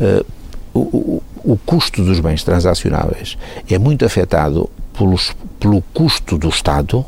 Uh, 0.00 0.26
o, 0.72 1.22
o, 1.44 1.56
custo 1.56 2.04
dos 2.04 2.20
bens 2.20 2.44
transacionáveis 2.44 3.36
é 3.68 3.78
muito 3.78 4.04
afetado 4.04 4.70
pelos, 4.96 5.34
pelo 5.58 5.82
custo 5.94 6.38
do 6.38 6.48
Estado 6.48 7.04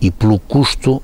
e 0.00 0.10
pelo 0.10 0.38
custo 0.38 1.02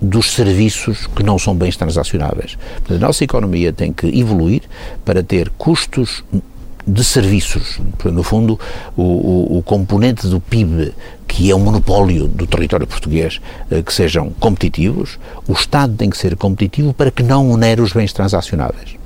dos 0.00 0.32
serviços 0.32 1.06
que 1.08 1.22
não 1.22 1.38
são 1.38 1.54
bens 1.54 1.76
transacionáveis. 1.76 2.56
A 2.88 2.94
nossa 2.94 3.24
economia 3.24 3.72
tem 3.72 3.92
que 3.92 4.06
evoluir 4.06 4.62
para 5.04 5.22
ter 5.22 5.50
custos 5.50 6.22
de 6.88 7.04
serviços. 7.04 7.78
No 8.04 8.22
fundo, 8.22 8.58
o, 8.96 9.02
o, 9.02 9.58
o, 9.58 9.62
componente 9.62 10.26
do 10.26 10.40
PIB, 10.40 10.94
que 11.26 11.50
é 11.50 11.54
um 11.54 11.58
monopólio 11.58 12.26
do 12.26 12.46
território 12.46 12.86
português, 12.86 13.40
eh, 13.70 13.82
que 13.82 13.92
sejam 13.92 14.30
competitivos, 14.40 15.18
o 15.46 15.52
Estado 15.52 15.94
tem 15.94 16.08
que 16.08 16.16
ser 16.16 16.34
competitivo 16.36 16.94
para 16.94 17.10
que 17.10 17.22
não 17.22 17.50
onere 17.50 17.82
os 17.82 17.92
bens 17.92 18.12
transacionáveis. 18.12 18.96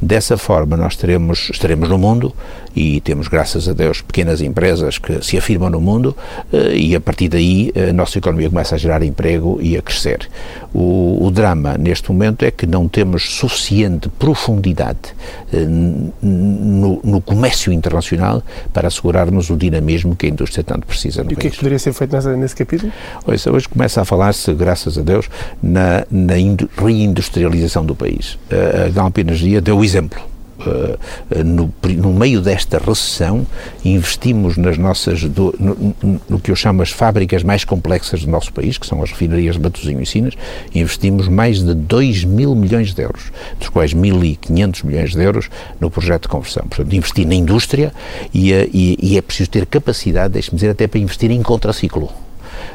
Dessa 0.00 0.36
forma, 0.36 0.76
nós 0.76 0.96
teremos, 0.96 1.50
estaremos 1.50 1.88
no 1.88 1.98
mundo 1.98 2.34
e 2.74 3.00
temos, 3.02 3.28
graças 3.28 3.68
a 3.68 3.72
Deus, 3.72 4.00
pequenas 4.00 4.40
empresas 4.40 4.98
que 4.98 5.22
se 5.24 5.36
afirmam 5.36 5.68
no 5.68 5.80
mundo 5.80 6.16
eh, 6.52 6.74
e 6.74 6.96
a 6.96 7.00
partir 7.00 7.28
daí 7.28 7.72
a 7.76 7.92
nossa 7.92 8.18
economia 8.18 8.48
começa 8.48 8.74
a 8.74 8.78
gerar 8.78 9.02
emprego 9.02 9.58
e 9.60 9.76
a 9.76 9.82
crescer. 9.82 10.28
O, 10.72 11.26
o 11.26 11.30
drama 11.30 11.76
neste 11.76 12.10
momento 12.10 12.44
é 12.44 12.50
que 12.50 12.66
não 12.66 12.88
temos 12.88 13.36
suficiente 13.36 14.08
profundidade 14.08 15.14
eh, 15.52 15.66
no, 15.66 17.00
no, 17.04 17.20
comércio 17.20 17.72
internacional 17.72 18.42
para 18.72 18.88
assegurarmos 18.88 19.50
o 19.50 19.56
dinamismo 19.56 20.16
que 20.16 20.26
a 20.26 20.28
indústria 20.30 20.64
tanto 20.64 20.86
precisa 20.86 21.22
no 21.22 21.30
E 21.30 21.34
país. 21.34 21.38
o 21.38 21.40
que 21.40 21.46
é 21.46 21.50
que 21.50 21.56
poderia 21.58 21.78
ser 21.78 21.92
feito 21.92 22.12
nessa, 22.12 22.34
nesse 22.36 22.56
capítulo? 22.56 22.90
Hoje, 23.26 23.50
hoje 23.50 23.68
começa 23.68 24.00
a 24.00 24.04
falar-se, 24.04 24.52
graças 24.54 24.96
a 24.96 25.02
Deus, 25.02 25.28
na, 25.62 26.06
na 26.10 26.34
reindustrialização 26.76 27.84
do 27.84 27.94
país. 27.94 28.38
A 28.50 28.88
Galp 28.88 29.18
Energia 29.18 29.60
deu 29.62 29.78
o 29.78 29.84
exemplo. 29.84 30.20
Uh, 30.60 30.96
no, 31.44 31.74
no, 31.96 32.12
meio 32.12 32.40
desta 32.40 32.78
recessão, 32.78 33.44
investimos 33.84 34.56
nas 34.56 34.78
nossas, 34.78 35.24
do, 35.24 35.52
no, 35.58 36.20
no, 36.28 36.38
que 36.38 36.52
eu 36.52 36.54
chamo 36.54 36.82
as 36.82 36.90
fábricas 36.90 37.42
mais 37.42 37.64
complexas 37.64 38.24
do 38.24 38.30
nosso 38.30 38.52
país, 38.52 38.78
que 38.78 38.86
são 38.86 39.02
as 39.02 39.10
refinarias 39.10 39.56
de 39.56 39.60
Batozinho 39.60 40.00
e 40.00 40.06
Sinas, 40.06 40.34
investimos 40.72 41.26
mais 41.26 41.64
de 41.64 41.74
2 41.74 42.22
mil 42.24 42.54
milhões 42.54 42.94
de 42.94 43.02
euros, 43.02 43.32
dos 43.58 43.70
quais 43.70 43.92
1.500 43.92 44.84
milhões 44.84 45.14
de 45.16 45.22
euros 45.22 45.50
no 45.80 45.90
projeto 45.90 46.22
de 46.22 46.28
conversão. 46.28 46.64
Portanto, 46.68 46.94
investir 46.94 47.26
na 47.26 47.34
indústria 47.34 47.92
e, 48.32 48.52
e, 48.52 48.98
e 49.02 49.18
é 49.18 49.22
preciso 49.22 49.50
ter 49.50 49.66
capacidade, 49.66 50.34
deixe-me 50.34 50.56
dizer, 50.56 50.70
até 50.70 50.86
para 50.86 51.00
investir 51.00 51.32
em 51.32 51.42
contraciclo. 51.42 52.12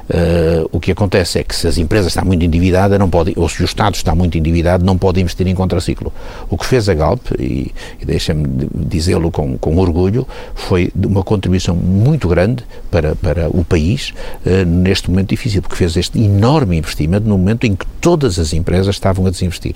Uh, 0.10 0.70
o 0.72 0.80
que 0.80 0.92
acontece 0.92 1.40
é 1.40 1.44
que 1.44 1.56
se 1.56 1.68
as 1.68 1.78
empresas 1.78 2.12
estão 2.12 2.24
muito 2.26 2.44
endividadas, 2.44 2.98
não 2.98 3.10
podem, 3.10 3.34
ou 3.38 3.48
se 3.50 3.62
o 3.62 3.66
Estado 3.66 3.96
está 3.96 4.16
muito 4.16 4.38
endividado, 4.38 4.86
não 4.86 4.98
pode 4.98 5.20
investir 5.20 5.48
em 5.48 5.56
contraciclo. 5.56 6.14
O 6.50 6.58
que 6.58 6.66
fez 6.66 6.88
a 6.88 6.94
Galp, 6.94 7.20
e, 7.38 7.74
e 8.00 8.06
deixa-me 8.06 8.48
dizê-lo 8.74 9.30
com, 9.32 9.58
com 9.58 9.78
orgulho, 9.78 10.28
foi 10.56 10.92
uma 10.96 11.24
contribuição 11.24 11.76
muito 11.76 12.28
grande 12.28 12.64
para, 12.90 13.16
para 13.16 13.50
o 13.50 13.64
país 13.64 14.14
uh, 14.46 14.66
neste 14.66 15.10
momento 15.10 15.30
difícil, 15.30 15.62
porque 15.62 15.76
fez 15.76 15.98
este 15.98 16.20
enorme 16.20 16.78
investimento 16.78 17.28
no 17.28 17.38
momento 17.38 17.66
em 17.66 17.76
que 17.76 17.86
todas 18.00 18.40
as 18.40 18.54
empresas 18.54 18.96
estavam 18.96 19.26
a 19.26 19.30
desinvestir. 19.30 19.76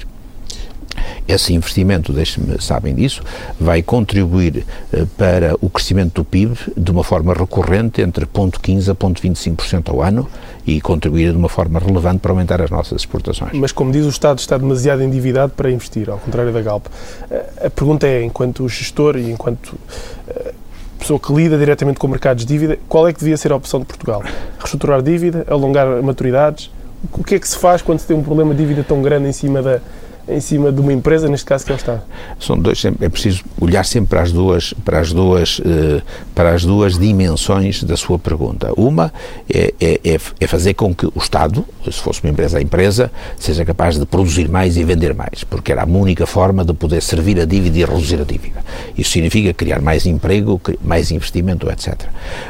Esse 1.28 1.54
investimento, 1.54 2.12
deixe-me 2.12 2.62
sabem 2.62 2.94
disso, 2.94 3.22
vai 3.60 3.82
contribuir 3.82 4.66
uh, 4.94 5.06
para 5.18 5.56
o 5.62 5.70
crescimento 5.70 6.16
do 6.16 6.26
PIB 6.26 6.58
de 6.76 6.92
uma 6.92 7.04
forma 7.04 7.34
recorrente 7.34 8.02
entre 8.02 8.26
0,15% 8.26 8.90
a 8.90 8.96
0,25% 8.96 9.90
ao 9.90 10.02
ano 10.02 10.28
e 10.66 10.80
contribuir 10.82 11.32
de 11.32 11.38
uma 11.38 11.50
forma 11.50 11.80
relevante 11.80 12.20
para 12.20 12.32
aumentar 12.32 12.62
as 12.62 12.70
nossas 12.70 13.02
exportações. 13.02 13.52
Mas, 13.54 13.72
como 13.72 13.92
diz, 13.92 14.06
o 14.06 14.10
Estado 14.10 14.40
está 14.40 14.58
demasiado 14.58 15.02
endividado 15.02 15.54
para 15.54 15.72
investir, 15.72 16.10
ao 16.10 16.18
contrário 16.18 16.52
da 16.52 16.62
Galp. 16.62 16.86
Uh, 16.88 17.68
a 17.68 17.70
pergunta 17.70 18.08
é, 18.08 18.24
enquanto 18.24 18.68
gestor 18.68 19.18
e 19.18 19.32
enquanto 19.32 19.74
uh, 19.74 20.54
pessoa 21.02 21.20
que 21.20 21.34
lida 21.34 21.58
diretamente 21.58 22.00
com 22.00 22.08
mercados 22.08 22.46
de 22.46 22.54
dívida, 22.54 22.78
qual 22.88 23.08
é 23.08 23.14
que 23.14 23.20
devia 23.20 23.36
ser 23.36 23.52
a 23.52 23.56
opção 23.56 23.80
de 23.80 23.86
Portugal? 23.88 24.24
Reestruturar 24.60 25.02
dívida, 25.02 25.46
alongar 25.50 26.02
maturidades? 26.02 26.70
O 27.12 27.24
que 27.24 27.36
é 27.36 27.40
que 27.40 27.48
se 27.48 27.58
faz 27.58 27.82
quando 27.82 28.00
se 28.00 28.08
tem 28.08 28.16
um 28.16 28.22
problema 28.22 28.54
de 28.54 28.62
dívida 28.62 28.86
tão 28.88 29.02
grande 29.02 29.28
em 29.28 29.34
cima 29.34 29.62
da 29.62 29.82
em 30.28 30.40
cima 30.40 30.72
de 30.72 30.80
uma 30.80 30.94
empresa, 30.94 31.28
neste 31.28 31.46
caso 31.46 31.66
que 31.66 31.72
é 31.72 31.76
o 31.76 31.78
Estado? 31.78 32.02
São 32.40 32.58
dois, 32.58 32.84
é 32.86 33.10
preciso 33.10 33.44
olhar 33.60 33.84
sempre 33.84 34.10
para 34.10 34.22
as 34.22 34.32
duas, 34.32 34.74
para 34.86 35.00
as 35.00 35.12
duas, 35.12 35.62
eh, 35.66 36.02
para 36.36 36.54
as 36.54 36.64
duas 36.64 36.98
dimensões 36.98 37.84
da 37.84 37.98
sua 37.98 38.18
pergunta. 38.18 38.72
Uma 38.78 39.12
é, 39.50 39.74
é, 39.80 40.00
é, 40.04 40.20
é 40.40 40.48
fazer 40.48 40.74
com 40.74 40.94
que 40.94 41.06
o 41.06 41.14
Estado, 41.18 41.66
se 41.86 42.00
fosse 42.00 42.24
uma 42.24 42.32
empresa 42.32 42.58
a 42.58 42.62
empresa, 42.62 43.12
seja 43.38 43.66
capaz 43.66 43.98
de 43.98 44.06
produzir 44.06 44.50
mais 44.50 44.78
e 44.78 44.84
vender 44.84 45.14
mais, 45.14 45.44
porque 45.44 45.72
era 45.72 45.84
a 45.84 45.86
única 45.86 46.26
forma 46.26 46.64
de 46.64 46.74
poder 46.74 47.02
servir 47.02 47.40
a 47.40 47.46
dívida 47.46 47.80
e 47.80 47.86
reduzir 47.86 48.22
a 48.22 48.24
dívida. 48.24 48.64
Isso 48.98 49.12
significa 49.12 49.54
criar 49.54 49.82
mais 49.82 50.06
emprego, 50.06 50.60
mais 50.82 51.12
investimento, 51.12 51.70
etc. 51.70 52.08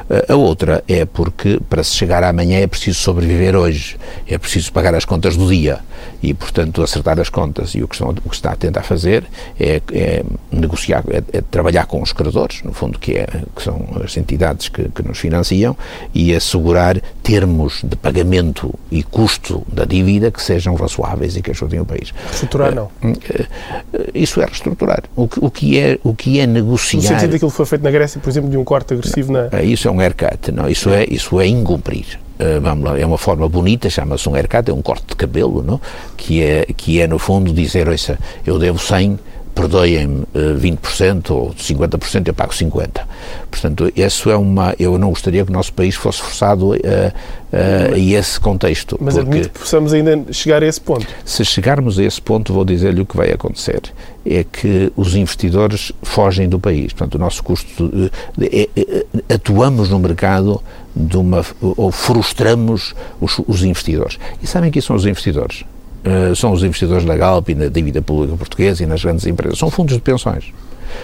Eh, 0.09 0.25
a 0.29 0.35
outra 0.35 0.83
é 0.87 1.05
porque 1.05 1.59
para 1.69 1.83
se 1.83 1.95
chegar 1.95 2.23
amanhã 2.23 2.59
é 2.59 2.67
preciso 2.67 2.99
sobreviver 2.99 3.55
hoje, 3.55 3.97
é 4.27 4.37
preciso 4.37 4.71
pagar 4.71 4.95
as 4.95 5.05
contas 5.05 5.35
do 5.35 5.47
dia 5.47 5.79
e, 6.21 6.33
portanto, 6.33 6.81
acertar 6.81 7.19
as 7.19 7.29
contas. 7.29 7.60
E 7.75 7.83
o 7.83 7.87
que, 7.87 7.95
estão, 7.95 8.09
o 8.09 8.29
que 8.29 8.35
está 8.35 8.51
a 8.51 8.55
tentar 8.55 8.83
fazer 8.83 9.25
é, 9.59 9.81
é 9.93 10.23
negociar, 10.51 11.03
é, 11.09 11.37
é, 11.37 11.41
trabalhar 11.41 11.85
com 11.85 12.01
os 12.01 12.11
credores, 12.11 12.61
no 12.63 12.73
fundo, 12.73 12.99
que, 12.99 13.13
é, 13.13 13.27
que 13.55 13.63
são 13.63 13.85
as 14.03 14.15
entidades 14.17 14.67
que, 14.69 14.89
que 14.89 15.03
nos 15.03 15.17
financiam, 15.17 15.77
e 16.13 16.35
assegurar 16.35 16.99
termos 17.23 17.81
de 17.83 17.95
pagamento 17.95 18.73
e 18.91 19.03
custo 19.03 19.65
da 19.71 19.85
dívida 19.85 20.31
que 20.31 20.41
sejam 20.41 20.75
razoáveis 20.75 21.35
e 21.37 21.41
que 21.41 21.51
ajudem 21.51 21.79
o 21.79 21.85
país. 21.85 22.13
Reestruturar, 22.25 22.73
não? 22.73 22.89
Eh, 23.03 23.45
eh, 23.93 24.09
isso 24.13 24.41
é 24.41 24.45
reestruturar. 24.45 25.03
O 25.15 25.27
que, 25.27 25.39
o 25.41 25.49
que, 25.49 25.79
é, 25.79 25.99
o 26.03 26.13
que 26.13 26.39
é 26.39 26.47
negociar... 26.47 27.01
No 27.01 27.07
sentido 27.07 27.31
daquilo 27.31 27.51
que 27.51 27.57
foi 27.57 27.65
feito 27.65 27.83
na 27.83 27.91
Grécia, 27.91 28.19
por 28.19 28.29
exemplo, 28.29 28.49
de 28.49 28.57
um 28.57 28.63
corte 28.63 28.93
agressivo 28.93 29.31
na... 29.31 29.49
Eh, 29.51 29.65
isso 29.65 29.87
é 29.87 29.91
um 29.91 29.99
haircut, 29.99 30.51
não? 30.51 30.67
Isso 30.69 30.89
é, 30.89 31.05
isso 31.09 31.39
é 31.39 31.47
incumprir. 31.47 32.19
Uh, 32.41 32.59
vamos 32.59 32.85
lá, 32.85 32.99
é 32.99 33.05
uma 33.05 33.17
forma 33.17 33.47
bonita, 33.47 33.87
chama-se 33.89 34.27
um 34.27 34.33
haircut, 34.33 34.69
é 34.69 34.73
um 34.73 34.81
corte 34.81 35.05
de 35.07 35.15
cabelo, 35.15 35.61
não? 35.61 35.79
Que, 36.17 36.41
é, 36.41 36.65
que 36.75 36.99
é, 36.99 37.05
no 37.05 37.19
fundo, 37.19 37.53
dizer, 37.53 37.87
ouça, 37.87 38.17
eu 38.45 38.57
devo 38.57 38.79
100, 38.79 39.19
perdoem-me 39.53 40.25
20% 40.33 41.31
ou 41.31 41.53
50%, 41.53 42.27
eu 42.27 42.33
pago 42.33 42.51
50%. 42.53 43.01
Portanto, 43.49 43.91
isso 43.95 44.31
é 44.31 44.35
uma. 44.35 44.73
Eu 44.79 44.97
não 44.97 45.09
gostaria 45.09 45.43
que 45.43 45.51
o 45.51 45.53
nosso 45.53 45.73
país 45.73 45.95
fosse 45.95 46.21
forçado 46.21 46.73
a, 46.73 46.77
a, 47.55 47.93
a 47.93 47.99
esse 47.99 48.39
contexto. 48.39 48.97
Mas 48.99 49.17
admito 49.17 49.49
que 49.49 49.59
possamos 49.59 49.93
ainda 49.93 50.25
chegar 50.31 50.63
a 50.63 50.65
esse 50.65 50.79
ponto. 50.79 51.05
Se 51.25 51.43
chegarmos 51.43 51.99
a 51.99 52.03
esse 52.03 52.21
ponto, 52.21 52.53
vou 52.53 52.63
dizer-lhe 52.63 53.01
o 53.01 53.05
que 53.05 53.15
vai 53.15 53.31
acontecer. 53.31 53.81
É 54.25 54.43
que 54.43 54.91
os 54.95 55.15
investidores 55.15 55.91
fogem 56.01 56.47
do 56.47 56.59
país. 56.59 56.93
Portanto, 56.93 57.15
o 57.15 57.17
nosso 57.19 57.43
custo. 57.43 57.91
Atuamos 59.29 59.89
no 59.89 59.99
mercado 59.99 60.61
de 60.95 61.17
uma, 61.17 61.45
ou 61.61 61.91
frustramos 61.91 62.93
os, 63.19 63.39
os 63.47 63.63
investidores. 63.63 64.19
E 64.41 64.47
sabem 64.47 64.71
quem 64.71 64.81
são 64.81 64.95
os 64.95 65.05
investidores? 65.05 65.63
Uh, 66.03 66.35
são 66.35 66.51
os 66.51 66.63
investidores 66.63 67.05
da 67.05 67.15
Galp 67.15 67.49
e 67.49 67.55
na 67.55 67.67
dívida 67.67 68.01
pública 68.01 68.35
portuguesa 68.35 68.83
e 68.83 68.85
nas 68.85 69.03
grandes 69.03 69.25
empresas. 69.25 69.59
São 69.59 69.69
fundos 69.69 69.95
de 69.95 70.01
pensões 70.01 70.51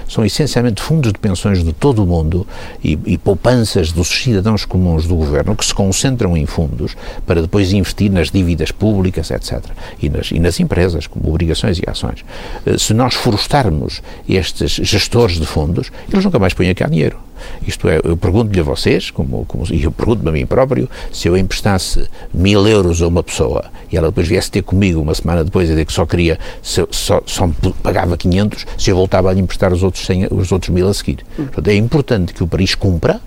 são 0.07 0.25
essencialmente 0.25 0.81
fundos 0.81 1.11
de 1.11 1.19
pensões 1.19 1.63
de 1.63 1.73
todo 1.73 2.03
o 2.03 2.07
mundo 2.07 2.45
e, 2.83 2.97
e, 3.05 3.17
poupanças 3.17 3.91
dos 3.91 4.07
cidadãos 4.07 4.65
comuns 4.65 5.05
do 5.05 5.15
governo 5.15 5.55
que 5.55 5.65
se 5.65 5.73
concentram 5.73 6.35
em 6.35 6.45
fundos 6.45 6.95
para 7.25 7.41
depois 7.41 7.71
investir 7.73 8.11
nas 8.11 8.31
dívidas 8.31 8.71
públicas, 8.71 9.31
etc. 9.31 9.63
E 10.01 10.09
nas, 10.09 10.31
e 10.31 10.39
nas 10.39 10.59
empresas, 10.59 11.07
como 11.07 11.29
obrigações 11.29 11.79
e 11.79 11.83
ações. 11.88 12.23
Eh, 12.65 12.77
se 12.77 12.93
nós 12.93 13.15
frustarmos 13.15 14.01
estes 14.27 14.71
gestores 14.71 15.39
de 15.39 15.45
fundos, 15.45 15.91
eles 16.11 16.23
nunca 16.23 16.39
mais 16.39 16.53
põem 16.53 16.73
cá 16.73 16.88
dinheiro. 16.88 17.17
Isto 17.65 17.89
é, 17.89 17.99
eu 18.03 18.15
pergunto-lhe 18.17 18.59
a 18.59 18.63
vocês, 18.63 19.09
como, 19.11 19.45
como, 19.45 19.65
e 19.71 19.83
eu 19.83 19.91
pergunto-me 19.91 20.29
a 20.29 20.31
mim 20.31 20.45
próprio, 20.45 20.89
se 21.11 21.27
eu 21.27 21.38
emprestasse 21.38 22.07
mil 22.33 22.67
euros 22.67 23.01
a 23.01 23.07
uma 23.07 23.23
pessoa 23.23 23.65
e 23.91 23.97
ela 23.97 24.07
depois 24.07 24.27
viesse 24.27 24.51
ter 24.51 24.61
comigo 24.61 24.99
uma 25.01 25.13
semana 25.13 25.43
depois 25.43 25.69
a 25.69 25.73
dizer 25.73 25.85
que 25.85 25.93
só 25.93 26.05
queria, 26.05 26.38
só, 26.61 26.88
só 27.25 27.49
pagava 27.81 28.17
500, 28.17 28.65
se 28.77 28.91
eu 28.91 28.95
voltava 28.95 29.29
a 29.29 29.33
lhe 29.33 29.41
emprestar 29.41 29.71
os 29.73 29.83
outros, 29.83 30.05
100, 30.05 30.27
os 30.31 30.51
outros 30.51 30.69
mil 30.69 30.88
a 30.88 30.93
seguir. 30.93 31.19
Portanto, 31.35 31.67
é 31.67 31.75
importante 31.75 32.33
que 32.33 32.43
o 32.43 32.47
país 32.47 32.75
cumpra, 32.75 33.21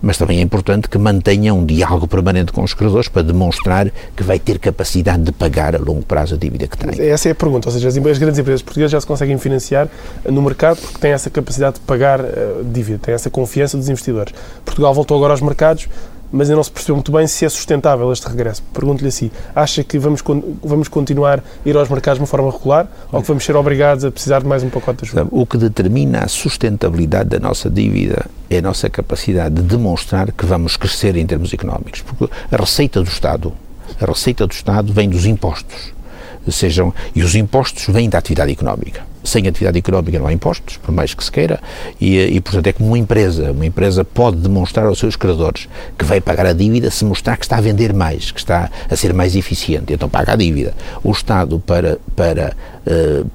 mas 0.00 0.16
também 0.16 0.38
é 0.38 0.42
importante 0.42 0.88
que 0.88 0.98
mantenha 0.98 1.52
um 1.52 1.64
diálogo 1.64 2.06
permanente 2.06 2.52
com 2.52 2.62
os 2.62 2.74
credores 2.74 3.08
para 3.08 3.22
demonstrar 3.22 3.90
que 4.16 4.22
vai 4.22 4.38
ter 4.38 4.58
capacidade 4.58 5.22
de 5.22 5.32
pagar 5.32 5.74
a 5.74 5.78
longo 5.78 6.02
prazo 6.02 6.34
a 6.34 6.38
dívida 6.38 6.66
que 6.66 6.76
tem. 6.76 7.08
Essa 7.08 7.28
é 7.28 7.32
a 7.32 7.34
pergunta, 7.34 7.68
ou 7.68 7.72
seja, 7.72 7.88
as, 7.88 7.96
grandes 7.96 8.38
empresas 8.38 8.62
portuguesas 8.62 8.92
já 8.92 9.00
se 9.00 9.06
conseguem 9.06 9.38
financiar 9.38 9.88
no 10.24 10.42
mercado 10.42 10.78
porque 10.80 10.98
têm 10.98 11.12
essa 11.12 11.30
capacidade 11.30 11.76
de 11.76 11.80
pagar 11.80 12.20
uh, 12.20 12.64
dívida, 12.64 12.98
têm 12.98 13.14
essa 13.14 13.30
confiança 13.30 13.76
dos 13.76 13.88
investidores. 13.88 14.32
Portugal 14.64 14.94
voltou 14.94 15.16
agora 15.16 15.32
aos 15.32 15.40
mercados, 15.40 15.88
mas 16.30 16.48
ainda 16.48 16.56
não 16.56 16.64
se 16.64 16.70
percebeu 16.70 16.96
muito 16.96 17.10
bem 17.12 17.26
se 17.26 17.44
é 17.44 17.48
sustentável 17.48 18.12
este 18.12 18.28
regresso. 18.28 18.62
Pergunto-lhe 18.72 19.08
assim, 19.08 19.30
acha 19.54 19.82
que 19.82 19.98
vamos, 19.98 20.22
vamos 20.62 20.88
continuar 20.88 21.38
a 21.38 21.68
ir 21.68 21.76
aos 21.76 21.88
mercados 21.88 22.18
de 22.18 22.22
uma 22.22 22.26
forma 22.26 22.50
regular 22.50 22.88
ou 23.10 23.20
que 23.20 23.28
vamos 23.28 23.44
ser 23.44 23.56
obrigados 23.56 24.04
a 24.04 24.10
precisar 24.10 24.40
de 24.40 24.46
mais 24.46 24.62
um 24.62 24.68
pacote 24.68 25.04
de 25.04 25.10
ajuda? 25.10 25.26
O 25.30 25.46
que 25.46 25.56
determina 25.56 26.20
a 26.20 26.28
sustentabilidade 26.28 27.30
da 27.30 27.38
nossa 27.38 27.70
dívida 27.70 28.26
é 28.50 28.58
a 28.58 28.62
nossa 28.62 28.88
capacidade 28.88 29.56
de 29.56 29.62
demonstrar 29.62 30.32
que 30.32 30.46
vamos 30.46 30.76
crescer 30.76 31.16
em 31.16 31.26
termos 31.26 31.52
económicos. 31.52 32.02
Porque 32.02 32.32
a 32.50 32.56
receita 32.56 33.02
do 33.02 33.08
Estado, 33.08 33.52
a 34.00 34.06
receita 34.06 34.46
do 34.46 34.52
Estado 34.52 34.92
vem 34.92 35.08
dos 35.08 35.26
impostos. 35.26 35.92
Sejam, 36.50 36.94
e 37.14 37.22
os 37.22 37.34
impostos 37.34 37.86
vêm 37.88 38.08
da 38.08 38.18
atividade 38.18 38.52
económica 38.52 39.07
sem 39.22 39.46
atividade 39.46 39.78
económica 39.78 40.18
não 40.18 40.26
há 40.26 40.32
impostos, 40.32 40.76
por 40.76 40.92
mais 40.92 41.14
que 41.14 41.22
se 41.22 41.30
queira, 41.30 41.60
e, 42.00 42.18
e, 42.18 42.40
portanto 42.40 42.66
é 42.66 42.72
como 42.72 42.90
uma 42.90 42.98
empresa. 42.98 43.52
Uma 43.52 43.66
empresa 43.66 44.04
pode 44.04 44.36
demonstrar 44.36 44.86
aos 44.86 44.98
seus 44.98 45.16
credores 45.16 45.68
que 45.98 46.04
vai 46.04 46.20
pagar 46.20 46.46
a 46.46 46.52
dívida 46.52 46.90
se 46.90 47.04
mostrar 47.04 47.36
que 47.36 47.44
está 47.44 47.56
a 47.56 47.60
vender 47.60 47.92
mais, 47.92 48.30
que 48.30 48.40
está 48.40 48.70
a 48.90 48.96
ser 48.96 49.12
mais 49.12 49.36
eficiente, 49.36 49.92
então 49.92 50.08
paga 50.08 50.32
a 50.32 50.36
dívida. 50.36 50.74
O 51.02 51.10
Estado, 51.10 51.58
para, 51.58 51.98
para, 52.16 52.56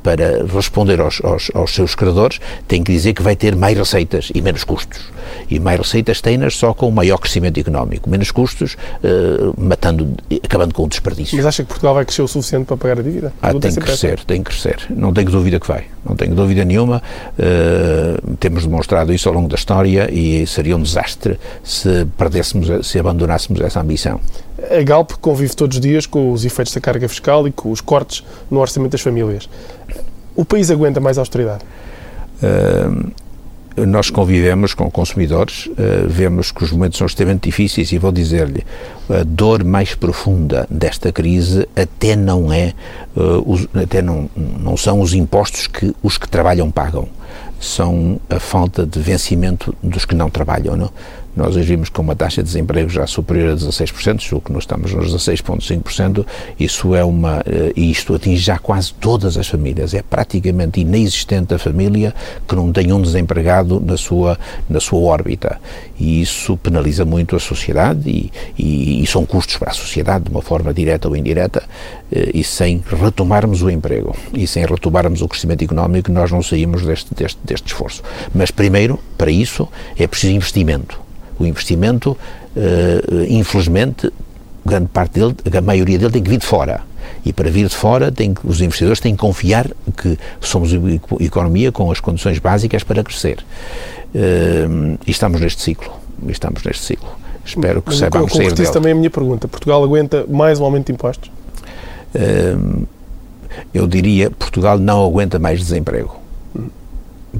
para 0.01 0.45
responder 0.45 0.99
aos, 0.99 1.21
aos, 1.23 1.51
aos, 1.53 1.75
seus 1.75 1.95
credores, 1.95 2.39
tem 2.67 2.83
que 2.83 2.91
dizer 2.91 3.13
que 3.13 3.21
vai 3.21 3.35
ter 3.35 3.55
mais 3.55 3.77
receitas 3.77 4.31
e 4.33 4.41
menos 4.41 4.63
custos. 4.63 5.01
E 5.49 5.59
mais 5.59 5.79
receitas 5.79 6.21
tem-nas 6.21 6.55
só 6.55 6.73
com 6.73 6.89
maior 6.91 7.17
crescimento 7.17 7.59
económico, 7.59 8.09
menos 8.09 8.31
custos, 8.31 8.75
uh, 9.03 9.53
matando, 9.61 10.15
acabando 10.43 10.73
com 10.73 10.83
o 10.83 10.87
desperdício. 10.87 11.35
Mas 11.35 11.45
acha 11.45 11.63
que 11.63 11.69
Portugal 11.69 11.93
vai 11.93 12.05
crescer 12.05 12.21
o 12.21 12.27
suficiente 12.27 12.65
para 12.65 12.77
pagar 12.77 12.99
a 12.99 13.01
dívida? 13.01 13.33
Ah, 13.41 13.53
tem 13.53 13.73
que 13.73 13.81
crescer, 13.81 14.19
tem 14.25 14.43
que 14.43 14.49
crescer. 14.49 14.77
Não 14.89 15.13
tenho 15.13 15.29
dúvida 15.29 15.59
que 15.59 15.67
vai 15.67 15.73
vai, 15.73 15.85
não 16.05 16.15
tenho 16.15 16.35
dúvida 16.35 16.63
nenhuma. 16.63 17.01
Uh, 17.37 18.35
temos 18.37 18.65
demonstrado 18.65 19.13
isso 19.13 19.27
ao 19.27 19.35
longo 19.35 19.47
da 19.47 19.55
história 19.55 20.09
e 20.11 20.45
seria 20.45 20.75
um 20.75 20.81
desastre 20.81 21.39
se 21.63 22.05
perdêssemos, 22.17 22.87
se 22.87 22.99
abandonássemos 22.99 23.61
essa 23.61 23.81
ambição. 23.81 24.19
A 24.70 24.82
Galp 24.84 25.11
convive 25.20 25.55
todos 25.55 25.78
os 25.78 25.82
dias 25.82 26.05
com 26.05 26.32
os 26.32 26.45
efeitos 26.45 26.74
da 26.74 26.82
carga 26.82 27.07
fiscal 27.09 27.47
e 27.47 27.51
com 27.51 27.72
os 27.72 27.82
cortes 27.82 28.24
no 28.49 28.59
orçamento 28.59 28.91
das 28.91 29.01
famílias. 29.01 29.49
O 30.36 30.45
país 30.45 30.72
aguenta 30.72 30.99
mais 30.99 31.18
austeridade? 31.18 31.64
Uh, 32.41 33.11
nós 33.86 34.09
convivemos 34.09 34.74
com 34.74 34.89
consumidores, 34.89 35.66
uh, 35.66 36.07
vemos 36.07 36.51
que 36.51 36.64
os 36.64 36.72
momentos 36.72 36.97
são 36.97 37.07
extremamente 37.07 37.43
difíceis 37.43 37.91
e 37.91 37.97
vou 37.97 38.11
dizer-lhe, 38.11 38.64
a 39.09 39.24
dor 39.24 39.64
mais 39.64 39.95
profunda 39.95 40.68
desta 40.70 41.11
crise 41.11 41.68
até 41.76 42.16
não 42.16 42.51
é, 42.51 42.74
uh, 43.16 43.43
os, 43.45 43.68
até 43.76 44.01
não, 44.01 44.30
não 44.36 44.78
são 44.78 45.01
os 45.01 45.14
impostos 45.14 45.68
que 45.68 45.93
os 46.01 46.18
que 46.18 46.28
trabalham 46.30 46.70
pagam, 46.72 47.07
são 47.59 48.20
a 48.30 48.39
falta 48.39 48.86
de 48.86 48.99
vencimento 48.99 49.76
dos 49.82 50.05
que 50.05 50.14
não 50.14 50.30
trabalham. 50.30 50.76
Não? 50.76 50.91
Nós 51.36 51.57
agimos 51.57 51.89
com 51.89 52.03
uma 52.03 52.15
taxa 52.15 52.43
de 52.43 52.47
desemprego 52.47 52.89
já 52.89 53.07
superior 53.07 53.53
a 53.53 53.55
16%, 53.55 54.34
o 54.34 54.41
que 54.41 54.51
nós 54.51 54.63
estamos 54.63 54.93
nos 54.93 55.13
16,5%, 55.13 56.25
isso 56.59 56.93
é 56.93 57.03
uma, 57.03 57.43
eh, 57.45 57.73
e 57.75 57.89
isto 57.89 58.13
atinge 58.13 58.41
já 58.41 58.59
quase 58.59 58.93
todas 58.93 59.36
as 59.36 59.47
famílias. 59.47 59.95
É 59.95 60.03
praticamente 60.03 60.79
inexistente 60.79 61.53
a 61.53 61.57
família 61.57 62.13
que 62.47 62.55
não 62.55 62.71
tem 62.71 62.91
um 62.93 63.01
desempregado 63.01 63.79
na 63.79 63.97
sua, 63.97 64.38
na 64.69 64.79
sua 64.79 64.99
órbita. 64.99 65.59
E 65.99 66.21
isso 66.21 66.55
penaliza 66.57 67.03
muito 67.03 67.36
a 67.36 67.39
sociedade 67.39 68.07
e, 68.07 68.31
e, 68.57 69.01
e 69.03 69.07
são 69.07 69.25
custos 69.25 69.57
para 69.57 69.71
a 69.71 69.73
sociedade, 69.73 70.25
de 70.25 70.29
uma 70.29 70.41
forma 70.41 70.71
direta 70.71 71.07
ou 71.07 71.15
indireta, 71.15 71.63
eh, 72.11 72.29
e 72.31 72.43
sem 72.43 72.84
retomarmos 73.01 73.63
o 73.63 73.71
emprego 73.71 74.15
e 74.34 74.45
sem 74.45 74.65
retomarmos 74.65 75.23
o 75.23 75.27
crescimento 75.27 75.63
económico, 75.63 76.11
nós 76.11 76.31
não 76.31 76.43
saímos 76.43 76.84
deste, 76.84 77.13
deste, 77.15 77.39
deste 77.43 77.67
esforço. 77.67 78.03
Mas 78.36 78.51
primeiro, 78.51 78.99
para 79.17 79.31
isso, 79.31 79.67
é 79.97 80.05
preciso 80.05 80.34
investimento 80.34 81.02
o 81.39 81.45
investimento, 81.45 82.17
uh, 82.55 83.23
infelizmente, 83.29 84.11
grande 84.65 84.88
parte 84.88 85.19
dele, 85.19 85.36
a 85.57 85.61
maioria 85.61 85.97
dele 85.97 86.11
tem 86.11 86.23
que 86.23 86.29
vir 86.29 86.39
de 86.39 86.45
fora. 86.45 86.81
E 87.25 87.34
para 87.34 87.49
vir 87.49 87.67
de 87.67 87.75
fora, 87.75 88.11
tem, 88.11 88.34
os 88.43 88.61
investidores 88.61 88.99
têm 88.99 89.13
que 89.13 89.19
confiar 89.19 89.69
que 89.97 90.17
somos 90.39 90.71
uma 90.73 90.99
economia 91.19 91.71
com 91.71 91.91
as 91.91 91.99
condições 91.99 92.39
básicas 92.39 92.84
para 92.84 93.03
crescer. 93.03 93.43
Uh, 94.13 94.97
e 95.05 95.11
estamos 95.11 95.39
neste 95.41 95.61
ciclo. 95.61 95.91
Estamos 96.27 96.63
neste 96.63 96.84
ciclo. 96.84 97.09
Espero 97.45 97.81
que 97.81 97.93
saibamos 97.95 98.31
sair 98.31 98.53
dele. 98.53 98.71
também 98.71 98.93
a 98.93 98.95
minha 98.95 99.09
pergunta. 99.09 99.47
Portugal 99.47 99.84
aguenta 99.84 100.25
mais 100.29 100.59
um 100.59 100.65
aumento 100.65 100.88
de 100.88 100.93
impostos? 100.93 101.29
Uh, 102.15 102.88
eu 103.73 103.86
diria 103.88 104.31
Portugal 104.31 104.77
não 104.79 105.03
aguenta 105.03 105.39
mais 105.39 105.59
desemprego. 105.59 106.22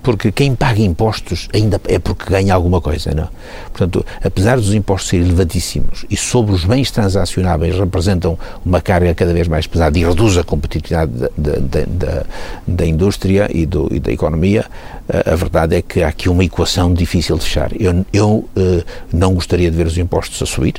Porque 0.02 0.32
quem 0.32 0.56
paga 0.56 0.82
impostos 0.82 1.48
ainda 1.54 1.80
é 1.88 2.00
porque 2.00 2.30
ganha 2.30 2.54
alguma 2.54 2.82
coisa, 2.82 3.14
não? 3.14 3.28
Portanto, 3.72 4.06
apesar 4.24 4.58
dos 4.58 4.74
impostos 4.74 5.10
serem 5.10 5.26
elevadíssimos 5.28 6.06
e 6.10 6.18
sobre 6.18 6.54
os 6.54 6.66
bens 6.66 6.90
transacionáveis 6.90 7.78
representam 7.78 8.38
uma 8.66 8.82
carga 8.82 9.14
cada 9.14 9.34
vez 9.34 9.48
mais 9.48 9.68
pesada 9.68 9.98
e 9.98 10.04
reduz 10.04 10.38
a 10.38 10.44
competitividade 10.44 11.12
da, 11.38 11.52
da, 11.52 11.86
da, 11.88 12.26
da 12.68 12.86
indústria 12.86 13.50
e, 13.54 13.66
do, 13.66 13.88
e, 13.92 14.00
da 14.00 14.12
economia, 14.12 14.66
a, 15.10 15.36
verdade 15.36 15.76
é 15.76 15.82
que 15.82 16.02
há 16.02 16.08
aqui 16.08 16.30
uma 16.30 16.44
equação 16.44 16.94
difícil 16.94 17.38
de 17.38 17.44
fechar. 17.44 17.72
Eu, 17.80 18.06
eu 18.14 18.30
uh, 18.30 18.84
não 19.12 19.34
gostaria 19.34 19.70
de 19.70 19.76
ver 19.76 19.88
os 19.88 19.98
impostos 19.98 20.42
a 20.42 20.46
subir, 20.46 20.76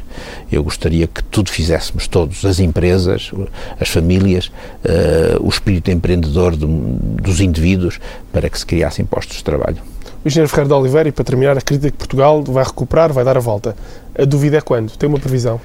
eu 0.51 0.63
gostaria 0.63 1.07
que 1.07 1.23
tudo 1.25 1.51
fizéssemos, 1.51 2.09
todos, 2.09 2.45
as 2.45 2.59
empresas, 2.59 3.31
as 3.79 3.89
famílias, 3.89 4.47
uh, 4.47 5.45
o 5.45 5.49
espírito 5.49 5.91
empreendedor 5.91 6.57
de, 6.57 6.67
dos 6.67 7.41
indivíduos, 7.41 8.01
para 8.33 8.49
que 8.49 8.59
se 8.59 8.65
criassem 8.65 9.05
postos 9.05 9.37
de 9.39 9.45
trabalho. 9.45 9.79
O 10.25 10.29
engenheiro 10.29 10.49
Ferreira 10.49 10.69
de 10.69 10.75
Oliveira, 10.75 11.09
e 11.09 11.13
para 11.13 11.25
terminar, 11.25 11.59
acredita 11.59 11.91
que 11.91 11.99
Portugal 11.99 12.43
vai 12.43 12.65
recuperar, 12.65 13.13
vai 13.13 13.25
dar 13.25 13.37
a 13.37 13.41
volta. 13.41 13.77
A 14.19 14.25
dúvida 14.25 14.57
é 14.57 14.61
quando? 14.61 14.97
Tem 14.97 15.07
uma 15.07 15.19
previsão? 15.19 15.61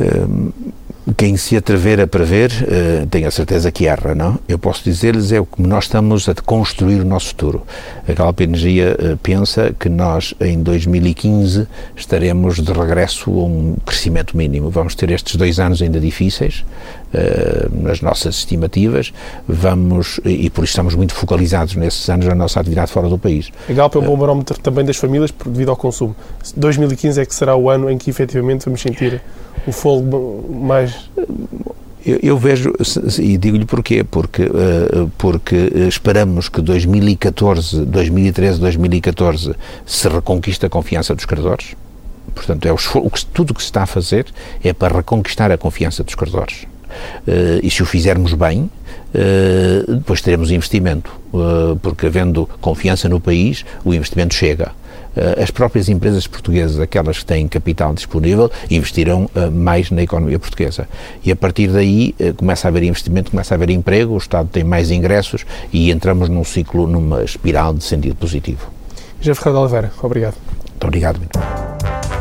Um, 0.00 0.50
quem 1.16 1.36
se 1.36 1.56
atrever 1.56 2.00
a 2.00 2.06
prever, 2.06 2.50
uh, 2.50 3.06
tem 3.06 3.24
a 3.24 3.30
certeza 3.30 3.72
que 3.72 3.86
erra, 3.86 4.14
não? 4.14 4.38
Eu 4.48 4.58
posso 4.58 4.84
dizer-lhes 4.84 5.32
é 5.32 5.40
o 5.40 5.46
que 5.46 5.62
nós 5.62 5.84
estamos 5.84 6.28
a 6.28 6.34
construir 6.34 7.00
o 7.00 7.04
nosso 7.04 7.28
futuro. 7.28 7.62
A 8.06 8.12
Galp 8.12 8.40
Energia 8.40 8.96
uh, 8.98 9.16
pensa 9.16 9.74
que 9.78 9.88
nós, 9.88 10.34
em 10.40 10.62
2015, 10.62 11.66
estaremos 11.96 12.56
de 12.56 12.72
regresso 12.72 13.30
a 13.30 13.44
um 13.44 13.76
crescimento 13.84 14.36
mínimo. 14.36 14.68
Vamos 14.70 14.94
ter 14.94 15.10
estes 15.10 15.36
dois 15.36 15.58
anos 15.58 15.80
ainda 15.80 15.98
difíceis, 15.98 16.64
uh, 17.14 17.82
nas 17.82 18.02
nossas 18.02 18.36
estimativas, 18.36 19.12
vamos, 19.48 20.20
e 20.24 20.50
por 20.50 20.64
isso 20.64 20.72
estamos 20.72 20.94
muito 20.94 21.14
focalizados 21.14 21.76
nesses 21.76 22.08
anos 22.10 22.26
na 22.26 22.34
nossa 22.34 22.60
atividade 22.60 22.90
fora 22.92 23.08
do 23.08 23.18
país. 23.18 23.50
A 23.68 23.72
Galp 23.72 23.96
é 23.96 23.98
um 23.98 24.04
bom 24.04 24.16
barómetro 24.18 24.58
também 24.60 24.84
das 24.84 24.98
famílias 24.98 25.32
devido 25.46 25.70
ao 25.70 25.76
consumo. 25.76 26.14
2015 26.56 27.20
é 27.20 27.24
que 27.24 27.34
será 27.34 27.56
o 27.56 27.70
ano 27.70 27.90
em 27.90 27.96
que 27.96 28.10
efetivamente 28.10 28.66
vamos 28.66 28.82
sentir 28.82 29.22
o 29.70 29.72
fogo 29.72 30.44
mais. 30.50 31.08
Eu, 32.04 32.18
eu 32.22 32.38
vejo, 32.38 32.72
e 33.18 33.36
digo-lhe 33.36 33.64
porquê, 33.64 34.02
porque, 34.02 34.44
uh, 34.44 35.10
porque 35.16 35.56
esperamos 35.88 36.48
que 36.48 36.60
2014, 36.60 37.84
2013, 37.84 38.58
2014 38.58 39.54
se 39.86 40.08
reconquiste 40.08 40.66
a 40.66 40.68
confiança 40.68 41.14
dos 41.14 41.24
credores. 41.24 41.76
Portanto, 42.34 42.66
é 42.66 42.72
o, 42.72 42.76
que, 43.10 43.26
tudo 43.26 43.50
o 43.50 43.54
que 43.54 43.60
se 43.60 43.66
está 43.66 43.82
a 43.82 43.86
fazer 43.86 44.26
é 44.62 44.72
para 44.72 44.96
reconquistar 44.96 45.50
a 45.50 45.58
confiança 45.58 46.02
dos 46.02 46.14
credores. 46.14 46.62
Uh, 47.26 47.60
e 47.62 47.70
se 47.70 47.82
o 47.82 47.86
fizermos 47.86 48.34
bem, 48.34 48.70
depois 49.88 50.20
teremos 50.20 50.52
investimento, 50.52 51.10
porque 51.82 52.06
havendo 52.06 52.48
confiança 52.60 53.08
no 53.08 53.20
país, 53.20 53.64
o 53.84 53.92
investimento 53.92 54.34
chega. 54.34 54.70
Eh, 55.16 55.42
as 55.42 55.50
próprias 55.50 55.88
empresas 55.88 56.26
portuguesas, 56.26 56.78
aquelas 56.78 57.18
que 57.18 57.24
têm 57.24 57.48
capital 57.48 57.92
disponível, 57.94 58.50
investirão 58.70 59.28
eh, 59.34 59.50
mais 59.50 59.90
na 59.90 60.02
economia 60.02 60.38
portuguesa. 60.38 60.88
E 61.24 61.32
a 61.32 61.36
partir 61.36 61.68
daí 61.68 62.14
eh, 62.18 62.32
começa 62.32 62.68
a 62.68 62.70
haver 62.70 62.82
investimento, 62.84 63.30
começa 63.30 63.54
a 63.54 63.56
haver 63.56 63.70
emprego, 63.70 64.14
o 64.14 64.18
Estado 64.18 64.48
tem 64.50 64.64
mais 64.64 64.90
ingressos 64.90 65.44
e 65.72 65.90
entramos 65.90 66.28
num 66.28 66.44
ciclo, 66.44 66.86
numa 66.86 67.22
espiral 67.22 67.74
de 67.74 67.84
sentido 67.84 68.16
positivo. 68.16 68.70
José 69.20 69.34
Ferreira 69.34 69.58
de 69.58 69.64
Oliveira, 69.64 69.92
obrigado. 70.02 70.34
Muito 70.70 70.86
obrigado. 70.86 72.19